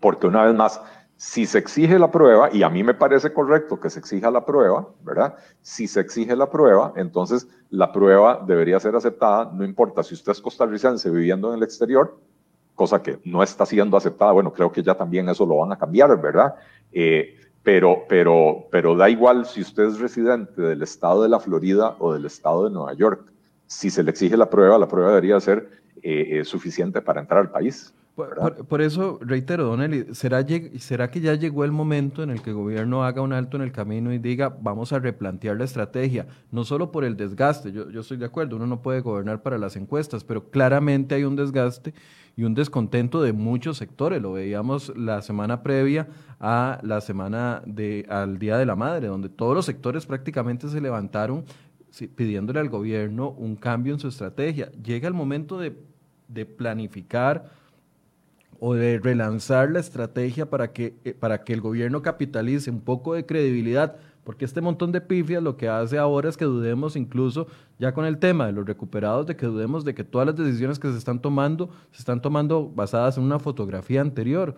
porque 0.00 0.26
una 0.26 0.44
vez 0.44 0.56
más, 0.56 0.82
si 1.14 1.46
se 1.46 1.58
exige 1.58 1.96
la 2.00 2.10
prueba, 2.10 2.48
y 2.52 2.64
a 2.64 2.68
mí 2.68 2.82
me 2.82 2.94
parece 2.94 3.32
correcto 3.32 3.78
que 3.78 3.88
se 3.88 4.00
exija 4.00 4.32
la 4.32 4.44
prueba, 4.44 4.88
¿verdad? 5.04 5.36
Si 5.60 5.86
se 5.86 6.00
exige 6.00 6.34
la 6.34 6.50
prueba, 6.50 6.92
entonces 6.96 7.46
la 7.70 7.92
prueba 7.92 8.42
debería 8.44 8.80
ser 8.80 8.96
aceptada, 8.96 9.48
no 9.54 9.64
importa 9.64 10.02
si 10.02 10.14
usted 10.14 10.32
es 10.32 10.40
costarricense 10.40 11.08
viviendo 11.08 11.50
en 11.50 11.58
el 11.58 11.62
exterior, 11.62 12.18
cosa 12.74 13.00
que 13.00 13.20
no 13.24 13.44
está 13.44 13.64
siendo 13.64 13.96
aceptada, 13.96 14.32
bueno, 14.32 14.52
creo 14.52 14.72
que 14.72 14.82
ya 14.82 14.96
también 14.96 15.28
eso 15.28 15.46
lo 15.46 15.58
van 15.58 15.70
a 15.70 15.78
cambiar, 15.78 16.20
¿verdad? 16.20 16.56
Eh, 16.90 17.36
pero, 17.62 18.04
pero, 18.08 18.66
pero 18.70 18.96
da 18.96 19.08
igual 19.08 19.46
si 19.46 19.60
usted 19.60 19.84
es 19.84 19.98
residente 20.00 20.60
del 20.60 20.82
estado 20.82 21.22
de 21.22 21.28
la 21.28 21.40
Florida 21.40 21.96
o 21.98 22.12
del 22.12 22.26
estado 22.26 22.64
de 22.64 22.70
Nueva 22.70 22.94
York 22.94 23.32
si 23.72 23.90
se 23.90 24.02
le 24.02 24.10
exige 24.10 24.36
la 24.36 24.50
prueba, 24.50 24.78
la 24.78 24.86
prueba 24.86 25.08
debería 25.08 25.40
ser 25.40 25.70
eh, 26.02 26.40
eh, 26.40 26.44
suficiente 26.44 27.00
para 27.00 27.22
entrar 27.22 27.40
al 27.40 27.50
país. 27.50 27.94
Por, 28.68 28.82
eso, 28.82 29.18
reitero, 29.22 29.64
Don 29.64 29.80
Eli, 29.80 30.14
¿será, 30.14 30.44
¿será 30.78 31.10
que 31.10 31.20
ya 31.20 31.34
llegó 31.34 31.64
el 31.64 31.72
momento 31.72 32.22
en 32.22 32.28
el 32.28 32.42
que 32.42 32.50
el 32.50 32.56
gobierno 32.56 33.04
haga 33.04 33.22
un 33.22 33.32
alto 33.32 33.56
en 33.56 33.62
el 33.62 33.72
camino 33.72 34.12
y 34.12 34.18
diga, 34.18 34.54
vamos 34.60 34.92
a 34.92 34.98
replantear 34.98 35.56
la 35.56 35.64
estrategia? 35.64 36.26
No 36.50 36.64
solo 36.64 36.92
por 36.92 37.04
el 37.04 37.16
desgaste, 37.16 37.72
yo, 37.72 37.88
yo 37.88 38.02
estoy 38.02 38.18
de 38.18 38.26
acuerdo, 38.26 38.56
uno 38.56 38.66
no 38.66 38.82
puede 38.82 39.00
gobernar 39.00 39.42
para 39.42 39.56
las 39.56 39.76
encuestas, 39.76 40.24
pero 40.24 40.50
claramente 40.50 41.14
hay 41.14 41.24
un 41.24 41.36
desgaste 41.36 41.94
y 42.36 42.44
un 42.44 42.54
descontento 42.54 43.22
de 43.22 43.32
muchos 43.32 43.76
sectores. 43.76 44.22
Lo 44.22 44.32
veíamos 44.32 44.92
la 44.96 45.22
semana 45.22 45.62
previa 45.62 46.08
a 46.40 46.78
la 46.82 47.00
semana 47.00 47.62
de, 47.66 48.06
al 48.08 48.38
Día 48.38 48.58
de 48.58 48.66
la 48.66 48.76
Madre, 48.76 49.08
donde 49.08 49.28
todos 49.28 49.54
los 49.54 49.66
sectores 49.66 50.06
prácticamente 50.06 50.68
se 50.68 50.80
levantaron 50.80 51.44
pidiéndole 52.14 52.58
al 52.60 52.68
gobierno 52.68 53.30
un 53.30 53.56
cambio 53.56 53.92
en 53.92 54.00
su 54.00 54.08
estrategia. 54.08 54.70
Llega 54.82 55.08
el 55.08 55.14
momento 55.14 55.58
de, 55.58 55.76
planificar 56.56 57.50
o 58.58 58.74
de 58.74 58.98
relanzar 58.98 59.70
la 59.70 59.80
estrategia 59.80 60.48
para 60.48 60.72
que, 60.72 60.94
eh, 61.04 61.12
para 61.12 61.44
que 61.44 61.52
el 61.52 61.60
gobierno 61.60 62.00
capitalice 62.00 62.70
un 62.70 62.80
poco 62.80 63.12
de 63.12 63.26
credibilidad, 63.26 63.96
porque 64.24 64.44
este 64.44 64.60
montón 64.60 64.92
de 64.92 65.00
pifias 65.00 65.42
lo 65.42 65.56
que 65.56 65.68
hace 65.68 65.98
ahora 65.98 66.28
es 66.28 66.36
que 66.36 66.44
dudemos 66.44 66.96
incluso 66.96 67.46
ya 67.78 67.92
con 67.92 68.04
el 68.04 68.18
tema 68.18 68.46
de 68.46 68.52
los 68.52 68.66
recuperados, 68.66 69.26
de 69.26 69.36
que 69.36 69.46
dudemos 69.46 69.84
de 69.84 69.94
que 69.94 70.04
todas 70.04 70.26
las 70.26 70.36
decisiones 70.36 70.78
que 70.78 70.90
se 70.90 70.98
están 70.98 71.20
tomando 71.20 71.70
se 71.90 71.98
están 71.98 72.22
tomando 72.22 72.68
basadas 72.68 73.18
en 73.18 73.24
una 73.24 73.38
fotografía 73.38 74.00
anterior. 74.00 74.56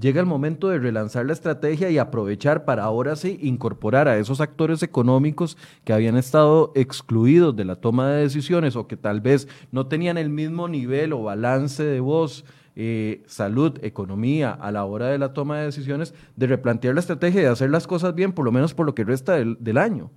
Llega 0.00 0.18
el 0.18 0.26
momento 0.26 0.68
de 0.68 0.80
relanzar 0.80 1.24
la 1.24 1.32
estrategia 1.32 1.88
y 1.88 1.98
aprovechar 1.98 2.64
para 2.64 2.82
ahora 2.82 3.14
sí 3.14 3.38
incorporar 3.40 4.08
a 4.08 4.18
esos 4.18 4.40
actores 4.40 4.82
económicos 4.82 5.56
que 5.84 5.92
habían 5.92 6.16
estado 6.16 6.72
excluidos 6.74 7.54
de 7.54 7.64
la 7.64 7.76
toma 7.76 8.08
de 8.08 8.22
decisiones 8.22 8.74
o 8.74 8.88
que 8.88 8.96
tal 8.96 9.20
vez 9.20 9.46
no 9.70 9.86
tenían 9.86 10.18
el 10.18 10.30
mismo 10.30 10.66
nivel 10.66 11.12
o 11.12 11.22
balance 11.22 11.84
de 11.84 12.00
voz, 12.00 12.44
eh, 12.76 13.22
salud, 13.26 13.78
economía 13.82 14.50
a 14.50 14.72
la 14.72 14.84
hora 14.84 15.08
de 15.08 15.18
la 15.18 15.32
toma 15.32 15.58
de 15.58 15.66
decisiones, 15.66 16.14
de 16.36 16.46
replantear 16.46 16.94
la 16.94 17.00
estrategia 17.00 17.40
y 17.40 17.44
de 17.44 17.50
hacer 17.50 17.70
las 17.70 17.86
cosas 17.86 18.14
bien, 18.14 18.32
por 18.32 18.44
lo 18.44 18.52
menos 18.52 18.74
por 18.74 18.86
lo 18.86 18.94
que 18.94 19.04
resta 19.04 19.34
del, 19.34 19.78
año. 19.78 20.10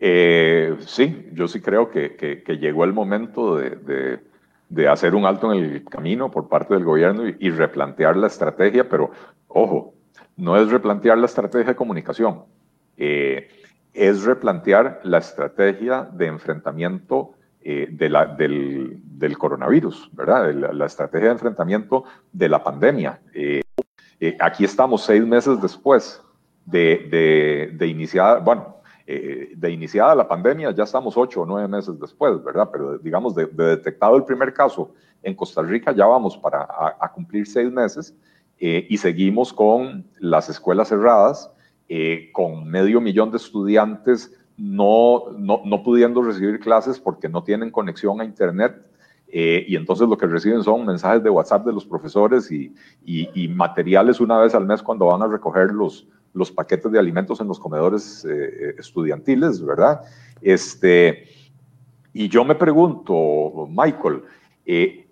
Eh, 0.00 0.76
sí, 0.80 1.28
yo 1.32 1.48
sí 1.48 1.60
creo 1.60 1.90
que, 1.90 2.42
llegó 2.60 2.84
el 2.84 2.92
momento 2.92 3.56
de 3.56 4.20
de 4.68 4.88
hacer 4.88 5.14
un 5.14 5.24
alto 5.24 5.52
en 5.52 5.62
el 5.62 5.84
camino 5.84 6.30
por 6.30 6.48
parte 6.48 6.74
del 6.74 6.84
gobierno 6.84 7.22
y, 7.26 7.50
replantear 7.50 8.16
la 8.16 8.26
estrategia, 8.26 8.88
pero 8.88 9.10
ojo, 9.48 9.94
no 10.36 10.56
es 10.56 10.70
replantear 10.70 11.18
la 11.18 11.26
estrategia 11.26 11.68
de 11.68 11.76
comunicación, 11.76 12.44
eh, 12.96 13.48
es 13.92 14.24
replantear 14.24 15.00
la 15.04 15.18
estrategia 15.18 16.02
de 16.12 16.26
enfrentamiento 16.26 17.34
eh, 17.68 17.88
de 17.90 18.08
la, 18.08 18.26
del, 18.26 19.00
del, 19.02 19.36
coronavirus, 19.36 20.10
¿verdad? 20.12 20.54
La, 20.54 20.86
estrategia 20.86 21.28
de 21.28 21.32
enfrentamiento 21.32 22.04
de 22.32 22.48
la 22.48 22.62
pandemia. 22.62 23.20
Eh, 23.34 23.62
aquí 24.38 24.64
estamos 24.64 25.02
seis 25.02 25.26
meses 25.26 25.60
después 25.60 26.22
de, 26.64 27.08
de, 27.10 27.72
de 27.76 27.86
iniciar, 27.88 28.44
bueno, 28.44 28.76
eh, 29.08 29.52
de 29.54 29.70
iniciada 29.70 30.16
la 30.16 30.26
pandemia, 30.26 30.72
ya 30.72 30.82
estamos 30.82 31.16
ocho 31.16 31.42
o 31.42 31.46
nueve 31.46 31.68
meses 31.68 31.96
después, 32.00 32.42
¿verdad? 32.42 32.68
Pero 32.72 32.98
digamos, 32.98 33.36
de, 33.36 33.46
detectado 33.46 34.16
el 34.16 34.24
primer 34.24 34.52
caso 34.52 34.94
en 35.22 35.32
Costa 35.32 35.62
Rica, 35.62 35.92
ya 35.92 36.06
vamos 36.06 36.36
para 36.36 36.66
a, 36.98 37.12
cumplir 37.12 37.46
seis 37.46 37.70
meses 37.70 38.16
eh, 38.58 38.84
y 38.90 38.96
seguimos 38.96 39.52
con 39.52 40.04
las 40.18 40.48
escuelas 40.48 40.88
cerradas, 40.88 41.48
eh, 41.88 42.30
con 42.32 42.68
medio 42.68 43.00
millón 43.00 43.30
de 43.30 43.36
estudiantes 43.36 44.36
no, 44.56 45.24
no, 45.36 45.62
no, 45.64 45.82
pudiendo 45.82 46.22
recibir 46.22 46.60
clases 46.60 46.98
porque 46.98 47.28
no 47.28 47.42
tienen 47.42 47.70
conexión 47.70 48.20
a 48.20 48.24
Internet. 48.24 48.74
y 49.28 49.76
entonces 49.76 50.08
lo 50.08 50.16
que 50.16 50.26
reciben 50.26 50.62
son 50.62 50.86
mensajes 50.86 51.22
de 51.22 51.30
WhatsApp 51.30 51.66
de 51.66 51.72
los 51.72 51.84
profesores 51.84 52.50
y, 52.50 52.74
y 53.04 53.48
materiales 53.48 54.20
una 54.20 54.38
vez 54.38 54.54
al 54.54 54.66
mes 54.66 54.82
cuando 54.82 55.06
van 55.06 55.22
a 55.22 55.26
recoger 55.26 55.72
los, 55.72 56.06
los 56.36 56.52
paquetes 56.52 56.92
de 56.92 56.98
alimentos 56.98 57.40
en 57.40 57.48
los 57.48 57.58
comedores 57.58 58.24
eh, 58.28 58.74
estudiantiles, 58.78 59.64
¿verdad? 59.64 60.02
Este, 60.42 61.24
y 62.12 62.28
yo 62.28 62.44
me 62.44 62.54
pregunto, 62.54 63.66
Michael, 63.70 64.22
eh, 64.66 65.08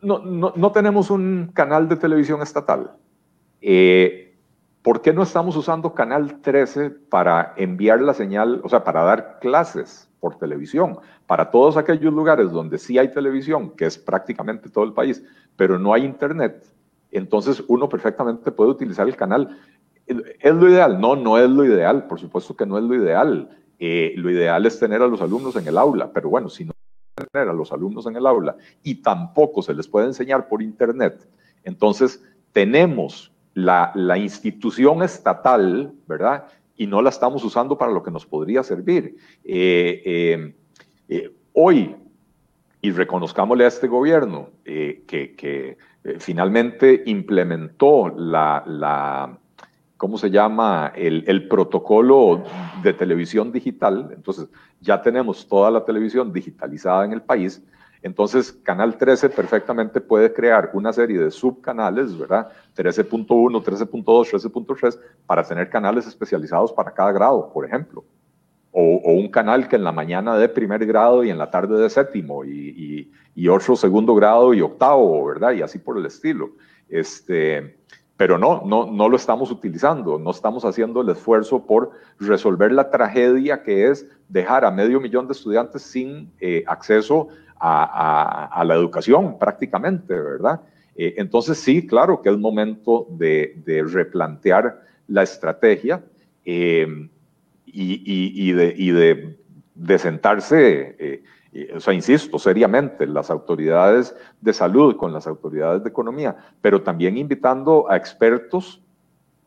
no, 0.00 0.18
no, 0.18 0.72
tenemos 0.72 1.10
un 1.10 1.50
canal 1.54 1.88
de 1.88 1.96
televisión 1.96 2.40
estatal. 2.40 2.96
Eh, 3.60 4.31
¿Por 4.82 5.00
qué 5.00 5.12
no 5.12 5.22
estamos 5.22 5.56
usando 5.56 5.94
Canal 5.94 6.40
13 6.40 6.90
para 6.90 7.54
enviar 7.56 8.00
la 8.00 8.14
señal, 8.14 8.60
o 8.64 8.68
sea, 8.68 8.82
para 8.82 9.02
dar 9.02 9.38
clases 9.40 10.10
por 10.18 10.36
televisión? 10.38 10.98
Para 11.26 11.50
todos 11.50 11.76
aquellos 11.76 12.12
lugares 12.12 12.50
donde 12.50 12.78
sí 12.78 12.98
hay 12.98 13.12
televisión, 13.12 13.70
que 13.76 13.86
es 13.86 13.96
prácticamente 13.96 14.68
todo 14.68 14.84
el 14.84 14.92
país, 14.92 15.22
pero 15.56 15.78
no 15.78 15.94
hay 15.94 16.04
internet, 16.04 16.66
entonces 17.12 17.62
uno 17.68 17.88
perfectamente 17.88 18.50
puede 18.50 18.70
utilizar 18.70 19.06
el 19.06 19.14
canal. 19.14 19.56
¿Es 20.06 20.54
lo 20.54 20.68
ideal? 20.68 21.00
No, 21.00 21.14
no 21.14 21.38
es 21.38 21.48
lo 21.48 21.64
ideal, 21.64 22.06
por 22.06 22.18
supuesto 22.18 22.56
que 22.56 22.66
no 22.66 22.76
es 22.76 22.84
lo 22.84 22.94
ideal. 22.96 23.50
Eh, 23.78 24.14
lo 24.16 24.30
ideal 24.30 24.66
es 24.66 24.80
tener 24.80 25.02
a 25.02 25.06
los 25.06 25.20
alumnos 25.20 25.54
en 25.56 25.68
el 25.68 25.78
aula, 25.78 26.10
pero 26.12 26.30
bueno, 26.30 26.48
si 26.48 26.64
no 26.64 26.72
tener 27.30 27.48
a 27.48 27.52
los 27.52 27.70
alumnos 27.72 28.06
en 28.06 28.16
el 28.16 28.26
aula 28.26 28.56
y 28.82 28.96
tampoco 28.96 29.62
se 29.62 29.74
les 29.74 29.86
puede 29.86 30.06
enseñar 30.06 30.48
por 30.48 30.62
Internet, 30.62 31.28
entonces 31.62 32.24
tenemos 32.52 33.31
la, 33.54 34.18
institución 34.18 35.02
estatal, 35.02 35.92
¿verdad? 36.06 36.46
Y 36.76 36.86
no 36.86 37.02
la 37.02 37.10
estamos 37.10 37.44
usando 37.44 37.76
para 37.76 37.92
lo 37.92 38.02
que 38.02 38.10
nos 38.10 38.26
podría 38.26 38.62
servir. 38.62 39.16
Eh, 39.44 40.02
eh, 40.04 40.54
eh, 41.08 41.30
hoy, 41.52 41.96
y 42.80 42.90
reconozcámosle 42.90 43.64
a 43.64 43.68
este 43.68 43.86
gobierno 43.86 44.50
que, 44.64 45.76
finalmente 46.18 47.02
implementó 47.06 48.08
la, 48.08 48.64
la 48.66 49.38
¿cómo 50.02 50.18
se 50.18 50.30
llama? 50.30 50.92
El, 50.96 51.46
protocolo 51.46 52.42
de 52.82 52.92
televisión 52.92 53.52
digital. 53.52 54.10
Entonces, 54.12 54.48
ya 54.80 55.00
tenemos 55.00 55.46
toda 55.46 55.70
la 55.70 55.84
televisión 55.84 56.32
digitalizada 56.32 57.04
en 57.04 57.12
el 57.12 57.22
país. 57.22 57.62
Entonces, 58.02 58.52
Canal 58.52 58.98
13 58.98 59.30
perfectamente 59.30 60.00
puede 60.00 60.32
crear 60.32 60.70
una 60.74 60.92
serie 60.92 61.20
de 61.20 61.30
subcanales, 61.30 62.18
¿verdad? 62.18 62.48
13.1, 62.76 63.26
13.2, 63.62 64.04
13.3, 64.04 64.98
para 65.24 65.44
tener 65.44 65.70
canales 65.70 66.06
especializados 66.06 66.72
para 66.72 66.92
cada 66.92 67.12
grado, 67.12 67.50
por 67.52 67.64
ejemplo. 67.64 68.04
O, 68.72 69.12
un 69.12 69.28
canal 69.28 69.68
que 69.68 69.76
en 69.76 69.84
la 69.84 69.92
mañana 69.92 70.36
de 70.36 70.48
primer 70.48 70.84
grado 70.86 71.22
y 71.22 71.30
en 71.30 71.38
la 71.38 71.50
tarde 71.50 71.80
de 71.80 71.90
séptimo, 71.90 72.44
y, 72.44 73.10
y, 73.34 73.48
otro 73.48 73.76
segundo 73.76 74.14
grado 74.14 74.52
y 74.54 74.62
octavo, 74.62 75.26
¿verdad? 75.26 75.52
Y 75.52 75.62
así 75.62 75.78
por 75.78 75.98
el 75.98 76.06
estilo. 76.06 76.50
Este, 76.88 77.76
pero 78.22 78.38
no, 78.38 78.62
no, 78.64 78.86
no 78.86 79.08
lo 79.08 79.16
estamos 79.16 79.50
utilizando, 79.50 80.16
no 80.16 80.30
estamos 80.30 80.64
haciendo 80.64 81.00
el 81.00 81.08
esfuerzo 81.08 81.66
por 81.66 81.90
resolver 82.20 82.70
la 82.70 82.88
tragedia 82.88 83.64
que 83.64 83.88
es 83.90 84.06
dejar 84.28 84.64
a 84.64 84.70
medio 84.70 85.00
millón 85.00 85.26
de 85.26 85.32
estudiantes 85.32 85.82
sin 85.82 86.30
eh, 86.38 86.62
acceso 86.68 87.26
a, 87.58 88.62
la 88.64 88.74
educación 88.76 89.40
prácticamente, 89.40 90.14
¿verdad? 90.14 90.60
Eh, 90.94 91.14
entonces 91.16 91.58
sí, 91.58 91.84
claro 91.84 92.22
que 92.22 92.28
es 92.28 92.38
momento 92.38 93.08
de, 93.10 93.60
replantear 93.90 94.80
la 95.08 95.24
estrategia 95.24 96.04
eh, 96.44 97.08
y, 97.66 98.52
de, 98.52 98.74
y 98.78 98.90
de, 98.92 99.98
sentarse 99.98 101.24
o 101.74 101.80
sea, 101.80 101.92
insisto, 101.92 102.38
seriamente, 102.38 103.06
las 103.06 103.30
autoridades 103.30 104.16
de 104.40 104.52
salud 104.52 104.96
con 104.96 105.12
las 105.12 105.26
autoridades 105.26 105.82
de 105.82 105.90
economía, 105.90 106.36
pero 106.60 106.82
también 106.82 107.18
invitando 107.18 107.90
a 107.90 107.96
expertos, 107.96 108.82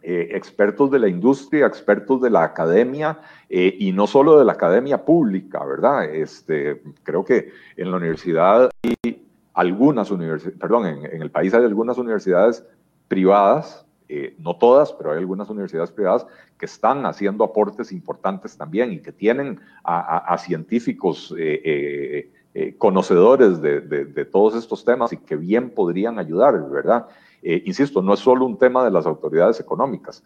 eh, 0.03 0.29
expertos 0.33 0.91
de 0.91 0.99
la 0.99 1.07
industria, 1.07 1.65
expertos 1.65 2.21
de 2.21 2.29
la 2.29 2.43
academia, 2.43 3.19
eh, 3.49 3.75
y 3.79 3.91
no 3.91 4.05
solo 4.05 4.37
de 4.37 4.45
la 4.45 4.53
academia 4.53 5.03
pública, 5.03 5.65
¿verdad? 5.65 6.05
Este, 6.05 6.83
creo 7.01 7.25
que 7.25 7.49
en 7.75 7.89
la 7.89 7.97
universidad 7.97 8.69
hay 8.83 9.25
algunas 9.55 10.11
universidades, 10.11 10.59
perdón, 10.59 10.85
en, 10.85 11.21
el 11.21 11.31
país 11.31 11.55
hay 11.55 11.63
algunas 11.63 11.97
universidades 11.97 12.63
privadas, 13.07 13.83
eh, 14.07 14.35
no 14.37 14.57
todas, 14.57 14.93
pero 14.93 15.11
hay 15.11 15.17
algunas 15.17 15.49
universidades 15.49 15.91
privadas 15.91 16.27
que 16.57 16.65
están 16.65 17.05
haciendo 17.05 17.43
aportes 17.43 17.91
importantes 17.91 18.57
también 18.57 18.91
y 18.93 18.99
que 18.99 19.11
tienen 19.11 19.59
a, 19.83 20.37
científicos 20.37 21.33
eh, 21.37 21.61
eh, 21.63 22.31
eh, 22.53 22.75
conocedores 22.77 23.61
de, 23.61 24.25
todos 24.31 24.55
estos 24.55 24.85
temas 24.85 25.11
y 25.11 25.17
que 25.17 25.35
bien 25.35 25.69
podrían 25.69 26.19
ayudar, 26.19 26.69
¿verdad? 26.69 27.07
insisto, 27.43 28.01
no 28.01 28.15
es 28.15 28.21
solo 28.21 28.43
un 28.43 28.57
tema 28.57 28.83
de 28.83 28.89
las 28.89 29.05
autoridades 29.05 29.59
económicas. 29.59 30.23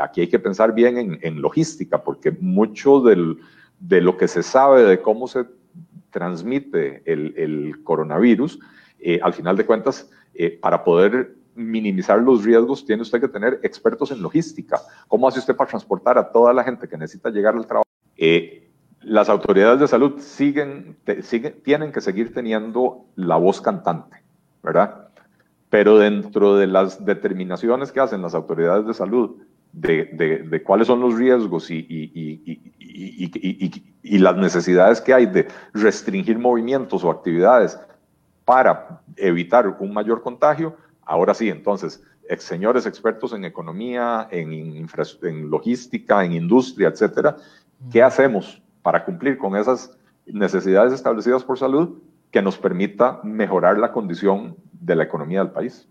aquí 0.00 0.22
hay 0.22 0.28
que 0.28 0.40
pensar 0.40 0.74
bien 0.74 1.20
en, 1.22 1.40
logística, 1.40 2.02
porque 2.02 2.32
mucho 2.32 3.00
de 3.00 4.00
lo 4.00 4.16
que 4.16 4.26
se 4.26 4.42
sabe 4.42 4.82
de 4.82 5.00
cómo 5.00 5.28
se 5.28 5.44
transmite 6.10 7.02
el, 7.04 7.34
el 7.36 7.84
coronavirus, 7.84 8.58
al 9.22 9.32
final 9.32 9.56
de 9.56 9.64
cuentas, 9.64 10.10
para 10.60 10.82
poder 10.82 11.36
minimizar 11.56 12.20
los 12.20 12.44
riesgos, 12.44 12.84
tiene 12.84 13.02
usted 13.02 13.20
que 13.20 13.28
tener 13.28 13.60
expertos 13.62 14.10
en 14.10 14.22
logística. 14.22 14.80
¿Cómo 15.08 15.28
hace 15.28 15.38
usted 15.38 15.56
para 15.56 15.70
transportar 15.70 16.18
a 16.18 16.30
toda 16.30 16.52
la 16.52 16.62
gente 16.64 16.88
que 16.88 16.96
necesita 16.96 17.30
llegar 17.30 17.54
al 17.54 17.66
trabajo? 17.66 17.88
Eh, 18.16 18.70
las 19.00 19.28
autoridades 19.28 19.80
de 19.80 19.88
salud 19.88 20.18
siguen, 20.18 20.96
siguen, 21.22 21.60
tienen 21.62 21.92
que 21.92 22.00
seguir 22.00 22.34
teniendo 22.34 23.04
la 23.14 23.36
voz 23.36 23.60
cantante, 23.60 24.22
¿verdad? 24.62 25.08
Pero 25.70 25.98
dentro 25.98 26.56
de 26.56 26.66
las 26.66 27.04
determinaciones 27.04 27.92
que 27.92 28.00
hacen 28.00 28.22
las 28.22 28.34
autoridades 28.34 28.86
de 28.86 28.94
salud 28.94 29.36
de, 29.72 30.42
de, 30.48 30.62
cuáles 30.62 30.86
son 30.86 31.00
los 31.00 31.16
riesgos 31.16 31.70
y, 31.70 31.86
y, 31.88 32.72
y, 34.02 34.18
las 34.18 34.36
necesidades 34.36 35.02
que 35.02 35.12
hay 35.12 35.26
de 35.26 35.48
restringir 35.74 36.38
movimientos 36.38 37.04
o 37.04 37.10
actividades 37.10 37.78
para 38.46 39.02
evitar 39.16 39.76
un 39.78 39.92
mayor 39.92 40.22
contagio, 40.22 40.76
Ahora 41.06 41.32
sí, 41.34 41.48
entonces, 41.48 42.02
ex 42.28 42.42
señores 42.42 42.84
expertos 42.84 43.32
en 43.32 43.44
economía, 43.44 44.28
en, 44.30 44.52
en 44.52 45.50
logística, 45.50 46.24
en 46.24 46.32
industria, 46.32 46.88
etcétera, 46.88 47.36
¿qué 47.90 48.02
hacemos 48.02 48.60
para 48.82 49.04
cumplir 49.04 49.38
con 49.38 49.56
esas 49.56 49.96
necesidades 50.26 50.92
establecidas 50.92 51.44
por 51.44 51.58
salud 51.58 51.98
que 52.32 52.42
nos 52.42 52.58
permita 52.58 53.20
mejorar 53.22 53.78
la 53.78 53.92
condición 53.92 54.56
de 54.72 54.96
la 54.96 55.04
economía 55.04 55.38
del 55.38 55.52
país? 55.52 55.88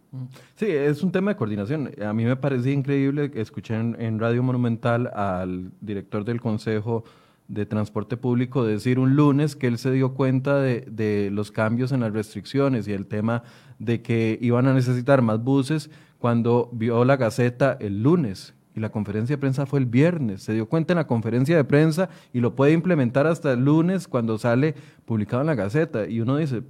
Sí, 0.56 0.68
es 0.70 1.02
un 1.02 1.12
tema 1.12 1.32
de 1.32 1.38
coordinación. 1.38 1.92
A 2.06 2.14
mí 2.14 2.26
me 2.26 2.36
parecía 2.36 2.74
increíble, 2.74 3.32
escuché 3.36 3.76
en 3.76 4.20
Radio 4.20 4.44
Monumental 4.44 5.08
al 5.08 5.72
director 5.80 6.26
del 6.26 6.42
Consejo 6.42 7.06
de 7.48 7.66
Transporte 7.66 8.18
Público 8.18 8.66
decir 8.66 9.00
un 9.00 9.16
lunes 9.16 9.56
que 9.56 9.68
él 9.68 9.78
se 9.78 9.92
dio 9.92 10.14
cuenta 10.14 10.60
de, 10.60 10.82
de, 10.90 11.30
los 11.32 11.52
cambios 11.52 11.92
en 11.92 12.00
las 12.00 12.12
restricciones 12.12 12.88
y 12.88 12.94
el 12.94 13.06
tema 13.06 13.44
de 13.80 14.02
que 14.02 14.38
iban 14.42 14.68
a 14.68 14.74
necesitar 14.74 15.22
más 15.22 15.44
buses 15.44 15.90
cuando 16.18 16.70
vio 16.74 17.06
la 17.06 17.18
Gaceta 17.18 17.78
el 17.80 18.02
lunes 18.02 18.56
y 18.76 18.82
la 18.82 18.90
conferencia 18.90 19.36
de 19.36 19.40
prensa 19.40 19.66
fue 19.66 19.80
el 19.80 19.86
viernes. 19.86 20.44
Se 20.44 20.54
dio 20.54 20.68
cuenta 20.68 20.94
en 20.94 20.98
la 20.98 21.08
conferencia 21.08 21.56
de 21.56 21.64
prensa 21.64 22.10
y 22.34 22.42
lo 22.42 22.56
puede 22.56 22.74
implementar 22.74 23.26
hasta 23.26 23.54
el 23.54 23.64
lunes 23.64 24.08
cuando 24.08 24.38
sale 24.38 24.76
publicado 25.06 25.42
en 25.42 25.48
la 25.48 25.56
Gaceta. 25.56 26.08
Y 26.08 26.20
uno 26.20 26.36
dice, 26.38 26.62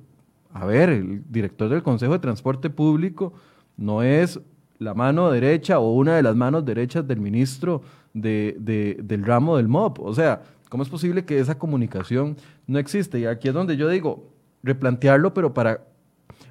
a 0.53 0.65
ver, 0.65 0.89
el 0.89 1.23
director 1.29 1.67
del 1.67 1.81
Consejo 1.81 2.13
de 2.13 2.19
Transporte 2.19 2.69
Público 2.69 3.33
no 3.75 4.03
es 4.03 4.39
la 4.77 4.93
mano 4.93 5.31
derecha 5.31 5.79
o 5.79 5.93
una 5.93 6.15
de 6.15 6.21
las 6.21 6.35
manos 6.35 6.63
derechas 6.63 7.07
del 7.07 7.19
ministro 7.19 7.81
de, 8.13 8.55
de, 8.59 8.99
del 9.01 9.25
ramo 9.25 9.57
del 9.57 9.67
MOP. 9.67 9.99
O 9.99 10.13
sea, 10.13 10.43
¿Cómo 10.75 10.83
es 10.83 10.89
posible 10.89 11.23
que 11.23 11.39
esa 11.39 11.57
comunicación 11.57 12.35
no 12.67 12.79
existe? 12.79 13.17
Y 13.17 13.25
aquí 13.25 13.47
es 13.47 13.53
donde 13.53 13.77
yo 13.77 13.87
digo, 13.87 14.33
replantearlo, 14.61 15.33
pero 15.33 15.53
para 15.53 15.87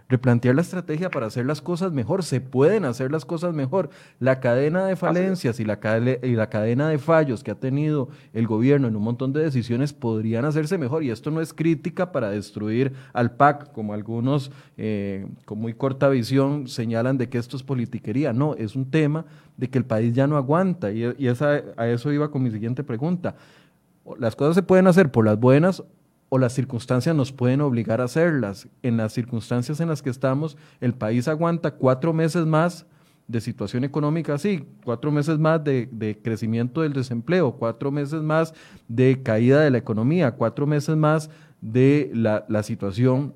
replantear 0.08 0.54
la 0.54 0.62
estrategia 0.62 1.10
para 1.10 1.26
hacer 1.26 1.44
las 1.44 1.60
cosas 1.60 1.92
mejor. 1.92 2.22
Se 2.22 2.40
pueden 2.40 2.86
hacer 2.86 3.12
las 3.12 3.26
cosas 3.26 3.52
mejor. 3.52 3.90
La 4.20 4.40
cadena 4.40 4.86
de 4.86 4.96
falencias 4.96 5.60
y 5.60 5.66
la, 5.66 5.78
y 6.22 6.32
la 6.32 6.48
cadena 6.48 6.88
de 6.88 6.96
fallos 6.96 7.44
que 7.44 7.50
ha 7.50 7.54
tenido 7.54 8.08
el 8.32 8.46
gobierno 8.46 8.88
en 8.88 8.96
un 8.96 9.02
montón 9.02 9.34
de 9.34 9.42
decisiones 9.42 9.92
podrían 9.92 10.46
hacerse 10.46 10.78
mejor. 10.78 11.02
Y 11.02 11.10
esto 11.10 11.30
no 11.30 11.42
es 11.42 11.52
crítica 11.52 12.10
para 12.10 12.30
destruir 12.30 12.94
al 13.12 13.36
PAC, 13.36 13.72
como 13.72 13.92
algunos 13.92 14.50
eh, 14.78 15.26
con 15.44 15.58
muy 15.58 15.74
corta 15.74 16.08
visión 16.08 16.66
señalan 16.66 17.18
de 17.18 17.28
que 17.28 17.36
esto 17.36 17.58
es 17.58 17.62
politiquería. 17.62 18.32
No, 18.32 18.54
es 18.54 18.74
un 18.74 18.90
tema 18.90 19.26
de 19.58 19.68
que 19.68 19.76
el 19.76 19.84
país 19.84 20.14
ya 20.14 20.26
no 20.26 20.38
aguanta. 20.38 20.92
Y, 20.92 21.14
y 21.18 21.26
esa, 21.26 21.62
a 21.76 21.88
eso 21.88 22.10
iba 22.10 22.30
con 22.30 22.42
mi 22.42 22.50
siguiente 22.50 22.82
pregunta 22.84 23.36
las 24.18 24.36
cosas 24.36 24.54
se 24.54 24.62
pueden 24.62 24.86
hacer 24.86 25.10
por 25.10 25.24
las 25.24 25.38
buenas 25.38 25.82
o 26.28 26.38
las 26.38 26.52
circunstancias 26.52 27.14
nos 27.14 27.32
pueden 27.32 27.60
obligar 27.60 28.00
a 28.00 28.04
hacerlas. 28.04 28.68
En 28.82 28.96
las 28.96 29.12
circunstancias 29.12 29.80
en 29.80 29.88
las 29.88 30.02
que 30.02 30.10
estamos, 30.10 30.56
el 30.80 30.94
país 30.94 31.28
aguanta 31.28 31.72
cuatro 31.72 32.12
meses 32.12 32.46
más 32.46 32.86
de 33.28 33.40
situación 33.40 33.84
económica 33.84 34.34
así, 34.34 34.66
cuatro 34.84 35.10
meses 35.10 35.38
más 35.38 35.62
de, 35.64 36.18
crecimiento 36.22 36.82
del 36.82 36.92
desempleo, 36.92 37.52
cuatro 37.52 37.90
meses 37.90 38.20
más 38.20 38.52
de 38.88 39.22
caída 39.22 39.60
de 39.60 39.70
la 39.70 39.78
economía, 39.78 40.32
cuatro 40.32 40.66
meses 40.66 40.96
más 40.96 41.30
de 41.60 42.10
la, 42.12 42.44
la 42.48 42.62
situación 42.62 43.32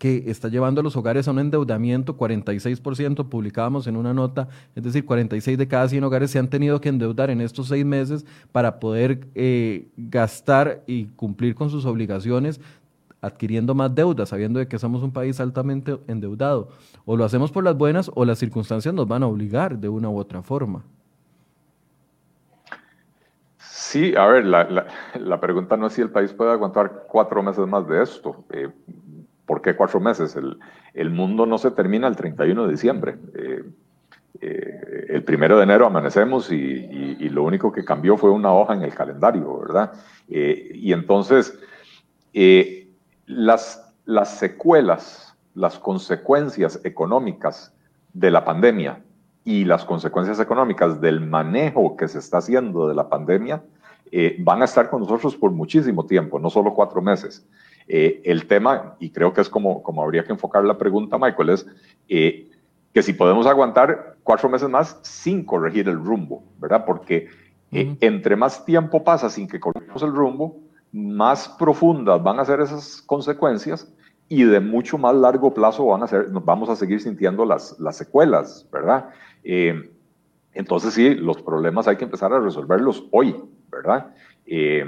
que 0.00 0.30
está 0.30 0.48
llevando 0.48 0.80
a 0.80 0.82
los 0.82 0.96
hogares 0.96 1.28
a 1.28 1.30
un 1.30 1.40
endeudamiento, 1.40 2.16
46% 2.16 3.28
publicábamos 3.28 3.86
en 3.86 3.98
una 3.98 4.14
nota, 4.14 4.48
es 4.74 4.82
decir, 4.82 5.04
46 5.04 5.58
de 5.58 5.68
cada 5.68 5.86
100 5.90 6.02
hogares 6.02 6.30
se 6.30 6.38
han 6.38 6.48
tenido 6.48 6.80
que 6.80 6.88
endeudar 6.88 7.28
en 7.28 7.42
estos 7.42 7.68
seis 7.68 7.84
meses 7.84 8.24
para 8.50 8.80
poder 8.80 9.28
eh, 9.34 9.88
gastar 9.98 10.82
y 10.86 11.08
cumplir 11.16 11.54
con 11.54 11.68
sus 11.68 11.84
obligaciones 11.84 12.62
adquiriendo 13.20 13.74
más 13.74 13.94
deudas, 13.94 14.30
sabiendo 14.30 14.58
de 14.58 14.68
que 14.68 14.78
somos 14.78 15.02
un 15.02 15.12
país 15.12 15.38
altamente 15.38 16.00
endeudado. 16.08 16.70
O 17.04 17.14
lo 17.14 17.26
hacemos 17.26 17.52
por 17.52 17.62
las 17.62 17.76
buenas 17.76 18.10
o 18.14 18.24
las 18.24 18.38
circunstancias 18.38 18.94
nos 18.94 19.06
van 19.06 19.22
a 19.22 19.26
obligar 19.26 19.76
de 19.76 19.90
una 19.90 20.08
u 20.08 20.16
otra 20.16 20.40
forma. 20.40 20.82
Sí, 23.58 24.14
a 24.16 24.26
ver, 24.28 24.46
la, 24.46 25.40
pregunta 25.40 25.76
no 25.76 25.88
es 25.88 25.92
si 25.92 26.00
el 26.00 26.08
país 26.08 26.32
puede 26.32 26.52
aguantar 26.52 27.04
cuatro 27.06 27.42
meses 27.42 27.66
más 27.66 27.86
de 27.86 28.02
esto. 28.02 28.44
Eh, 28.50 28.70
¿Por 29.50 29.62
qué 29.62 29.74
cuatro 29.74 29.98
meses? 29.98 30.38
El, 30.94 31.10
mundo 31.10 31.44
no 31.44 31.58
se 31.58 31.72
termina 31.72 32.06
el 32.06 32.14
31 32.14 32.66
de 32.66 32.70
diciembre. 32.70 33.16
Eh, 33.34 33.64
eh, 34.40 35.06
el 35.08 35.24
primero 35.24 35.56
de 35.56 35.64
enero 35.64 35.86
amanecemos 35.86 36.52
y, 36.52 37.28
lo 37.30 37.42
único 37.42 37.72
que 37.72 37.84
cambió 37.84 38.16
fue 38.16 38.30
una 38.30 38.52
hoja 38.52 38.74
en 38.74 38.82
el 38.82 38.94
calendario, 38.94 39.58
¿verdad? 39.58 39.90
Eh, 40.28 40.70
y 40.72 40.92
entonces, 40.92 41.58
las, 43.26 43.92
las 44.04 44.38
secuelas, 44.38 45.36
las 45.56 45.80
consecuencias 45.80 46.80
económicas 46.84 47.74
de 48.12 48.30
la 48.30 48.44
pandemia 48.44 49.02
y 49.42 49.64
las 49.64 49.84
consecuencias 49.84 50.38
económicas 50.38 51.00
del 51.00 51.18
manejo 51.18 51.96
que 51.96 52.06
se 52.06 52.20
está 52.20 52.38
haciendo 52.38 52.86
de 52.86 52.94
la 52.94 53.08
pandemia 53.08 53.64
van 54.38 54.62
a 54.62 54.66
estar 54.66 54.88
con 54.88 55.00
nosotros 55.00 55.34
por 55.34 55.50
muchísimo 55.50 56.06
tiempo, 56.06 56.38
no 56.38 56.50
solo 56.50 56.72
cuatro 56.72 57.02
meses. 57.02 57.44
Eh, 57.92 58.22
el 58.24 58.46
tema, 58.46 58.94
y 59.00 59.10
creo 59.10 59.32
que 59.32 59.40
es 59.40 59.48
como, 59.48 59.82
como 59.82 60.04
habría 60.04 60.22
que 60.22 60.30
enfocar 60.30 60.62
la 60.64 60.78
pregunta, 60.78 61.18
Michael, 61.18 61.50
es 61.50 61.66
eh, 62.08 62.48
que 62.94 63.02
si 63.02 63.12
podemos 63.12 63.48
aguantar 63.48 64.14
cuatro 64.22 64.48
meses 64.48 64.68
más 64.68 65.00
sin 65.02 65.44
corregir 65.44 65.88
el 65.88 65.96
rumbo, 65.96 66.44
¿verdad? 66.60 66.84
Porque 66.84 67.26
entre 67.72 68.36
más 68.36 68.64
tiempo 68.64 69.02
pasa 69.02 69.28
sin 69.28 69.48
que 69.48 69.58
corrijamos 69.58 70.04
el 70.04 70.12
rumbo, 70.12 70.60
más 70.92 71.48
profundas 71.48 72.22
van 72.22 72.38
a 72.38 72.44
ser 72.44 72.60
esas 72.60 73.02
consecuencias 73.02 73.92
y 74.28 74.44
de 74.44 74.60
mucho 74.60 74.96
más 74.96 75.16
largo 75.16 75.52
plazo 75.52 75.86
van 75.86 76.04
a 76.04 76.06
ser, 76.06 76.28
vamos 76.30 76.68
a 76.68 76.76
seguir 76.76 77.00
sintiendo 77.00 77.44
las, 77.44 77.76
las 77.80 77.96
secuelas, 77.96 78.68
¿verdad? 78.72 79.10
entonces 80.52 80.94
sí, 80.94 81.16
los 81.16 81.42
problemas 81.42 81.88
hay 81.88 81.96
que 81.96 82.04
empezar 82.04 82.32
a 82.32 82.38
resolverlos 82.38 83.08
hoy, 83.10 83.34
¿verdad? 83.68 84.14
Eh, 84.46 84.84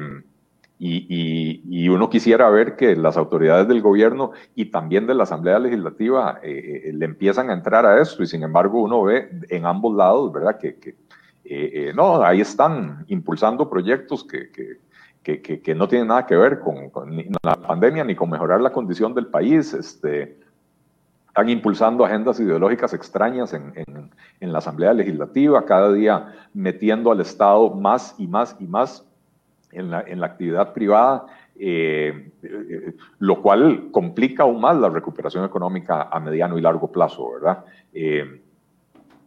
y, 0.85 1.89
uno 1.89 2.11
quisiera 2.11 2.51
ver 2.51 2.75
que 2.77 2.97
las 2.97 3.17
autoridades 3.17 3.69
del 3.69 3.81
gobierno 3.81 4.33
y 4.55 4.67
también 4.67 5.07
de 5.07 5.15
la 5.15 5.23
Asamblea 5.25 5.59
Legislativa 5.59 6.41
eh, 6.43 6.85
eh, 6.87 6.93
le 6.93 7.05
empiezan 7.05 7.51
a 7.51 7.53
entrar 7.53 7.87
a 7.87 8.01
esto 8.01 8.23
y 8.23 8.27
sin 8.27 8.43
embargo 8.43 8.83
uno 8.83 9.03
ve 9.03 9.31
en 9.49 9.67
ambos 9.67 9.95
lados, 9.95 10.33
¿verdad? 10.33 10.59
Que, 10.59 10.97
no, 11.95 12.23
ahí 12.25 12.41
están 12.41 13.05
impulsando 13.09 13.69
proyectos 13.69 14.25
que, 14.25 14.51
que, 15.23 15.75
no 15.75 15.87
tienen 15.87 16.09
nada 16.09 16.27
que 16.27 16.37
ver 16.37 16.61
con, 16.61 16.89
con, 16.91 17.15
la 17.43 17.57
pandemia 17.57 18.05
ni 18.05 18.15
con 18.15 18.31
mejorar 18.31 18.61
la 18.61 18.73
condición 18.73 19.15
del 19.15 19.27
país. 19.27 19.75
Este, 19.75 20.39
están 21.29 21.49
impulsando 21.49 22.05
agendas 22.05 22.41
ideológicas 22.41 22.93
extrañas 22.95 23.53
en, 23.53 23.73
en, 24.41 24.53
la 24.53 24.59
Asamblea 24.59 24.93
Legislativa, 24.93 25.65
cada 25.65 25.93
día 25.93 26.35
metiendo 26.55 27.11
al 27.11 27.21
Estado 27.21 27.71
más 27.71 28.15
y 28.19 28.27
más 28.27 28.57
y 28.59 28.67
más 28.67 29.07
en 29.73 29.91
la, 29.91 30.03
en 30.03 30.21
la 30.21 30.27
actividad 30.27 30.73
privada, 30.73 31.27
eh, 31.59 32.31
eh, 32.43 32.95
lo 33.19 33.43
cual 33.43 33.89
complica 33.91 34.45
aún 34.45 34.61
más 34.61 34.77
la 34.77 34.89
recuperación 34.89 35.45
económica 35.45 36.09
a 36.11 36.21
mediano 36.21 36.59
y 36.59 36.63
largo 36.63 36.91
plazo, 36.91 37.33
¿verdad? 37.33 37.65
Eh, 37.93 38.43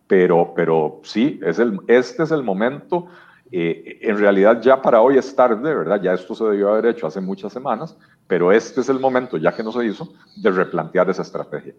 pero, 0.08 0.54
pero 0.56 1.02
sí, 1.04 1.40
es 1.44 1.60
el, 1.60 1.80
este 1.88 2.24
es 2.24 2.32
el 2.32 2.44
momento. 2.44 3.08
en 3.52 4.18
realidad 4.18 4.62
ya 4.62 4.82
para 4.82 5.02
hoy 5.02 5.18
es 5.18 5.36
tarde, 5.36 5.74
¿verdad? 5.74 6.02
Ya 6.02 6.14
esto 6.14 6.36
se 6.36 6.44
debió 6.46 6.72
haber 6.72 6.88
hecho 6.88 7.08
hace 7.08 7.22
muchas 7.22 7.54
semanas, 7.54 7.98
pero 8.28 8.52
este 8.52 8.82
es 8.82 8.90
el 8.90 9.00
momento, 9.00 9.38
ya 9.38 9.56
que 9.56 9.64
no 9.64 9.72
se 9.72 9.86
hizo, 9.86 10.14
de 10.36 10.52
replantear 10.52 11.10
esa 11.10 11.22
estrategia. 11.22 11.74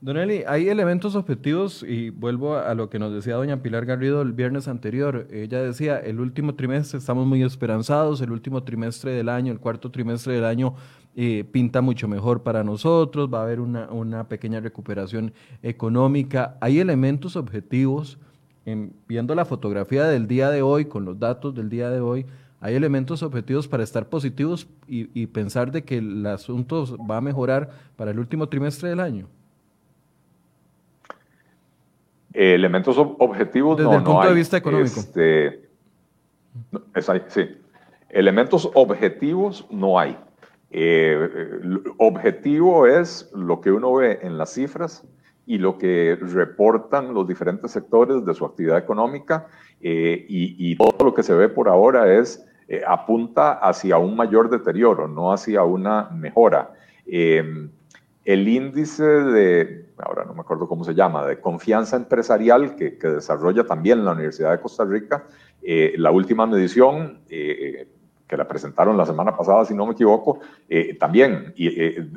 Don 0.00 0.16
Eli, 0.16 0.44
hay 0.46 0.68
elementos 0.68 1.16
objetivos 1.16 1.82
y 1.82 2.10
vuelvo 2.10 2.56
a 2.56 2.72
lo 2.74 2.88
que 2.88 3.00
nos 3.00 3.12
decía 3.12 3.34
doña 3.34 3.62
Pilar 3.62 3.84
Garrido 3.84 4.22
el 4.22 4.32
viernes 4.32 4.68
anterior. 4.68 5.26
Ella 5.32 5.60
decía, 5.60 5.98
el 5.98 6.20
último 6.20 6.54
trimestre 6.54 7.00
estamos 7.00 7.26
muy 7.26 7.42
esperanzados, 7.42 8.20
el 8.20 8.30
último 8.30 8.62
trimestre 8.62 9.10
del 9.10 9.28
año, 9.28 9.50
el 9.50 9.58
cuarto 9.58 9.90
trimestre 9.90 10.34
del 10.34 10.44
año 10.44 10.76
eh, 11.16 11.42
pinta 11.50 11.80
mucho 11.80 12.06
mejor 12.06 12.44
para 12.44 12.62
nosotros, 12.62 13.28
va 13.32 13.40
a 13.40 13.42
haber 13.42 13.58
una, 13.58 13.90
una 13.90 14.28
pequeña 14.28 14.60
recuperación 14.60 15.32
económica. 15.64 16.56
Hay 16.60 16.78
elementos 16.78 17.34
objetivos, 17.34 18.18
en, 18.66 18.92
viendo 19.08 19.34
la 19.34 19.46
fotografía 19.46 20.04
del 20.04 20.28
día 20.28 20.48
de 20.50 20.62
hoy, 20.62 20.84
con 20.84 21.04
los 21.04 21.18
datos 21.18 21.56
del 21.56 21.70
día 21.70 21.90
de 21.90 21.98
hoy, 21.98 22.24
hay 22.60 22.76
elementos 22.76 23.24
objetivos 23.24 23.66
para 23.66 23.82
estar 23.82 24.08
positivos 24.08 24.68
y, 24.86 25.10
y 25.20 25.26
pensar 25.26 25.72
de 25.72 25.82
que 25.82 25.98
el 25.98 26.24
asunto 26.24 26.96
va 27.04 27.16
a 27.16 27.20
mejorar 27.20 27.70
para 27.96 28.12
el 28.12 28.20
último 28.20 28.48
trimestre 28.48 28.90
del 28.90 29.00
año. 29.00 29.26
Elementos 32.32 32.96
objetivos 32.98 33.78
Desde 33.78 33.94
el 33.94 34.02
punto 34.02 34.28
de 34.28 34.34
vista 34.34 34.56
económico. 34.56 35.00
Este, 35.00 35.68
sí. 37.28 37.48
Elementos 38.10 38.70
objetivos 38.74 39.66
no 39.70 39.98
hay. 39.98 40.16
Eh, 40.70 41.28
objetivo 41.96 42.86
es 42.86 43.30
lo 43.34 43.60
que 43.60 43.70
uno 43.70 43.94
ve 43.94 44.18
en 44.22 44.36
las 44.36 44.52
cifras 44.52 45.06
y 45.46 45.56
lo 45.56 45.78
que 45.78 46.18
reportan 46.20 47.14
los 47.14 47.26
diferentes 47.26 47.70
sectores 47.70 48.24
de 48.24 48.34
su 48.34 48.44
actividad 48.44 48.76
económica 48.76 49.46
eh, 49.80 50.26
y, 50.28 50.76
todo 50.76 51.06
lo 51.06 51.14
que 51.14 51.22
se 51.22 51.34
ve 51.34 51.48
por 51.48 51.68
ahora 51.68 52.12
es 52.12 52.44
eh, 52.68 52.82
apunta 52.86 53.52
hacia 53.52 53.96
un 53.96 54.14
mayor 54.14 54.50
deterioro, 54.50 55.08
no 55.08 55.32
hacia 55.32 55.62
una 55.62 56.10
mejora. 56.10 56.74
el 57.06 58.48
índice 58.48 59.04
de, 59.04 59.87
ahora 60.04 60.24
no 60.24 60.34
me 60.34 60.40
acuerdo 60.40 60.68
cómo 60.68 60.84
se 60.84 60.94
llama, 60.94 61.26
de 61.26 61.40
confianza 61.40 61.96
empresarial 61.96 62.76
que, 62.76 62.96
desarrolla 63.00 63.64
también 63.64 64.04
la 64.04 64.12
Universidad 64.12 64.52
de 64.52 64.60
Costa 64.60 64.84
Rica. 64.84 65.24
Eh, 65.62 65.94
la 65.96 66.10
última 66.10 66.46
medición, 66.46 67.20
eh, 67.28 67.88
que 68.26 68.36
la 68.36 68.46
presentaron 68.46 68.96
la 68.96 69.06
semana 69.06 69.36
pasada, 69.36 69.64
si 69.64 69.74
no 69.74 69.86
me 69.86 69.92
equivoco, 69.92 70.40
eh, 70.68 70.94
también 70.98 71.54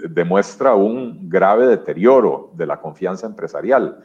demuestra 0.09 0.75
un 0.75 1.29
grave 1.29 1.67
deterioro 1.67 2.51
de 2.53 2.65
la 2.65 2.81
confianza 2.81 3.27
empresarial. 3.27 4.03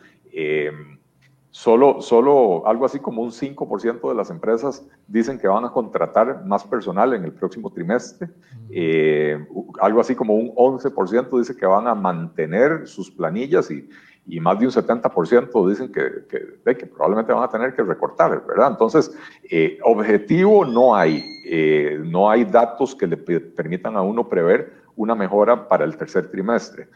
Solo, 1.57 2.03
solo 2.03 2.67
algo 2.67 2.85
así 2.85 2.99
como 2.99 3.23
un 3.23 3.31
5% 3.31 4.07
de 4.11 4.15
las 4.15 4.29
empresas 4.29 4.87
dicen 5.07 5.39
que 5.39 5.49
van 5.49 5.65
a 5.65 5.71
contratar 5.71 6.45
más 6.45 6.65
personal 6.65 7.15
en 7.15 7.25
el 7.25 7.33
próximo 7.33 7.73
trimestre. 7.73 8.29
Eh, 8.69 9.43
algo 9.81 10.01
así 10.03 10.15
como 10.15 10.35
un 10.35 10.55
11% 10.55 11.39
dice 11.39 11.57
que 11.57 11.65
van 11.65 11.89
a 11.89 11.95
mantener 11.95 12.87
sus 12.87 13.11
planillas 13.11 13.71
y, 13.71 13.89
y 14.27 14.39
más 14.39 14.59
de 14.59 14.67
un 14.67 14.71
70% 14.71 15.69
dicen 15.71 15.91
que, 15.91 16.27
que, 16.29 16.77
que, 16.77 16.87
probablemente 16.89 17.33
van 17.33 17.45
a 17.45 17.49
tener 17.49 17.75
que 17.75 17.83
recortar, 17.83 18.47
¿verdad? 18.47 18.73
Entonces, 18.73 19.17
eh, 19.51 19.79
objetivo 19.83 20.67
no 20.67 20.95
hay. 20.95 21.25
Eh, 21.47 22.03
no 22.05 22.29
hay 22.29 22.45
datos 22.45 22.95
que 22.95 23.07
le 23.07 23.17
permitan 23.17 23.97
a 23.97 24.03
uno 24.03 24.29
prever 24.29 24.75
una 24.95 25.15
mejora 25.15 25.69
para 25.69 25.87
el 25.87 25.97
tercer 25.97 26.31
trimestre 26.31 26.89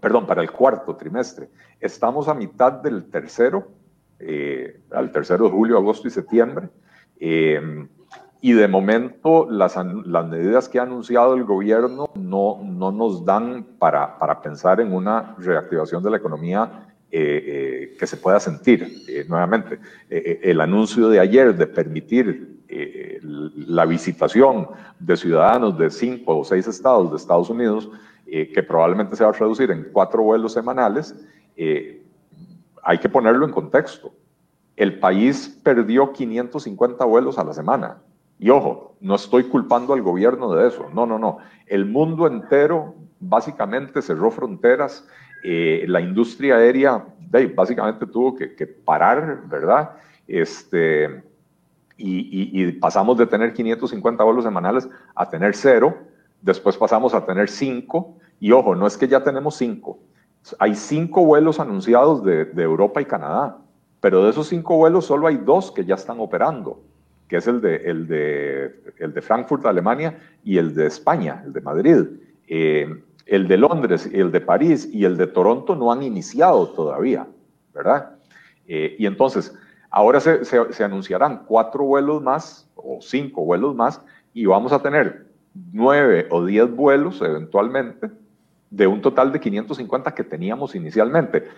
perdón, 0.00 0.26
para 0.26 0.42
el 0.42 0.50
cuarto 0.50 0.96
trimestre. 0.96 1.48
Estamos 1.78 2.28
a 2.28 2.34
mitad 2.34 2.72
del 2.72 3.10
tercero, 3.10 3.68
eh, 4.18 4.80
al 4.90 5.12
tercero 5.12 5.44
de 5.44 5.50
julio, 5.50 5.76
agosto 5.76 6.08
y 6.08 6.10
septiembre. 6.10 6.68
Eh, 7.18 7.86
y 8.42 8.52
de 8.52 8.68
momento 8.68 9.46
las, 9.50 9.76
las, 10.06 10.26
medidas 10.26 10.66
que 10.68 10.78
ha 10.78 10.84
anunciado 10.84 11.34
el 11.34 11.44
gobierno 11.44 12.08
no, 12.14 12.58
no 12.64 12.90
nos 12.90 13.22
dan 13.26 13.66
para, 13.78 14.18
para 14.18 14.40
pensar 14.40 14.80
en 14.80 14.94
una 14.94 15.34
reactivación 15.36 16.02
de 16.02 16.10
la 16.10 16.16
economía 16.16 16.86
eh, 17.10 17.94
que 17.98 18.06
se 18.06 18.16
pueda 18.16 18.40
sentir 18.40 18.88
nuevamente. 19.28 19.78
el 20.08 20.60
anuncio 20.62 21.10
de 21.10 21.20
ayer 21.20 21.54
de 21.54 21.66
permitir 21.66 22.60
la 23.20 23.84
visitación 23.84 24.68
de 24.98 25.16
ciudadanos 25.18 25.76
de 25.76 25.90
cinco 25.90 26.38
o 26.38 26.44
seis 26.44 26.66
estados 26.66 27.10
de 27.10 27.16
Estados 27.16 27.50
Unidos 27.50 27.90
eh, 28.32 28.52
que 28.52 28.62
probablemente 28.62 29.16
se 29.16 29.24
va 29.24 29.30
a 29.30 29.32
reducir 29.32 29.72
en 29.72 29.88
cuatro 29.92 30.22
vuelos 30.22 30.52
semanales, 30.52 31.16
eh, 31.56 32.00
hay 32.80 32.98
que 32.98 33.08
ponerlo 33.08 33.44
en 33.44 33.50
contexto. 33.50 34.12
El 34.76 35.00
país 35.00 35.60
perdió 35.64 36.12
550 36.12 37.04
vuelos 37.06 37.40
a 37.40 37.44
la 37.44 37.52
semana. 37.52 37.98
Y 38.38 38.50
ojo, 38.50 38.94
no 39.00 39.16
estoy 39.16 39.42
culpando 39.42 39.94
al 39.94 40.02
gobierno 40.02 40.54
de 40.54 40.68
eso. 40.68 40.88
No, 40.94 41.06
no, 41.06 41.18
no. 41.18 41.38
El 41.66 41.86
mundo 41.86 42.28
entero 42.28 42.94
básicamente 43.18 44.00
cerró 44.00 44.30
fronteras. 44.30 45.08
Eh, 45.42 45.84
la 45.88 46.00
industria 46.00 46.54
aérea 46.54 47.04
básicamente 47.56 48.06
tuvo 48.06 48.36
que, 48.36 48.66
parar, 48.66 49.42
¿verdad? 49.48 49.90
Este, 50.28 51.24
y, 51.96 52.62
y, 52.62 52.72
pasamos 52.74 53.18
de 53.18 53.26
tener 53.26 53.52
550 53.52 54.22
vuelos 54.22 54.44
semanales 54.44 54.88
a 55.16 55.28
tener 55.28 55.56
cero. 55.56 55.98
Después 56.40 56.76
pasamos 56.76 57.12
a 57.12 57.26
tener 57.26 57.48
cinco 57.48 58.19
y 58.40 58.52
ojo, 58.52 58.74
no 58.74 58.86
es 58.86 58.96
que 58.96 59.06
ya 59.06 59.22
tenemos 59.22 59.54
cinco. 59.54 60.00
Hay 60.58 60.74
cinco 60.74 61.24
vuelos 61.24 61.60
anunciados 61.60 62.24
de, 62.24 62.50
Europa 62.56 63.02
y 63.02 63.04
Canadá, 63.04 63.58
pero 64.00 64.24
de 64.24 64.30
esos 64.30 64.48
cinco 64.48 64.78
vuelos 64.78 65.04
solo 65.04 65.26
hay 65.26 65.36
dos 65.36 65.70
que 65.70 65.84
ya 65.84 65.94
están 65.94 66.18
operando, 66.18 66.82
que 67.28 67.36
es 67.36 67.46
el 67.46 67.60
de, 67.60 67.76
el 67.76 68.08
de, 68.08 68.82
el 68.98 69.12
de 69.12 69.20
Frankfurt, 69.20 69.66
Alemania, 69.66 70.18
y 70.42 70.56
el 70.56 70.74
de 70.74 70.86
España, 70.86 71.42
el 71.44 71.52
de 71.52 71.60
Madrid. 71.60 72.04
Eh, 72.48 73.02
el 73.26 73.46
de 73.46 73.58
Londres, 73.58 74.08
el 74.12 74.32
de 74.32 74.40
París 74.40 74.88
y 74.90 75.04
el 75.04 75.16
de 75.16 75.26
Toronto 75.26 75.76
no 75.76 75.92
han 75.92 76.02
iniciado 76.02 76.68
todavía, 76.70 77.28
¿verdad? 77.72 78.16
Eh, 78.66 78.96
y 78.98 79.06
entonces, 79.06 79.54
ahora 79.90 80.18
se, 80.18 80.44
se, 80.44 80.82
anunciarán 80.84 81.44
cuatro 81.46 81.84
vuelos 81.84 82.22
más 82.22 82.68
o 82.74 82.98
cinco 83.00 83.44
vuelos 83.44 83.76
más 83.76 84.00
y 84.32 84.46
vamos 84.46 84.72
a 84.72 84.82
tener 84.82 85.26
nueve 85.72 86.26
o 86.30 86.44
diez 86.44 86.74
vuelos 86.74 87.20
eventualmente 87.22 88.10
de 88.70 88.86
un 88.86 89.00
total 89.00 89.32
de 89.32 89.40
550 89.40 90.14
que 90.14 90.24
teníamos 90.24 90.74
inicialmente. 90.74 91.48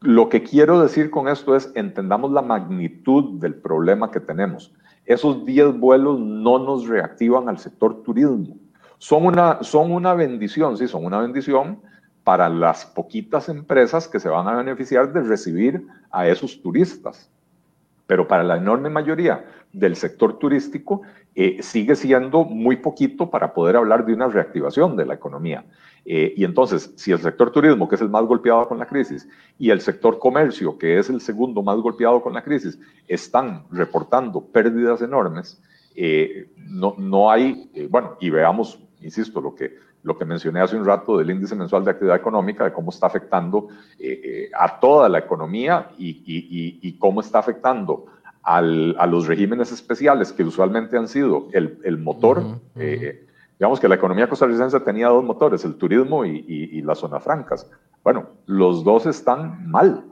Lo 0.00 0.28
que 0.28 0.42
quiero 0.42 0.80
decir 0.82 1.10
con 1.10 1.28
esto 1.28 1.54
es, 1.54 1.70
entendamos 1.74 2.32
la 2.32 2.42
magnitud 2.42 3.40
del 3.40 3.54
problema 3.54 4.10
que 4.10 4.20
tenemos. 4.20 4.74
Esos 5.06 5.44
10 5.44 5.78
vuelos 5.78 6.18
no 6.18 6.58
nos 6.58 6.88
reactivan 6.88 7.48
al 7.48 7.58
sector 7.58 8.02
turismo. 8.02 8.56
Son 8.98 9.24
una, 9.26 9.62
son 9.62 9.92
una 9.92 10.14
bendición, 10.14 10.76
sí, 10.76 10.88
son 10.88 11.04
una 11.04 11.20
bendición 11.20 11.80
para 12.24 12.48
las 12.48 12.86
poquitas 12.86 13.48
empresas 13.48 14.06
que 14.06 14.20
se 14.20 14.28
van 14.28 14.46
a 14.46 14.54
beneficiar 14.54 15.12
de 15.12 15.22
recibir 15.22 15.86
a 16.10 16.26
esos 16.28 16.60
turistas. 16.62 17.30
Pero 18.06 18.28
para 18.28 18.44
la 18.44 18.56
enorme 18.56 18.90
mayoría 18.90 19.44
del 19.72 19.96
sector 19.96 20.38
turístico 20.38 21.02
eh, 21.34 21.62
sigue 21.62 21.96
siendo 21.96 22.44
muy 22.44 22.76
poquito 22.76 23.30
para 23.30 23.54
poder 23.54 23.76
hablar 23.76 24.04
de 24.04 24.12
una 24.12 24.28
reactivación 24.28 24.96
de 24.96 25.06
la 25.06 25.14
economía. 25.14 25.64
Eh, 26.04 26.34
y 26.36 26.44
entonces, 26.44 26.92
si 26.96 27.12
el 27.12 27.20
sector 27.20 27.50
turismo, 27.50 27.88
que 27.88 27.94
es 27.94 28.02
el 28.02 28.10
más 28.10 28.24
golpeado 28.24 28.68
con 28.68 28.78
la 28.78 28.86
crisis, 28.86 29.26
y 29.58 29.70
el 29.70 29.80
sector 29.80 30.18
comercio, 30.18 30.76
que 30.76 30.98
es 30.98 31.08
el 31.08 31.20
segundo 31.20 31.62
más 31.62 31.78
golpeado 31.78 32.20
con 32.20 32.34
la 32.34 32.42
crisis, 32.42 32.78
están 33.08 33.64
reportando 33.70 34.44
pérdidas 34.44 35.00
enormes, 35.00 35.62
eh, 35.94 36.50
no, 36.56 36.94
no 36.98 37.30
hay, 37.30 37.70
bueno, 37.88 38.16
y 38.20 38.28
veamos, 38.28 38.78
insisto, 39.00 39.40
lo 39.40 39.54
que, 39.54 39.74
lo 40.02 40.18
que 40.18 40.24
mencioné 40.24 40.60
hace 40.60 40.76
un 40.76 40.84
rato 40.84 41.16
del 41.16 41.30
índice 41.30 41.54
mensual 41.54 41.84
de 41.84 41.92
actividad 41.92 42.16
económica, 42.16 42.64
de 42.64 42.72
cómo 42.72 42.90
está 42.90 43.06
afectando 43.06 43.68
a 44.58 44.80
toda 44.80 45.08
la 45.08 45.18
economía 45.18 45.90
y, 45.96 46.96
cómo 46.98 47.20
está 47.20 47.38
afectando 47.38 48.06
al, 48.42 48.96
a 48.98 49.06
los 49.06 49.26
regímenes 49.26 49.72
especiales 49.72 50.32
que 50.32 50.44
usualmente 50.44 50.96
han 50.96 51.08
sido 51.08 51.48
el, 51.52 51.78
el 51.84 51.98
motor. 51.98 52.60
Eh, 52.76 53.26
digamos 53.58 53.78
que 53.78 53.88
la 53.88 53.94
economía 53.94 54.28
costarricense 54.28 54.80
tenía 54.80 55.08
dos 55.08 55.24
motores, 55.24 55.64
el 55.64 55.76
turismo 55.76 56.24
y, 56.24 56.44
y, 56.48 56.82
las 56.82 56.98
zonas 56.98 57.22
francas. 57.22 57.70
Bueno, 58.02 58.30
los 58.46 58.82
dos 58.82 59.06
están 59.06 59.70
mal, 59.70 60.04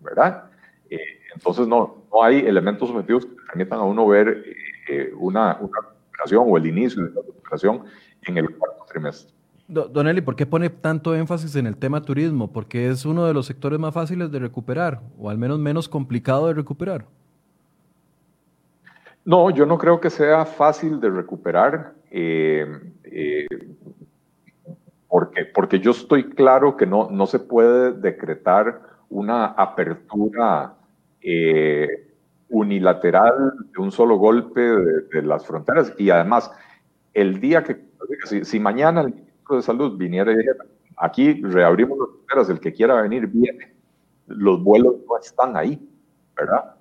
¿verdad? 0.00 0.44
Eh, 0.88 1.00
entonces 1.34 1.66
no, 1.66 2.04
no 2.12 2.22
hay 2.22 2.38
elementos 2.40 2.88
objetivos 2.90 3.26
que 3.26 3.34
permitan 3.48 3.80
a 3.80 3.82
uno 3.82 4.06
ver 4.06 4.44
eh, 4.88 5.12
una, 5.18 5.56
una 5.60 5.78
recuperación 5.80 6.44
o 6.46 6.56
el 6.56 6.66
inicio 6.66 7.02
de 7.04 7.10
la 7.10 7.20
recuperación 7.20 7.82
en 8.22 8.38
el 8.38 8.56
cuarto 8.56 8.84
trimestre. 8.88 9.32
Don 9.66 10.06
Eli, 10.06 10.20
¿por 10.20 10.36
qué 10.36 10.44
pone 10.44 10.68
tanto 10.68 11.14
énfasis 11.14 11.56
en 11.56 11.66
el 11.66 11.78
tema 11.78 12.02
turismo? 12.02 12.52
Porque 12.52 12.88
es 12.88 13.06
uno 13.06 13.24
de 13.24 13.32
los 13.32 13.46
sectores 13.46 13.78
más 13.78 13.94
fáciles 13.94 14.30
de 14.30 14.38
recuperar, 14.38 15.00
o 15.18 15.30
al 15.30 15.38
menos 15.38 15.58
menos 15.58 15.88
complicado 15.88 16.48
de 16.48 16.54
recuperar. 16.54 17.06
No, 19.24 19.50
yo 19.50 19.66
no 19.66 19.78
creo 19.78 20.00
que 20.00 20.10
sea 20.10 20.44
fácil 20.44 21.00
de 21.00 21.08
recuperar, 21.08 21.94
eh, 22.10 22.66
eh, 23.04 23.46
porque, 25.08 25.44
porque 25.44 25.78
yo 25.78 25.92
estoy 25.92 26.30
claro 26.30 26.76
que 26.76 26.86
no, 26.86 27.08
no 27.10 27.26
se 27.26 27.38
puede 27.38 27.92
decretar 27.92 28.80
una 29.10 29.46
apertura 29.46 30.74
eh, 31.20 32.08
unilateral 32.48 33.52
de 33.72 33.82
un 33.82 33.92
solo 33.92 34.16
golpe 34.16 34.60
de, 34.60 35.22
las 35.22 35.46
fronteras. 35.46 35.92
Y 35.98 36.10
además, 36.10 36.50
el 37.14 37.40
día 37.40 37.62
que, 37.62 37.80
si, 38.42 38.58
mañana 38.58 39.02
el 39.02 39.14
ministro 39.14 39.56
de 39.56 39.62
Salud 39.62 39.96
viniera 39.96 40.32
y 40.32 40.36
dijera, 40.36 40.64
aquí 40.96 41.42
reabrimos 41.42 41.98
las 41.98 42.08
fronteras, 42.08 42.50
el 42.50 42.60
que 42.60 42.72
quiera 42.72 43.00
venir 43.02 43.28
viene, 43.28 43.72
los 44.26 44.62
vuelos 44.64 44.96
no 45.08 45.18
están 45.18 45.56
ahí, 45.56 45.80
¿verdad? 46.36 46.74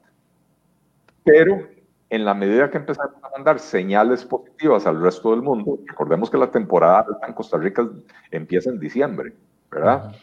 Pero 1.23 1.67
en 2.12 2.26
la 2.26 2.34
medida 2.34 2.70
que 2.70 2.78
empezamos 2.78 3.16
a 3.24 3.30
mandar 3.30 3.57
señales 3.57 4.26
positivas 4.26 4.86
al 4.86 5.01
resto 5.01 5.32
del 5.32 5.41
mundo, 5.41 5.80
recordemos 5.88 6.30
que 6.30 6.38
la 6.38 6.51
temporada 6.51 7.05
en 7.26 7.34
Costa 7.34 7.57
Rica 7.57 7.89
empieza 8.32 8.70
en 8.70 8.80
diciembre, 8.82 9.34
¿verdad? 9.72 10.14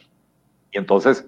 Y 0.70 0.76
entonces 0.76 1.26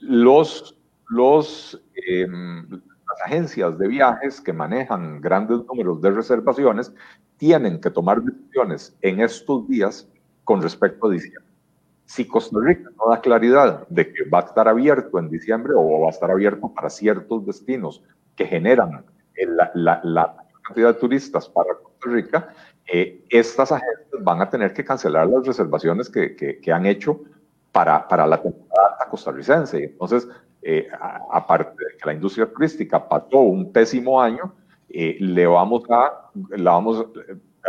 los, 0.00 0.76
los, 1.08 1.80
em, 1.94 2.68
las 2.68 3.20
agencias 3.26 3.78
de 3.78 3.86
viajes 3.86 4.40
que 4.40 4.52
manejan 4.52 5.20
grandes 5.20 5.58
números 5.66 6.02
de 6.02 6.10
reservaciones 6.10 6.92
tienen 7.36 7.80
que 7.80 7.90
tomar 7.90 8.22
decisiones 8.22 8.96
en 9.02 9.20
estos 9.20 9.68
días 9.68 10.08
con 10.42 10.60
respecto 10.60 11.06
a 11.06 11.12
diciembre. 11.12 11.52
Si 12.06 12.26
Costa 12.26 12.58
Rica 12.60 12.90
no 12.98 13.08
da 13.08 13.20
claridad 13.20 13.86
de 13.86 14.12
que 14.12 14.28
va 14.28 14.40
a 14.40 14.46
estar 14.46 14.66
abierto 14.66 15.20
en 15.20 15.30
diciembre 15.30 15.74
o 15.76 16.00
va 16.00 16.08
a 16.08 16.10
estar 16.10 16.32
abierto 16.32 16.74
para 16.74 16.90
ciertos 16.90 17.46
destinos 17.46 18.02
que 18.34 18.46
generan 18.46 19.04
la, 19.46 20.36
cantidad 20.62 20.94
de 20.94 21.00
turistas 21.00 21.48
para 21.48 21.74
Costa 21.74 22.10
Rica, 22.10 22.48
eh, 22.86 23.24
estas 23.30 23.72
agencias 23.72 24.22
van 24.22 24.40
a 24.42 24.50
tener 24.50 24.72
que 24.72 24.84
cancelar 24.84 25.26
las 25.26 25.46
reservaciones 25.46 26.08
que, 26.10 26.36
que, 26.36 26.72
han 26.72 26.86
hecho 26.86 27.20
para, 27.70 28.06
para, 28.06 28.26
la 28.26 28.40
temporada 28.40 28.96
costarricense. 29.10 29.84
Entonces, 29.84 30.28
eh, 30.62 30.88
aparte 31.30 31.70
de 31.70 31.96
que 31.98 32.06
la 32.06 32.14
industria 32.14 32.50
turística 32.50 33.08
pasó 33.08 33.40
un 33.40 33.72
pésimo 33.72 34.20
año, 34.20 34.54
eh, 34.88 35.16
le, 35.20 35.46
vamos 35.46 35.84
a, 35.90 36.30
la 36.50 36.70
vamos, 36.72 37.06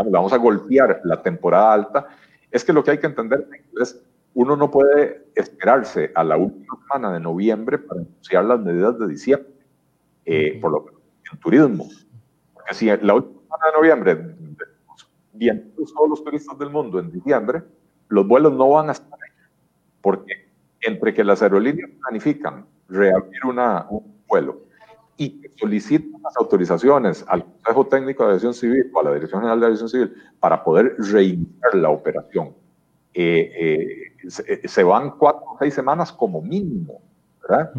vamos 0.09 0.33
a 0.33 0.37
golpear 0.37 1.01
la 1.03 1.21
temporada 1.21 1.73
alta. 1.73 2.07
Es 2.51 2.63
que 2.63 2.73
lo 2.73 2.83
que 2.83 2.91
hay 2.91 2.97
que 2.99 3.07
entender 3.07 3.47
es, 3.81 4.01
uno 4.35 4.55
no 4.55 4.71
puede 4.71 5.25
esperarse 5.35 6.11
a 6.15 6.23
la 6.23 6.37
última 6.37 6.77
semana 6.87 7.13
de 7.13 7.19
noviembre 7.19 7.77
para 7.77 8.01
anunciar 8.01 8.45
las 8.45 8.59
medidas 8.59 8.97
de 8.97 9.07
diciembre. 9.07 9.53
por 10.61 10.71
lo 10.71 10.85
turismo. 11.39 11.87
Porque 12.53 12.73
si 12.73 12.85
la 12.85 13.15
última 13.15 13.41
semana 13.41 13.65
de 13.65 13.77
noviembre 13.77 14.35
vienen 15.33 15.73
todos 15.75 16.09
los 16.09 16.23
turistas 16.23 16.57
del 16.57 16.69
mundo 16.69 16.99
en 16.99 17.11
diciembre, 17.11 17.63
los 18.09 18.27
vuelos 18.27 18.53
no 18.53 18.69
van 18.69 18.89
a 18.89 18.91
estar 18.93 19.13
ahí. 19.13 19.31
Porque 20.01 20.51
entre 20.81 21.13
que 21.13 21.23
las 21.23 21.41
aerolíneas 21.41 21.89
planifican 22.01 22.65
reabrir 22.89 23.45
una, 23.45 23.87
un 23.89 24.21
vuelo 24.27 24.63
y 25.17 25.41
solicitan 25.59 26.21
las 26.21 26.35
autorizaciones 26.37 27.23
al 27.27 27.45
Consejo 27.45 27.87
Técnico 27.87 28.23
de 28.23 28.29
Aviación 28.29 28.53
Civil 28.53 28.89
o 28.93 28.99
a 28.99 29.03
la 29.03 29.13
Dirección 29.13 29.41
General 29.41 29.59
de 29.59 29.65
Aviación 29.67 29.89
Civil 29.89 30.13
para 30.39 30.63
poder 30.63 30.95
reiniciar 30.97 31.75
la 31.75 31.89
operación, 31.89 32.53
eh, 33.13 34.13
eh, 34.27 34.67
se, 34.67 34.83
van 34.83 35.11
cuatro 35.17 35.43
o 35.51 35.57
seis 35.59 35.73
semanas 35.73 36.11
como 36.11 36.41
mínimo, 36.41 37.01
¿verdad? 37.41 37.71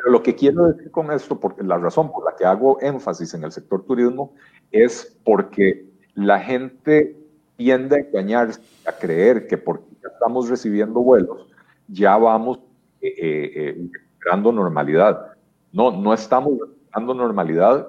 Pero 0.00 0.12
lo 0.12 0.22
que 0.22 0.34
quiero 0.34 0.68
decir 0.68 0.90
con 0.90 1.12
esto, 1.12 1.38
porque 1.38 1.62
la 1.62 1.76
razón 1.76 2.10
por 2.10 2.24
la 2.24 2.34
que 2.34 2.46
hago 2.46 2.80
énfasis 2.80 3.34
en 3.34 3.44
el 3.44 3.52
sector 3.52 3.84
turismo 3.84 4.32
es 4.72 5.18
porque 5.24 5.86
la 6.14 6.40
gente 6.40 7.16
tiende 7.56 7.96
a 7.96 7.98
engañarse, 7.98 8.60
a 8.86 8.92
creer 8.92 9.46
que 9.46 9.58
porque 9.58 9.84
ya 10.02 10.08
estamos 10.08 10.48
recibiendo 10.48 11.00
vuelos, 11.00 11.48
ya 11.88 12.16
vamos 12.16 12.60
eh, 13.02 13.14
eh, 13.18 13.76
eh 13.76 13.90
normalidad. 14.36 15.32
No, 15.72 15.90
no 15.90 16.14
estamos 16.14 16.52
recuperando 16.58 17.14
normalidad. 17.14 17.88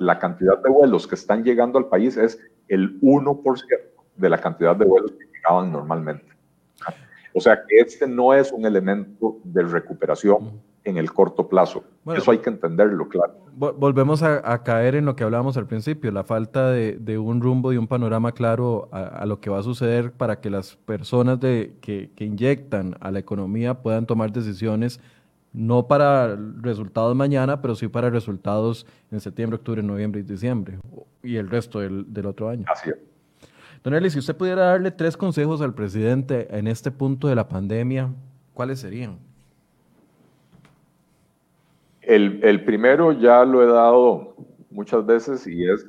La 0.00 0.18
cantidad 0.18 0.58
de 0.62 0.68
vuelos 0.68 1.06
que 1.06 1.14
están 1.14 1.44
llegando 1.44 1.78
al 1.78 1.86
país 1.86 2.16
es 2.16 2.38
el 2.68 3.00
1% 3.00 3.64
de 4.16 4.28
la 4.28 4.38
cantidad 4.38 4.76
de 4.76 4.84
vuelos 4.84 5.12
que 5.12 5.26
llegaban 5.32 5.72
normalmente. 5.72 6.26
O 7.34 7.40
sea 7.40 7.64
que 7.66 7.78
este 7.78 8.06
no 8.06 8.34
es 8.34 8.52
un 8.52 8.66
elemento 8.66 9.38
de 9.44 9.62
recuperación 9.62 10.60
en 10.84 10.96
el 10.96 11.12
corto 11.12 11.48
plazo. 11.48 11.84
Eso 12.14 12.30
hay 12.30 12.38
que 12.38 12.50
entenderlo, 12.50 13.08
claro. 13.08 13.34
Volvemos 13.54 14.22
a, 14.22 14.62
caer 14.62 14.94
en 14.96 15.04
lo 15.04 15.14
que 15.14 15.24
hablábamos 15.24 15.56
al 15.56 15.66
principio, 15.66 16.10
la 16.10 16.24
falta 16.24 16.70
de, 16.70 17.18
un 17.18 17.40
rumbo 17.40 17.72
y 17.72 17.76
un 17.76 17.86
panorama 17.86 18.32
claro 18.32 18.88
a, 18.92 19.24
lo 19.26 19.40
que 19.40 19.50
va 19.50 19.60
a 19.60 19.62
suceder 19.62 20.12
para 20.12 20.40
que 20.40 20.50
las 20.50 20.76
personas 20.76 21.38
de, 21.40 21.76
que, 21.80 22.10
inyectan 22.18 22.96
a 23.00 23.10
la 23.10 23.18
economía 23.18 23.74
puedan 23.82 24.06
tomar 24.06 24.32
decisiones 24.32 25.00
no 25.52 25.86
para 25.86 26.34
resultados 26.60 27.14
mañana, 27.14 27.60
pero 27.60 27.74
sí 27.74 27.86
para 27.86 28.08
resultados 28.08 28.86
en 29.10 29.20
septiembre, 29.20 29.56
octubre, 29.56 29.82
noviembre 29.82 30.22
y 30.22 30.24
diciembre 30.24 30.78
y 31.22 31.36
el 31.36 31.50
resto 31.50 31.80
del, 31.80 32.26
otro 32.26 32.48
año. 32.48 32.64
Así 32.68 32.90
es. 32.90 32.96
Don 33.84 33.94
Eli, 33.94 34.10
si 34.10 34.18
usted 34.18 34.36
pudiera 34.36 34.66
darle 34.66 34.92
tres 34.92 35.16
consejos 35.16 35.60
al 35.60 35.74
presidente 35.74 36.56
en 36.56 36.68
este 36.68 36.90
punto 36.90 37.28
de 37.28 37.34
la 37.34 37.48
pandemia, 37.48 38.12
¿cuáles 38.54 38.80
serían? 38.80 39.18
El, 42.14 42.62
primero 42.66 43.12
ya 43.12 43.42
lo 43.42 43.62
he 43.62 43.66
dado 43.66 44.36
muchas 44.70 45.06
veces 45.06 45.46
y 45.46 45.66
es 45.66 45.86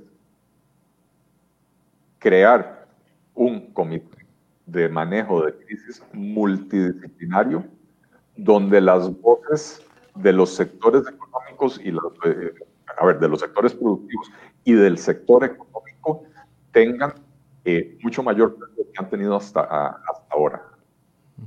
crear 2.18 2.88
un 3.34 3.74
comité 3.74 4.26
de 4.66 4.88
manejo 4.88 5.46
de 5.46 5.54
crisis 5.54 6.02
multidisciplinario 6.14 7.66
donde 8.38 8.80
las 8.80 9.20
voces 9.20 9.86
de 10.16 10.32
los 10.32 10.56
sectores 10.56 11.04
económicos 11.06 11.82
y 11.84 11.92
los, 11.92 12.14
eh, 12.24 12.54
a 12.98 13.06
ver, 13.06 13.20
de 13.20 13.28
los 13.28 13.42
sectores 13.42 13.74
productivos 13.74 14.32
y 14.64 14.72
del 14.72 14.98
sector 14.98 15.44
económico 15.44 16.24
tengan 16.72 17.16
eh, 17.66 17.98
mucho 18.02 18.24
mayor 18.24 18.56
peso 18.56 18.90
que 18.94 18.98
han 18.98 19.10
tenido 19.10 19.36
hasta, 19.36 19.60
hasta 19.62 20.34
ahora. 20.34 20.64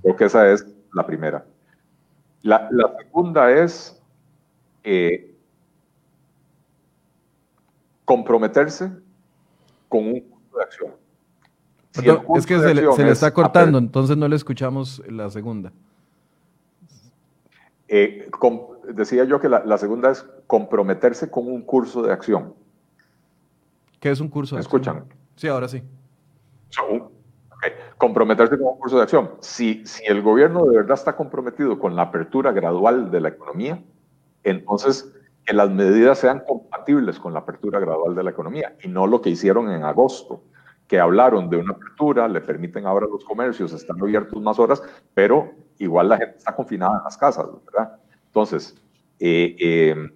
Creo 0.03 0.16
que 0.16 0.24
esa 0.27 0.53
es 0.53 0.66
la 0.93 1.07
primera. 1.07 1.47
La, 2.43 2.68
la 2.70 2.95
segunda 2.99 3.51
es 3.51 3.97
eh, 4.89 5.34
comprometerse 8.05 8.89
con 9.89 10.07
un 10.07 10.20
curso 10.20 10.57
de 10.57 10.62
acción. 10.62 10.93
es 12.37 12.47
que 12.47 12.61
se 12.61 12.72
le, 12.72 13.11
está 13.11 13.34
cortando, 13.34 13.78
entonces 13.78 14.16
no 14.16 14.28
le 14.28 14.37
escuchamos 14.37 15.03
la 15.09 15.28
segunda. 15.28 15.72
Eh, 17.89 18.30
decía 18.95 19.24
yo 19.24 19.41
que 19.41 19.49
la, 19.49 19.76
segunda 19.76 20.12
es 20.12 20.24
comprometerse 20.47 21.32
con 21.32 21.49
un 21.49 21.62
curso 21.62 22.03
de 22.03 22.12
acción. 22.12 22.55
¿Qué 23.99 24.12
es 24.12 24.20
un 24.20 24.28
curso 24.28 24.55
de 24.55 24.61
¿Me 24.61 24.62
escuchan? 24.62 25.05
Sí, 25.34 25.49
ahora 25.49 25.66
sí. 25.66 25.82
Comprometerse 27.99 28.57
con 28.57 28.68
un 28.68 28.78
curso 28.78 28.99
de 28.99 29.03
acción. 29.03 29.32
Si, 29.41 29.84
si 29.84 30.05
el 30.05 30.22
gobierno 30.22 30.64
de 30.66 30.76
verdad 30.76 30.95
está 30.95 31.16
comprometido 31.16 31.76
con 31.76 31.97
la 31.97 32.03
apertura 32.03 32.53
gradual 32.53 33.11
de 33.11 33.20
la 33.20 33.30
economía, 33.30 33.82
entonces 34.51 35.12
que 35.44 35.53
las 35.53 35.70
medidas 35.70 36.18
sean 36.18 36.42
compatibles 36.47 37.18
con 37.18 37.32
la 37.32 37.40
apertura 37.40 37.78
gradual 37.78 38.14
de 38.14 38.24
la 38.24 38.30
economía 38.30 38.76
y 38.82 38.88
no 38.88 39.07
lo 39.07 39.20
que 39.20 39.30
hicieron 39.30 39.70
en 39.70 39.84
agosto, 39.84 40.42
que 40.88 40.99
hablaron 40.99 41.51
de 41.51 41.57
una 41.57 41.72
apertura, 41.72 42.28
le 42.28 42.40
permiten 42.40 42.86
ahora 42.86 43.07
los 43.07 43.24
comercios, 43.24 43.72
están 43.72 44.01
abiertos 44.01 44.40
más 44.40 44.59
horas, 44.59 44.82
pero 45.14 45.53
igual 45.78 46.09
la 46.09 46.18
gente 46.18 46.38
está 46.38 46.55
confinada 46.55 46.99
en 46.99 47.05
las 47.05 47.16
casas, 47.16 47.47
¿verdad? 47.64 47.99
Entonces, 48.26 48.76
eh, 49.18 49.57
eh, 49.59 50.11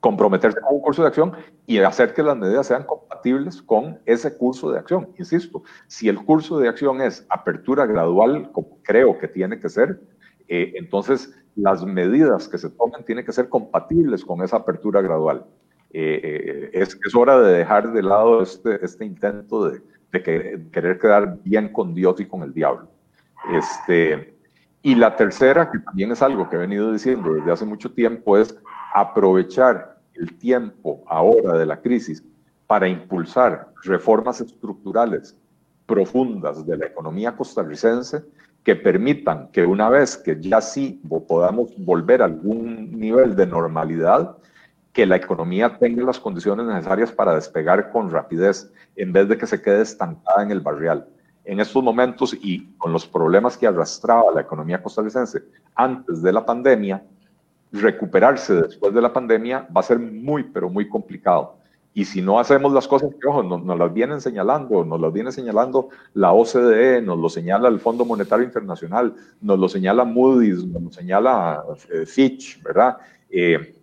comprometerse 0.00 0.60
con 0.60 0.74
un 0.76 0.80
curso 0.80 1.02
de 1.02 1.08
acción 1.08 1.32
y 1.66 1.78
hacer 1.78 2.14
que 2.14 2.22
las 2.22 2.36
medidas 2.36 2.68
sean 2.68 2.84
compatibles 2.84 3.60
con 3.62 3.98
ese 4.06 4.36
curso 4.36 4.70
de 4.70 4.78
acción. 4.78 5.08
Insisto, 5.18 5.62
si 5.88 6.08
el 6.08 6.24
curso 6.24 6.58
de 6.58 6.68
acción 6.68 7.00
es 7.00 7.26
apertura 7.28 7.86
gradual, 7.86 8.50
como 8.52 8.78
creo 8.82 9.18
que 9.18 9.28
tiene 9.28 9.58
que 9.58 9.68
ser, 9.68 10.00
eh, 10.48 10.74
entonces 10.76 11.34
las 11.56 11.84
medidas 11.84 12.48
que 12.48 12.58
se 12.58 12.70
tomen 12.70 13.04
tienen 13.04 13.24
que 13.24 13.32
ser 13.32 13.48
compatibles 13.48 14.24
con 14.24 14.42
esa 14.42 14.58
apertura 14.58 15.00
gradual. 15.00 15.44
Eh, 15.90 16.20
eh, 16.22 16.70
es, 16.72 17.14
hora 17.14 17.40
de 17.40 17.58
dejar 17.58 17.92
de 17.92 18.02
lado 18.02 18.42
este, 18.42 18.84
este 18.84 19.04
intento 19.04 19.70
de, 19.70 19.80
de 20.12 20.68
querer 20.70 20.98
quedar 20.98 21.38
bien 21.42 21.72
con 21.72 21.94
Dios 21.94 22.20
y 22.20 22.26
con 22.26 22.42
el 22.42 22.52
diablo. 22.52 22.88
Este, 23.52 24.34
y 24.82 24.94
la 24.94 25.16
tercera, 25.16 25.70
que 25.70 25.78
también 25.78 26.12
es 26.12 26.22
algo 26.22 26.48
que 26.48 26.56
he 26.56 26.60
venido 26.60 26.92
diciendo 26.92 27.32
desde 27.32 27.50
hace 27.50 27.64
mucho 27.64 27.92
tiempo, 27.92 28.36
es 28.36 28.56
aprovechar 28.94 29.98
el 30.14 30.36
tiempo 30.38 31.02
ahora 31.06 31.58
de 31.58 31.66
la 31.66 31.80
crisis 31.80 32.22
para 32.66 32.88
impulsar 32.88 33.72
reformas 33.84 34.40
estructurales 34.40 35.38
profundas 35.86 36.66
de 36.66 36.76
la 36.76 36.86
economía 36.86 37.36
costarricense 37.36 38.22
que 38.66 38.74
permitan 38.74 39.48
que 39.52 39.64
una 39.64 39.88
vez 39.88 40.16
que 40.16 40.40
ya 40.40 40.60
sí 40.60 41.00
podamos 41.28 41.70
volver 41.78 42.20
a 42.20 42.24
algún 42.24 42.98
nivel 42.98 43.36
de 43.36 43.46
normalidad, 43.46 44.38
que 44.92 45.06
la 45.06 45.14
economía 45.14 45.78
tenga 45.78 46.02
las 46.02 46.18
condiciones 46.18 46.66
necesarias 46.66 47.12
para 47.12 47.36
despegar 47.36 47.92
con 47.92 48.10
rapidez, 48.10 48.72
en 48.96 49.12
vez 49.12 49.28
de 49.28 49.38
que 49.38 49.46
se 49.46 49.62
quede 49.62 49.82
estancada 49.82 50.42
en 50.42 50.50
el 50.50 50.58
barrial. 50.58 51.06
En 51.44 51.60
estos 51.60 51.80
momentos 51.80 52.36
y 52.42 52.66
con 52.76 52.92
los 52.92 53.06
problemas 53.06 53.56
que 53.56 53.68
arrastraba 53.68 54.32
la 54.34 54.40
economía 54.40 54.82
costarricense 54.82 55.44
antes 55.76 56.20
de 56.20 56.32
la 56.32 56.44
pandemia, 56.44 57.04
recuperarse 57.70 58.52
después 58.62 58.92
de 58.92 59.00
la 59.00 59.12
pandemia 59.12 59.68
va 59.74 59.80
a 59.80 59.84
ser 59.84 60.00
muy, 60.00 60.42
pero 60.42 60.68
muy 60.68 60.88
complicado. 60.88 61.60
Y 61.96 62.04
si 62.04 62.20
no 62.20 62.38
hacemos 62.38 62.74
las 62.74 62.86
cosas 62.86 63.08
que, 63.18 63.26
ojo, 63.26 63.42
nos, 63.42 63.78
las 63.78 63.90
vienen 63.94 64.20
señalando, 64.20 64.84
nos 64.84 65.00
las 65.00 65.10
viene 65.14 65.32
señalando 65.32 65.88
la 66.12 66.30
OCDE, 66.30 67.00
nos 67.00 67.18
lo 67.18 67.30
señala 67.30 67.68
el 67.68 67.80
Fondo 67.80 68.04
Monetario 68.04 68.44
Internacional, 68.44 69.14
nos 69.40 69.58
lo 69.58 69.66
señala 69.66 70.04
Moody's, 70.04 70.62
nos 70.66 70.82
lo 70.82 70.90
señala 70.92 71.64
eh, 71.90 72.04
Fitch, 72.04 72.62
¿verdad? 72.62 72.98
Eh, 73.30 73.74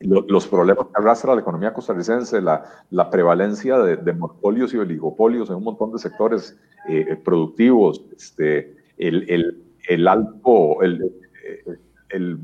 los 0.00 0.46
problemas 0.48 0.86
que 0.86 0.92
arrastra 0.94 1.34
la 1.34 1.42
economía 1.42 1.74
costarricense, 1.74 2.40
la, 2.40 3.10
prevalencia 3.10 3.78
de, 3.80 4.12
monopolios 4.14 4.72
y 4.72 4.78
oligopolios 4.78 5.50
en 5.50 5.56
un 5.56 5.64
montón 5.64 5.92
de 5.92 5.98
sectores 5.98 6.58
eh, 6.88 7.20
productivos, 7.22 8.02
este, 8.16 8.76
el 8.96 10.08
alto, 10.08 10.80
el, 10.80 11.12
el 12.08 12.40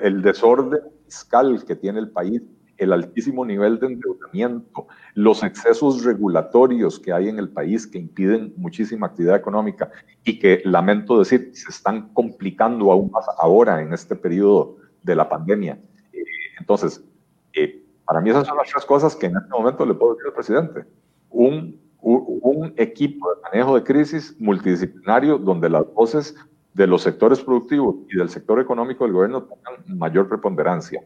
el 0.00 0.22
desorden 0.22 0.80
fiscal 1.04 1.64
que 1.66 1.76
tiene 1.76 1.98
el 1.98 2.10
país, 2.10 2.42
el 2.78 2.92
altísimo 2.92 3.44
nivel 3.44 3.78
de 3.78 3.88
endeudamiento, 3.88 4.86
los 5.14 5.42
excesos 5.42 6.04
regulatorios 6.04 6.98
que 6.98 7.12
hay 7.12 7.28
en 7.28 7.38
el 7.38 7.48
país 7.48 7.86
que 7.86 7.98
impiden 7.98 8.54
muchísima 8.56 9.08
actividad 9.08 9.36
económica 9.36 9.90
y 10.24 10.38
que, 10.38 10.62
lamento 10.64 11.18
decir, 11.18 11.50
se 11.52 11.70
están 11.70 12.12
complicando 12.14 12.90
aún 12.90 13.10
más 13.10 13.26
ahora 13.38 13.82
en 13.82 13.92
este 13.92 14.14
periodo 14.14 14.76
de 15.02 15.16
la 15.16 15.28
pandemia. 15.28 15.78
Eh, 16.12 16.24
entonces, 16.58 17.04
eh, 17.52 17.82
para 18.04 18.20
mí 18.20 18.30
esas 18.30 18.46
son 18.46 18.56
las 18.56 18.70
tres 18.70 18.84
cosas 18.84 19.16
que 19.16 19.26
en 19.26 19.36
este 19.36 19.50
momento 19.50 19.84
le 19.84 19.94
puedo 19.94 20.14
decir 20.14 20.28
al 20.28 20.34
presidente. 20.34 20.84
Un, 21.30 21.80
un, 22.00 22.72
equipo 22.76 23.34
de 23.34 23.40
manejo 23.42 23.74
de 23.74 23.82
crisis 23.82 24.34
multidisciplinario 24.38 25.36
donde 25.38 25.68
las 25.68 25.84
voces 25.92 26.34
de 26.74 26.86
los 26.86 27.02
sectores 27.02 27.40
productivos 27.40 27.96
y 28.08 28.16
del 28.16 28.28
sector 28.28 28.60
económico 28.60 29.04
del 29.04 29.12
gobierno 29.12 29.42
tengan 29.42 29.98
mayor 29.98 30.28
preponderancia. 30.28 31.02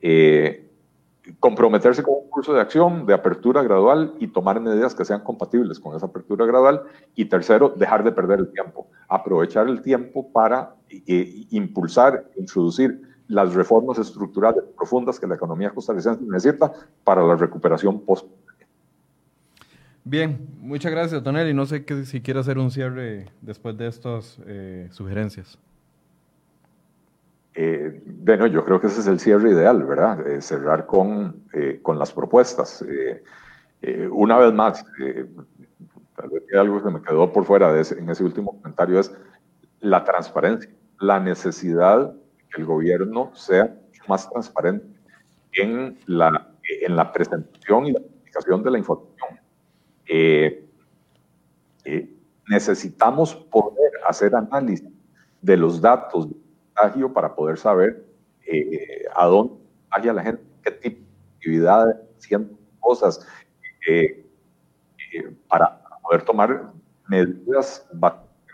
Eh, 0.00 0.71
comprometerse 1.38 2.02
con 2.02 2.14
un 2.14 2.30
curso 2.30 2.52
de 2.52 2.60
acción 2.60 3.06
de 3.06 3.14
apertura 3.14 3.62
gradual 3.62 4.14
y 4.18 4.28
tomar 4.28 4.60
medidas 4.60 4.94
que 4.94 5.04
sean 5.04 5.20
compatibles 5.22 5.78
con 5.78 5.96
esa 5.96 6.06
apertura 6.06 6.46
gradual. 6.46 6.82
Y 7.14 7.26
tercero, 7.26 7.72
dejar 7.76 8.04
de 8.04 8.12
perder 8.12 8.40
el 8.40 8.52
tiempo, 8.52 8.88
aprovechar 9.08 9.68
el 9.68 9.82
tiempo 9.82 10.30
para 10.32 10.74
eh, 10.88 11.46
impulsar, 11.50 12.24
introducir 12.36 13.00
las 13.28 13.54
reformas 13.54 13.98
estructurales 13.98 14.64
profundas 14.76 15.18
que 15.18 15.26
la 15.26 15.36
economía 15.36 15.70
costarricense 15.70 16.22
necesita 16.24 16.72
para 17.04 17.22
la 17.22 17.36
recuperación 17.36 18.00
post 18.00 18.26
Bien, 20.04 20.48
muchas 20.58 20.90
gracias, 20.90 21.22
Tonel. 21.22 21.54
no 21.54 21.64
sé 21.64 21.84
que, 21.84 22.04
si 22.04 22.20
quiere 22.20 22.40
hacer 22.40 22.58
un 22.58 22.72
cierre 22.72 23.26
después 23.40 23.76
de 23.76 23.86
estas 23.86 24.40
eh, 24.46 24.88
sugerencias. 24.90 25.58
Eh, 27.54 28.02
bueno, 28.06 28.46
yo 28.46 28.64
creo 28.64 28.80
que 28.80 28.86
ese 28.86 29.00
es 29.00 29.06
el 29.06 29.20
cierre 29.20 29.50
ideal, 29.50 29.84
¿verdad? 29.84 30.26
Eh, 30.26 30.40
cerrar 30.40 30.86
con, 30.86 31.44
con 31.82 31.98
las 31.98 32.12
propuestas. 32.12 32.84
una 34.10 34.38
vez 34.38 34.52
más, 34.52 34.84
tal 36.16 36.30
vez 36.30 36.42
algo 36.58 36.82
que 36.82 36.90
me 36.90 37.02
quedó 37.02 37.32
por 37.32 37.44
fuera 37.44 37.72
de 37.72 37.82
en 37.98 38.08
ese 38.08 38.24
último 38.24 38.52
comentario 38.52 39.00
es 39.00 39.12
la 39.80 40.04
transparencia, 40.04 40.70
la 41.00 41.20
necesidad 41.20 42.12
de 42.12 42.46
que 42.50 42.60
el 42.60 42.66
gobierno 42.66 43.32
sea 43.34 43.74
más 44.08 44.30
transparente 44.30 44.86
en 45.52 45.98
la, 46.06 46.52
en 46.80 46.96
la 46.96 47.12
presentación 47.12 47.86
y 47.86 47.92
la 47.92 48.00
comunicación 48.00 48.62
de 48.62 48.70
la 48.70 48.78
información 48.78 49.12
eh, 50.06 50.68
eh, 51.84 52.14
necesitamos 52.48 53.34
poder 53.34 53.92
hacer 54.06 54.34
análisis 54.34 54.88
de 55.40 55.56
los 55.56 55.80
datos 55.80 56.28
contagio 56.74 57.12
para 57.12 57.34
poder 57.34 57.58
saber 57.58 58.04
eh, 58.46 59.04
a 59.14 59.26
dónde 59.26 59.54
vaya 59.90 60.12
la 60.12 60.22
gente, 60.22 60.42
qué 60.62 60.70
tipo 60.70 61.00
de 61.00 61.34
actividades, 61.36 61.96
haciendo 62.18 62.58
cosas, 62.80 63.26
para 65.48 65.82
poder 66.02 66.22
tomar 66.22 66.72
medidas 67.08 67.86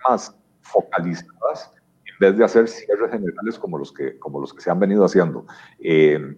más 0.00 0.34
focalizadas 0.62 1.72
en 2.04 2.14
vez 2.20 2.36
de 2.36 2.44
hacer 2.44 2.68
cierres 2.68 3.10
generales 3.10 3.58
como 3.58 3.78
los 3.78 3.92
que, 3.92 4.18
como 4.18 4.40
los 4.40 4.52
que 4.52 4.60
se 4.60 4.70
han 4.70 4.80
venido 4.80 5.04
haciendo. 5.04 5.46
Eh, 5.78 6.36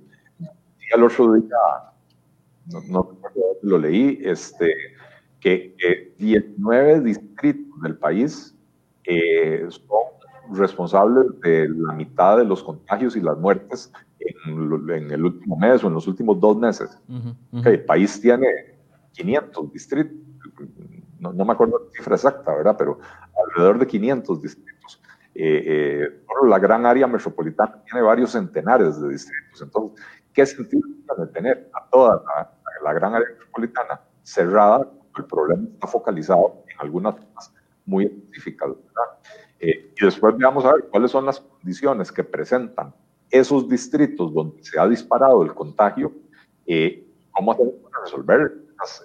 el 0.92 1.02
otro 1.02 1.34
día, 1.34 1.56
no, 2.66 2.80
no 2.88 3.18
lo 3.62 3.78
leí, 3.78 4.20
este, 4.22 4.74
que 5.40 6.14
19 6.18 7.00
distritos 7.00 7.80
del 7.82 7.96
país 7.96 8.54
eh, 9.04 9.66
son 9.70 9.84
responsables 10.52 11.26
de 11.40 11.68
la 11.68 11.92
mitad 11.92 12.38
de 12.38 12.44
los 12.44 12.62
contagios 12.62 13.16
y 13.16 13.20
las 13.20 13.38
muertes 13.38 13.92
en, 14.18 15.10
el 15.10 15.24
último 15.24 15.56
mes 15.56 15.82
o 15.82 15.88
en 15.88 15.94
los 15.94 16.06
últimos 16.06 16.38
dos 16.40 16.56
meses. 16.56 16.98
el 17.64 17.84
país 17.84 18.20
tiene 18.20 18.46
500 19.12 19.72
distritos, 19.72 20.16
no, 21.18 21.32
me 21.32 21.52
acuerdo 21.52 21.78
la 21.78 21.90
cifra 21.92 22.14
exacta, 22.14 22.54
¿verdad? 22.54 22.76
Pero 22.78 22.98
alrededor 23.48 23.78
de 23.78 23.86
500 23.86 24.42
distritos. 24.42 25.02
Eh, 25.34 25.64
eh, 25.66 26.24
la 26.48 26.58
gran 26.58 26.86
área 26.86 27.06
metropolitana 27.06 27.82
tiene 27.84 28.02
varios 28.04 28.32
centenares 28.32 29.00
de 29.00 29.08
distritos. 29.10 29.62
Entonces, 29.62 30.04
¿qué 30.32 30.46
sentido 30.46 30.82
tiene 30.82 31.32
tener 31.32 31.70
a 31.74 31.88
toda 31.90 32.22
la, 32.24 32.52
la 32.82 32.92
gran 32.92 33.14
área 33.14 33.28
metropolitana 33.28 34.00
cerrada 34.22 34.88
el 35.16 35.24
problema 35.24 35.68
está 35.72 35.86
focalizado 35.86 36.64
en 36.68 36.80
algunas 36.80 37.14
zonas 37.16 37.54
muy 37.84 38.06
específicas. 38.06 38.70
Eh, 39.60 39.92
y 39.94 40.04
después 40.04 40.34
vamos 40.38 40.64
a 40.64 40.72
ver 40.72 40.84
cuáles 40.90 41.10
son 41.10 41.26
las 41.26 41.40
condiciones 41.40 42.10
que 42.10 42.24
presentan 42.24 42.94
esos 43.30 43.68
distritos 43.68 44.32
donde 44.32 44.62
se 44.64 44.80
ha 44.80 44.88
disparado 44.88 45.42
el 45.42 45.54
contagio, 45.54 46.12
eh, 46.66 47.06
cómo 47.30 47.52
hacemos 47.52 47.74
para 47.74 48.04
resolver 48.04 48.52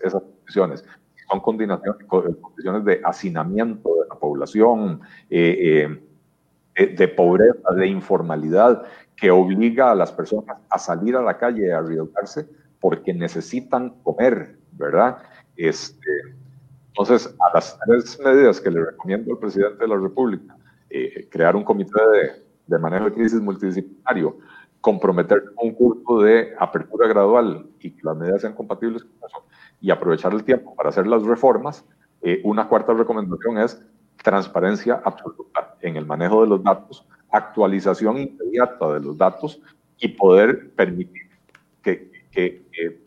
esas, 0.01 0.21
condiciones. 0.21 0.85
Son 1.29 1.41
condiciones 1.41 2.85
de 2.85 3.01
hacinamiento 3.03 3.89
de 4.01 4.07
la 4.07 4.15
población, 4.15 5.01
eh, 5.29 5.99
de, 6.75 7.07
pobreza, 7.09 7.71
de 7.75 7.87
informalidad, 7.87 8.83
que 9.15 9.31
obliga 9.31 9.91
a 9.91 9.95
las 9.95 10.11
personas 10.11 10.57
a 10.69 10.79
salir 10.79 11.15
a 11.15 11.21
la 11.21 11.37
calle 11.37 11.73
a 11.73 11.79
arriesgarse 11.79 12.47
porque 12.79 13.13
necesitan 13.13 13.89
comer, 14.03 14.57
¿verdad? 14.73 15.17
Este, 15.55 16.09
entonces, 16.97 17.35
a 17.39 17.53
las 17.53 17.77
tres 17.85 18.19
medidas 18.23 18.61
que 18.61 18.71
le 18.71 18.85
recomiendo 18.85 19.33
al 19.33 19.39
presidente 19.39 19.79
de 19.79 19.87
la 19.87 19.97
República, 19.97 20.55
eh, 20.89 21.27
crear 21.29 21.55
un 21.55 21.63
comité 21.63 21.99
de, 22.13 22.43
de, 22.67 22.79
manejo 22.79 23.05
de 23.05 23.13
crisis 23.13 23.41
multidisciplinario, 23.41 24.37
comprometer 24.79 25.43
un 25.61 25.73
curso 25.73 26.21
de 26.21 26.53
apertura 26.57 27.07
gradual 27.07 27.67
y 27.79 27.91
que 27.91 28.01
las 28.03 28.15
medidas 28.15 28.41
sean 28.41 28.53
compatibles 28.53 29.03
con 29.03 29.13
eso, 29.27 29.43
y 29.81 29.91
aprovechar 29.91 30.33
el 30.33 30.43
tiempo 30.43 30.73
para 30.75 30.89
hacer 30.89 31.05
las 31.05 31.23
reformas, 31.23 31.83
Eh, 32.21 32.41
una 32.43 32.67
cuarta 32.67 32.91
recomendación 32.91 33.59
es 33.59 33.79
transparencia 34.23 34.99
absoluta 35.05 35.75
en 35.81 35.95
el 35.95 36.07
manejo 36.07 36.41
de 36.41 36.47
los 36.47 36.63
datos, 36.63 37.05
actualización 37.29 38.17
inmediata 38.17 38.93
de 38.93 38.99
los 38.99 39.15
datos 39.15 39.61
y 39.99 40.07
poder 40.07 40.71
permitir 40.71 41.29
que, 41.83 42.09
que, 42.31 42.65
el 42.73 42.99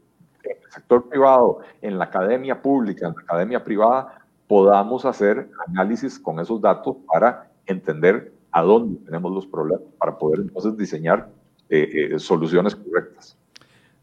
sector 0.79 1.09
privado, 1.09 1.61
en 1.83 1.99
la 1.99 2.05
academia 2.05 2.61
pública, 2.63 3.09
en 3.09 3.15
la 3.15 3.23
academia 3.23 3.65
privada, 3.65 4.23
podamos 4.47 5.05
hacer 5.05 5.51
análisis 5.67 6.19
con 6.19 6.41
esos 6.41 6.61
datos 6.61 6.97
para 7.13 7.51
entender 7.67 8.33
a 8.53 8.63
dónde 8.63 8.99
tenemos 9.05 9.33
los 9.33 9.47
problemas, 9.47 9.87
para 9.99 10.17
poder 10.17 10.41
entonces 10.41 10.77
diseñar 10.77 11.29
eh, 11.69 12.11
eh, 12.15 12.19
soluciones 12.19 12.75
correctas 12.75 13.37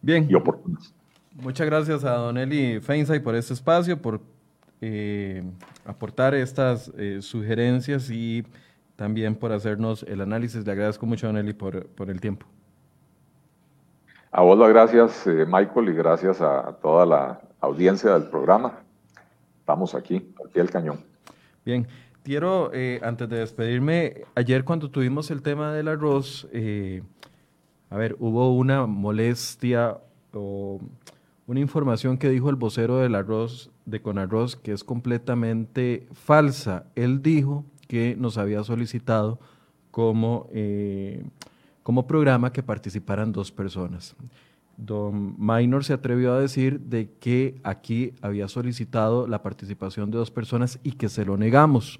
Bien. 0.01 0.27
y 0.29 0.35
oportunas. 0.35 0.93
Muchas 1.33 1.65
gracias 1.65 2.03
a 2.03 2.13
Don 2.13 2.37
Eli 2.37 2.79
Feinsay 2.79 3.19
por 3.19 3.35
este 3.35 3.53
espacio, 3.53 4.01
por 4.01 4.21
eh, 4.81 5.43
aportar 5.85 6.35
estas 6.35 6.91
eh, 6.97 7.19
sugerencias 7.21 8.09
y 8.09 8.43
también 8.95 9.35
por 9.35 9.51
hacernos 9.51 10.03
el 10.03 10.21
análisis. 10.21 10.65
Le 10.65 10.71
agradezco 10.71 11.05
mucho, 11.05 11.27
Don 11.27 11.37
Eli, 11.37 11.53
por, 11.53 11.87
por 11.87 12.09
el 12.09 12.21
tiempo. 12.21 12.45
A 14.37 14.41
vos 14.41 14.59
las 14.59 14.67
gracias, 14.67 15.25
eh, 15.27 15.45
Michael, 15.47 15.87
y 15.87 15.93
gracias 15.93 16.41
a 16.41 16.73
toda 16.81 17.05
la 17.05 17.39
audiencia 17.61 18.11
del 18.15 18.29
programa. 18.29 18.83
Estamos 19.59 19.95
aquí, 19.95 20.33
aquí 20.45 20.59
el 20.59 20.69
cañón. 20.69 20.99
Bien, 21.63 21.87
quiero, 22.21 22.69
antes 23.01 23.29
de 23.29 23.37
despedirme, 23.37 24.25
ayer 24.35 24.65
cuando 24.65 24.91
tuvimos 24.91 25.31
el 25.31 25.41
tema 25.41 25.71
del 25.71 25.87
arroz, 25.87 26.49
a 27.89 27.95
ver, 27.95 28.17
hubo 28.19 28.53
una 28.53 28.85
molestia 28.85 29.99
o 30.33 30.81
una 31.47 31.61
información 31.61 32.17
que 32.17 32.27
dijo 32.27 32.49
el 32.49 32.57
vocero 32.57 32.97
del 32.97 33.15
arroz 33.15 33.71
de 33.85 34.01
Conarroz 34.01 34.57
que 34.57 34.73
es 34.73 34.83
completamente 34.83 36.09
falsa. 36.11 36.87
Él 36.95 37.21
dijo 37.21 37.63
que 37.87 38.17
nos 38.17 38.37
había 38.37 38.65
solicitado 38.65 39.39
como, 39.91 40.49
eh, 40.51 41.23
como 41.85 42.07
programa 42.07 42.51
que 42.51 42.63
participaran 42.63 43.31
dos 43.31 43.51
personas. 43.51 44.15
Don 44.75 45.35
Minor 45.37 45.85
se 45.85 45.93
atrevió 45.93 46.33
a 46.33 46.39
decir 46.39 46.79
de 46.79 47.11
que 47.19 47.61
aquí 47.63 48.13
había 48.23 48.47
solicitado 48.47 49.27
la 49.27 49.43
participación 49.43 50.09
de 50.09 50.17
dos 50.17 50.31
personas 50.31 50.79
y 50.81 50.93
que 50.93 51.09
se 51.09 51.23
lo 51.25 51.37
negamos. 51.37 51.99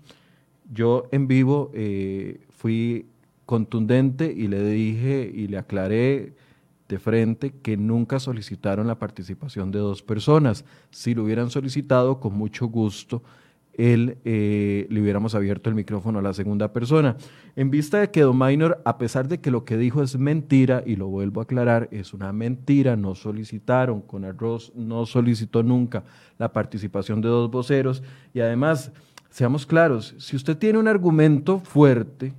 Yo 0.73 1.03
en 1.11 1.27
vivo 1.27 1.69
eh, 1.75 2.39
fui 2.49 3.05
contundente 3.45 4.33
y 4.35 4.47
le 4.47 4.67
dije 4.67 5.31
y 5.31 5.49
le 5.49 5.59
aclaré 5.59 6.33
de 6.89 6.97
frente 6.97 7.51
que 7.51 7.77
nunca 7.77 8.19
solicitaron 8.19 8.87
la 8.87 8.97
participación 8.97 9.69
de 9.69 9.77
dos 9.77 10.01
personas. 10.01 10.65
Si 10.89 11.13
lo 11.13 11.25
hubieran 11.25 11.51
solicitado, 11.51 12.19
con 12.19 12.33
mucho 12.33 12.65
gusto, 12.65 13.21
él, 13.77 14.17
eh, 14.25 14.87
le 14.89 15.01
hubiéramos 15.01 15.35
abierto 15.35 15.69
el 15.69 15.75
micrófono 15.75 16.19
a 16.19 16.21
la 16.21 16.33
segunda 16.33 16.71
persona. 16.71 17.17
En 17.55 17.69
vista 17.69 17.99
de 17.99 18.11
que 18.11 18.21
Don 18.21 18.37
Minor, 18.37 18.81
a 18.85 18.97
pesar 18.97 19.27
de 19.27 19.39
que 19.39 19.51
lo 19.51 19.65
que 19.65 19.77
dijo 19.77 20.01
es 20.01 20.17
mentira, 20.17 20.83
y 20.85 20.95
lo 20.95 21.07
vuelvo 21.07 21.41
a 21.41 21.43
aclarar, 21.43 21.87
es 21.91 22.13
una 22.13 22.31
mentira, 22.33 22.95
no 22.95 23.15
solicitaron, 23.15 24.01
con 24.01 24.25
arroz 24.25 24.71
no 24.75 25.05
solicitó 25.05 25.63
nunca 25.63 26.03
la 26.37 26.51
participación 26.51 27.21
de 27.21 27.29
dos 27.29 27.49
voceros, 27.51 28.03
y 28.33 28.39
además, 28.39 28.91
seamos 29.29 29.65
claros, 29.65 30.15
si 30.17 30.35
usted 30.35 30.57
tiene 30.57 30.79
un 30.79 30.87
argumento 30.87 31.59
fuerte, 31.59 32.33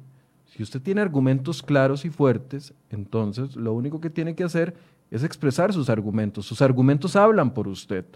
si 0.56 0.62
usted 0.62 0.80
tiene 0.80 1.02
argumentos 1.02 1.62
claros 1.62 2.06
y 2.06 2.10
fuertes, 2.10 2.72
entonces 2.90 3.56
lo 3.56 3.74
único 3.74 4.00
que 4.00 4.08
tiene 4.08 4.34
que 4.34 4.44
hacer 4.44 4.74
es 5.10 5.22
expresar 5.22 5.72
sus 5.72 5.90
argumentos. 5.90 6.46
Sus 6.46 6.62
argumentos 6.62 7.14
hablan 7.14 7.52
por 7.52 7.68
usted. 7.68 8.06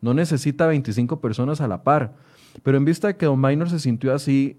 No 0.00 0.12
necesita 0.12 0.66
25 0.66 1.20
personas 1.20 1.60
a 1.60 1.68
la 1.68 1.82
par. 1.84 2.14
Pero 2.62 2.76
en 2.76 2.84
vista 2.84 3.08
de 3.08 3.16
que 3.16 3.26
Don 3.26 3.40
Minor 3.40 3.70
se 3.70 3.78
sintió 3.78 4.14
así, 4.14 4.58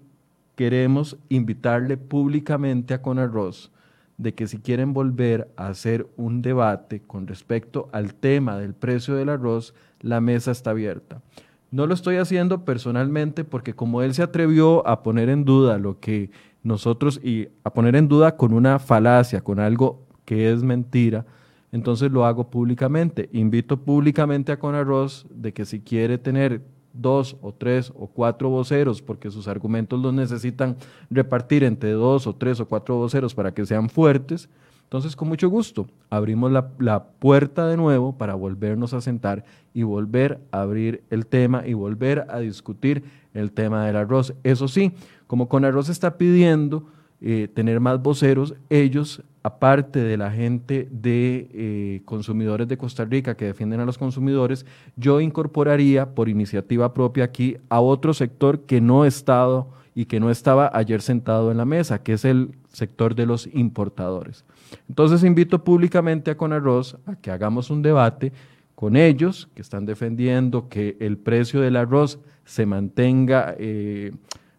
queremos 0.56 1.16
invitarle 1.28 1.96
públicamente 1.96 2.94
a 2.94 3.02
Conarroz 3.02 3.70
de 4.18 4.34
que 4.34 4.48
si 4.48 4.58
quieren 4.58 4.92
volver 4.92 5.48
a 5.56 5.68
hacer 5.68 6.08
un 6.16 6.42
debate 6.42 7.00
con 7.00 7.26
respecto 7.26 7.88
al 7.92 8.14
tema 8.14 8.58
del 8.58 8.74
precio 8.74 9.14
del 9.14 9.28
arroz, 9.28 9.74
la 10.00 10.20
mesa 10.20 10.50
está 10.50 10.70
abierta. 10.70 11.22
No 11.70 11.86
lo 11.86 11.94
estoy 11.94 12.16
haciendo 12.16 12.64
personalmente 12.64 13.44
porque 13.44 13.74
como 13.74 14.02
él 14.02 14.14
se 14.14 14.22
atrevió 14.22 14.86
a 14.86 15.02
poner 15.02 15.28
en 15.28 15.44
duda 15.44 15.78
lo 15.78 16.00
que 16.00 16.30
nosotros 16.64 17.20
y 17.22 17.48
a 17.62 17.72
poner 17.72 17.94
en 17.94 18.08
duda 18.08 18.36
con 18.36 18.52
una 18.52 18.80
falacia, 18.80 19.40
con 19.40 19.60
algo 19.60 20.02
que 20.24 20.52
es 20.52 20.64
mentira, 20.64 21.24
entonces 21.70 22.10
lo 22.10 22.24
hago 22.24 22.50
públicamente. 22.50 23.28
Invito 23.32 23.84
públicamente 23.84 24.50
a 24.50 24.58
Conarroz 24.58 25.26
de 25.30 25.52
que 25.52 25.64
si 25.64 25.80
quiere 25.80 26.18
tener 26.18 26.62
dos 26.92 27.36
o 27.42 27.52
tres 27.52 27.92
o 27.96 28.06
cuatro 28.06 28.48
voceros, 28.48 29.02
porque 29.02 29.30
sus 29.30 29.48
argumentos 29.48 30.00
los 30.00 30.12
necesitan 30.12 30.76
repartir 31.10 31.64
entre 31.64 31.92
dos 31.92 32.26
o 32.26 32.34
tres 32.34 32.60
o 32.60 32.66
cuatro 32.66 32.96
voceros 32.96 33.34
para 33.34 33.52
que 33.52 33.66
sean 33.66 33.88
fuertes, 33.88 34.48
entonces 34.84 35.14
con 35.16 35.28
mucho 35.28 35.50
gusto 35.50 35.86
abrimos 36.08 36.50
la, 36.50 36.70
la 36.78 37.04
puerta 37.04 37.66
de 37.66 37.76
nuevo 37.76 38.16
para 38.16 38.34
volvernos 38.34 38.94
a 38.94 39.02
sentar 39.02 39.44
y 39.74 39.82
volver 39.82 40.40
a 40.50 40.62
abrir 40.62 41.04
el 41.10 41.26
tema 41.26 41.66
y 41.66 41.74
volver 41.74 42.26
a 42.30 42.38
discutir 42.38 43.04
el 43.34 43.52
tema 43.52 43.84
del 43.84 43.96
arroz. 43.96 44.34
Eso 44.44 44.66
sí, 44.66 44.92
como 45.26 45.48
con 45.48 45.66
arroz 45.66 45.90
está 45.90 46.16
pidiendo 46.16 46.86
eh, 47.20 47.48
tener 47.52 47.80
más 47.80 48.00
voceros, 48.00 48.54
ellos, 48.70 49.22
aparte 49.42 50.00
de 50.00 50.16
la 50.16 50.30
gente 50.30 50.88
de 50.90 51.50
eh, 51.52 52.02
consumidores 52.04 52.68
de 52.68 52.78
Costa 52.78 53.04
Rica 53.04 53.36
que 53.36 53.46
defienden 53.46 53.80
a 53.80 53.84
los 53.84 53.98
consumidores, 53.98 54.66
yo 54.96 55.20
incorporaría 55.20 56.14
por 56.14 56.28
iniciativa 56.28 56.94
propia 56.94 57.24
aquí 57.24 57.56
a 57.68 57.80
otro 57.80 58.14
sector 58.14 58.66
que 58.66 58.80
no 58.80 59.02
ha 59.02 59.08
estado 59.08 59.68
y 59.94 60.04
que 60.04 60.20
no 60.20 60.30
estaba 60.30 60.70
ayer 60.72 61.02
sentado 61.02 61.50
en 61.50 61.56
la 61.56 61.64
mesa, 61.64 62.04
que 62.04 62.12
es 62.12 62.24
el 62.24 62.54
sector 62.68 63.16
de 63.16 63.26
los 63.26 63.48
importadores. 63.52 64.44
Entonces 64.88 65.24
invito 65.24 65.64
públicamente 65.64 66.30
a 66.30 66.36
Conarroz 66.36 66.96
a 67.06 67.16
que 67.16 67.32
hagamos 67.32 67.68
un 67.68 67.82
debate 67.82 68.32
con 68.76 68.94
ellos, 68.94 69.48
que 69.56 69.62
están 69.62 69.86
defendiendo 69.86 70.68
que 70.68 70.96
el 71.00 71.18
precio 71.18 71.60
del 71.60 71.74
arroz 71.74 72.20
se 72.44 72.64
mantenga 72.64 73.56
eh, 73.58 74.12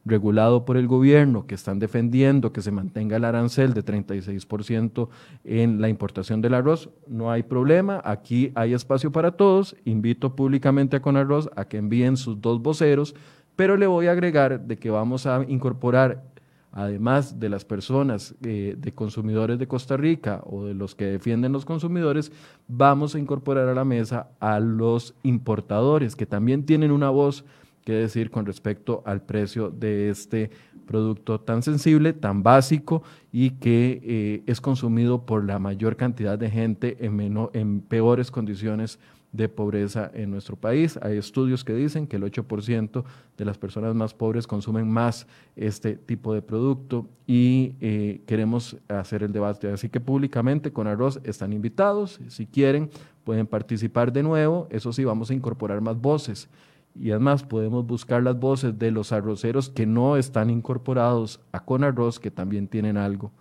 regulado 0.05 0.65
por 0.65 0.77
el 0.77 0.87
gobierno, 0.87 1.45
que 1.45 1.55
están 1.55 1.79
defendiendo 1.79 2.51
que 2.53 2.61
se 2.61 2.71
mantenga 2.71 3.17
el 3.17 3.25
arancel 3.25 3.73
de 3.73 3.83
36% 3.83 5.09
en 5.43 5.81
la 5.81 5.89
importación 5.89 6.41
del 6.41 6.53
arroz, 6.53 6.89
no 7.07 7.31
hay 7.31 7.43
problema, 7.43 8.01
aquí 8.03 8.51
hay 8.55 8.73
espacio 8.73 9.11
para 9.11 9.31
todos, 9.31 9.75
invito 9.85 10.35
públicamente 10.35 10.97
a 10.97 11.01
Conarroz 11.01 11.49
a 11.55 11.65
que 11.65 11.77
envíen 11.77 12.17
sus 12.17 12.41
dos 12.41 12.61
voceros, 12.61 13.15
pero 13.55 13.77
le 13.77 13.87
voy 13.87 14.07
a 14.07 14.11
agregar 14.11 14.61
de 14.61 14.77
que 14.77 14.89
vamos 14.89 15.25
a 15.25 15.43
incorporar 15.47 16.23
además 16.71 17.39
de 17.39 17.49
las 17.49 17.65
personas 17.65 18.35
eh, 18.43 18.75
de 18.77 18.93
consumidores 18.93 19.57
de 19.57 19.67
Costa 19.67 19.97
Rica 19.97 20.41
o 20.45 20.65
de 20.65 20.73
los 20.73 20.95
que 20.95 21.05
defienden 21.05 21.51
los 21.51 21.65
consumidores, 21.65 22.31
vamos 22.67 23.15
a 23.15 23.19
incorporar 23.19 23.67
a 23.67 23.73
la 23.73 23.85
mesa 23.85 24.29
a 24.39 24.59
los 24.59 25.15
importadores 25.23 26.15
que 26.15 26.25
también 26.25 26.65
tienen 26.65 26.91
una 26.91 27.09
voz 27.09 27.43
que 27.89 27.95
decir 27.95 28.29
con 28.29 28.45
respecto 28.45 29.01
al 29.03 29.23
precio 29.23 29.71
de 29.71 30.11
este 30.11 30.51
producto 30.85 31.39
tan 31.39 31.63
sensible, 31.63 32.13
tan 32.13 32.43
básico 32.43 33.01
y 33.31 33.51
que 33.51 33.99
eh, 34.03 34.43
es 34.45 34.61
consumido 34.61 35.25
por 35.25 35.43
la 35.43 35.57
mayor 35.57 35.95
cantidad 35.95 36.37
de 36.37 36.51
gente 36.51 36.97
en, 37.03 37.49
en 37.53 37.81
peores 37.81 38.29
condiciones 38.29 38.99
de 39.31 39.49
pobreza 39.49 40.11
en 40.13 40.29
nuestro 40.29 40.55
país. 40.55 40.99
Hay 41.01 41.17
estudios 41.17 41.63
que 41.63 41.73
dicen 41.73 42.05
que 42.05 42.17
el 42.17 42.23
8% 42.23 43.03
de 43.37 43.45
las 43.45 43.57
personas 43.57 43.95
más 43.95 44.13
pobres 44.13 44.45
consumen 44.45 44.87
más 44.87 45.25
este 45.55 45.95
tipo 45.95 46.35
de 46.35 46.43
producto 46.43 47.07
y 47.25 47.73
eh, 47.81 48.21
queremos 48.27 48.77
hacer 48.87 49.23
el 49.23 49.31
debate. 49.31 49.71
Así 49.71 49.89
que 49.89 49.99
públicamente 49.99 50.71
con 50.71 50.85
arroz 50.85 51.19
están 51.23 51.53
invitados. 51.53 52.19
Si 52.27 52.45
quieren, 52.45 52.91
pueden 53.23 53.47
participar 53.47 54.13
de 54.13 54.21
nuevo. 54.21 54.67
Eso 54.69 54.93
sí, 54.93 55.03
vamos 55.03 55.31
a 55.31 55.33
incorporar 55.33 55.81
más 55.81 55.99
voces. 55.99 56.49
Y 56.95 57.11
además 57.11 57.43
podemos 57.43 57.85
buscar 57.85 58.23
las 58.23 58.39
voces 58.39 58.77
de 58.77 58.91
los 58.91 59.11
arroceros 59.11 59.69
que 59.69 59.85
no 59.85 60.17
están 60.17 60.49
incorporados 60.49 61.39
a 61.51 61.61
Con 61.61 61.83
Arroz, 61.83 62.19
que 62.19 62.31
también 62.31 62.67
tienen 62.67 62.97
algo 62.97 63.31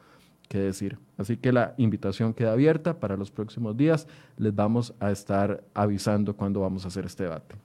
que 0.49 0.59
decir. 0.59 0.99
Así 1.17 1.37
que 1.37 1.53
la 1.53 1.75
invitación 1.77 2.35
queda 2.35 2.53
abierta 2.53 3.01
para 3.01 3.17
los 3.17 3.31
próximos 3.31 3.77
días. 3.77 4.07
Les 4.37 4.55
vamos 4.55 4.95
a 5.01 5.11
estar 5.11 5.63
avisando 5.75 6.37
cuando 6.37 6.61
vamos 6.61 6.85
a 6.85 6.89
hacer 6.89 7.05
este 7.05 7.25
debate. 7.25 7.57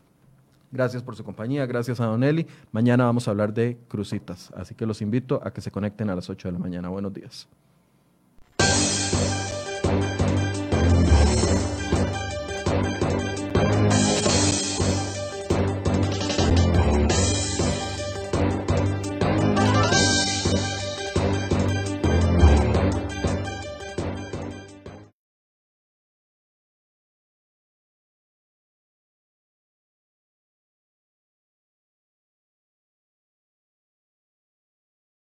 Gracias 0.71 1.03
por 1.03 1.15
su 1.15 1.23
compañía, 1.23 1.67
gracias 1.67 1.99
a 1.99 2.05
Don 2.07 2.23
Eli. 2.23 2.47
Mañana 2.71 3.05
vamos 3.05 3.27
a 3.27 3.31
hablar 3.31 3.53
de 3.53 3.77
crucitas, 3.87 4.51
así 4.57 4.73
que 4.73 4.87
los 4.87 5.03
invito 5.03 5.39
a 5.43 5.53
que 5.53 5.61
se 5.61 5.69
conecten 5.69 6.09
a 6.09 6.15
las 6.15 6.31
8 6.31 6.47
de 6.47 6.51
la 6.51 6.57
mañana. 6.57 6.89
Buenos 6.89 7.13
días. 7.13 7.47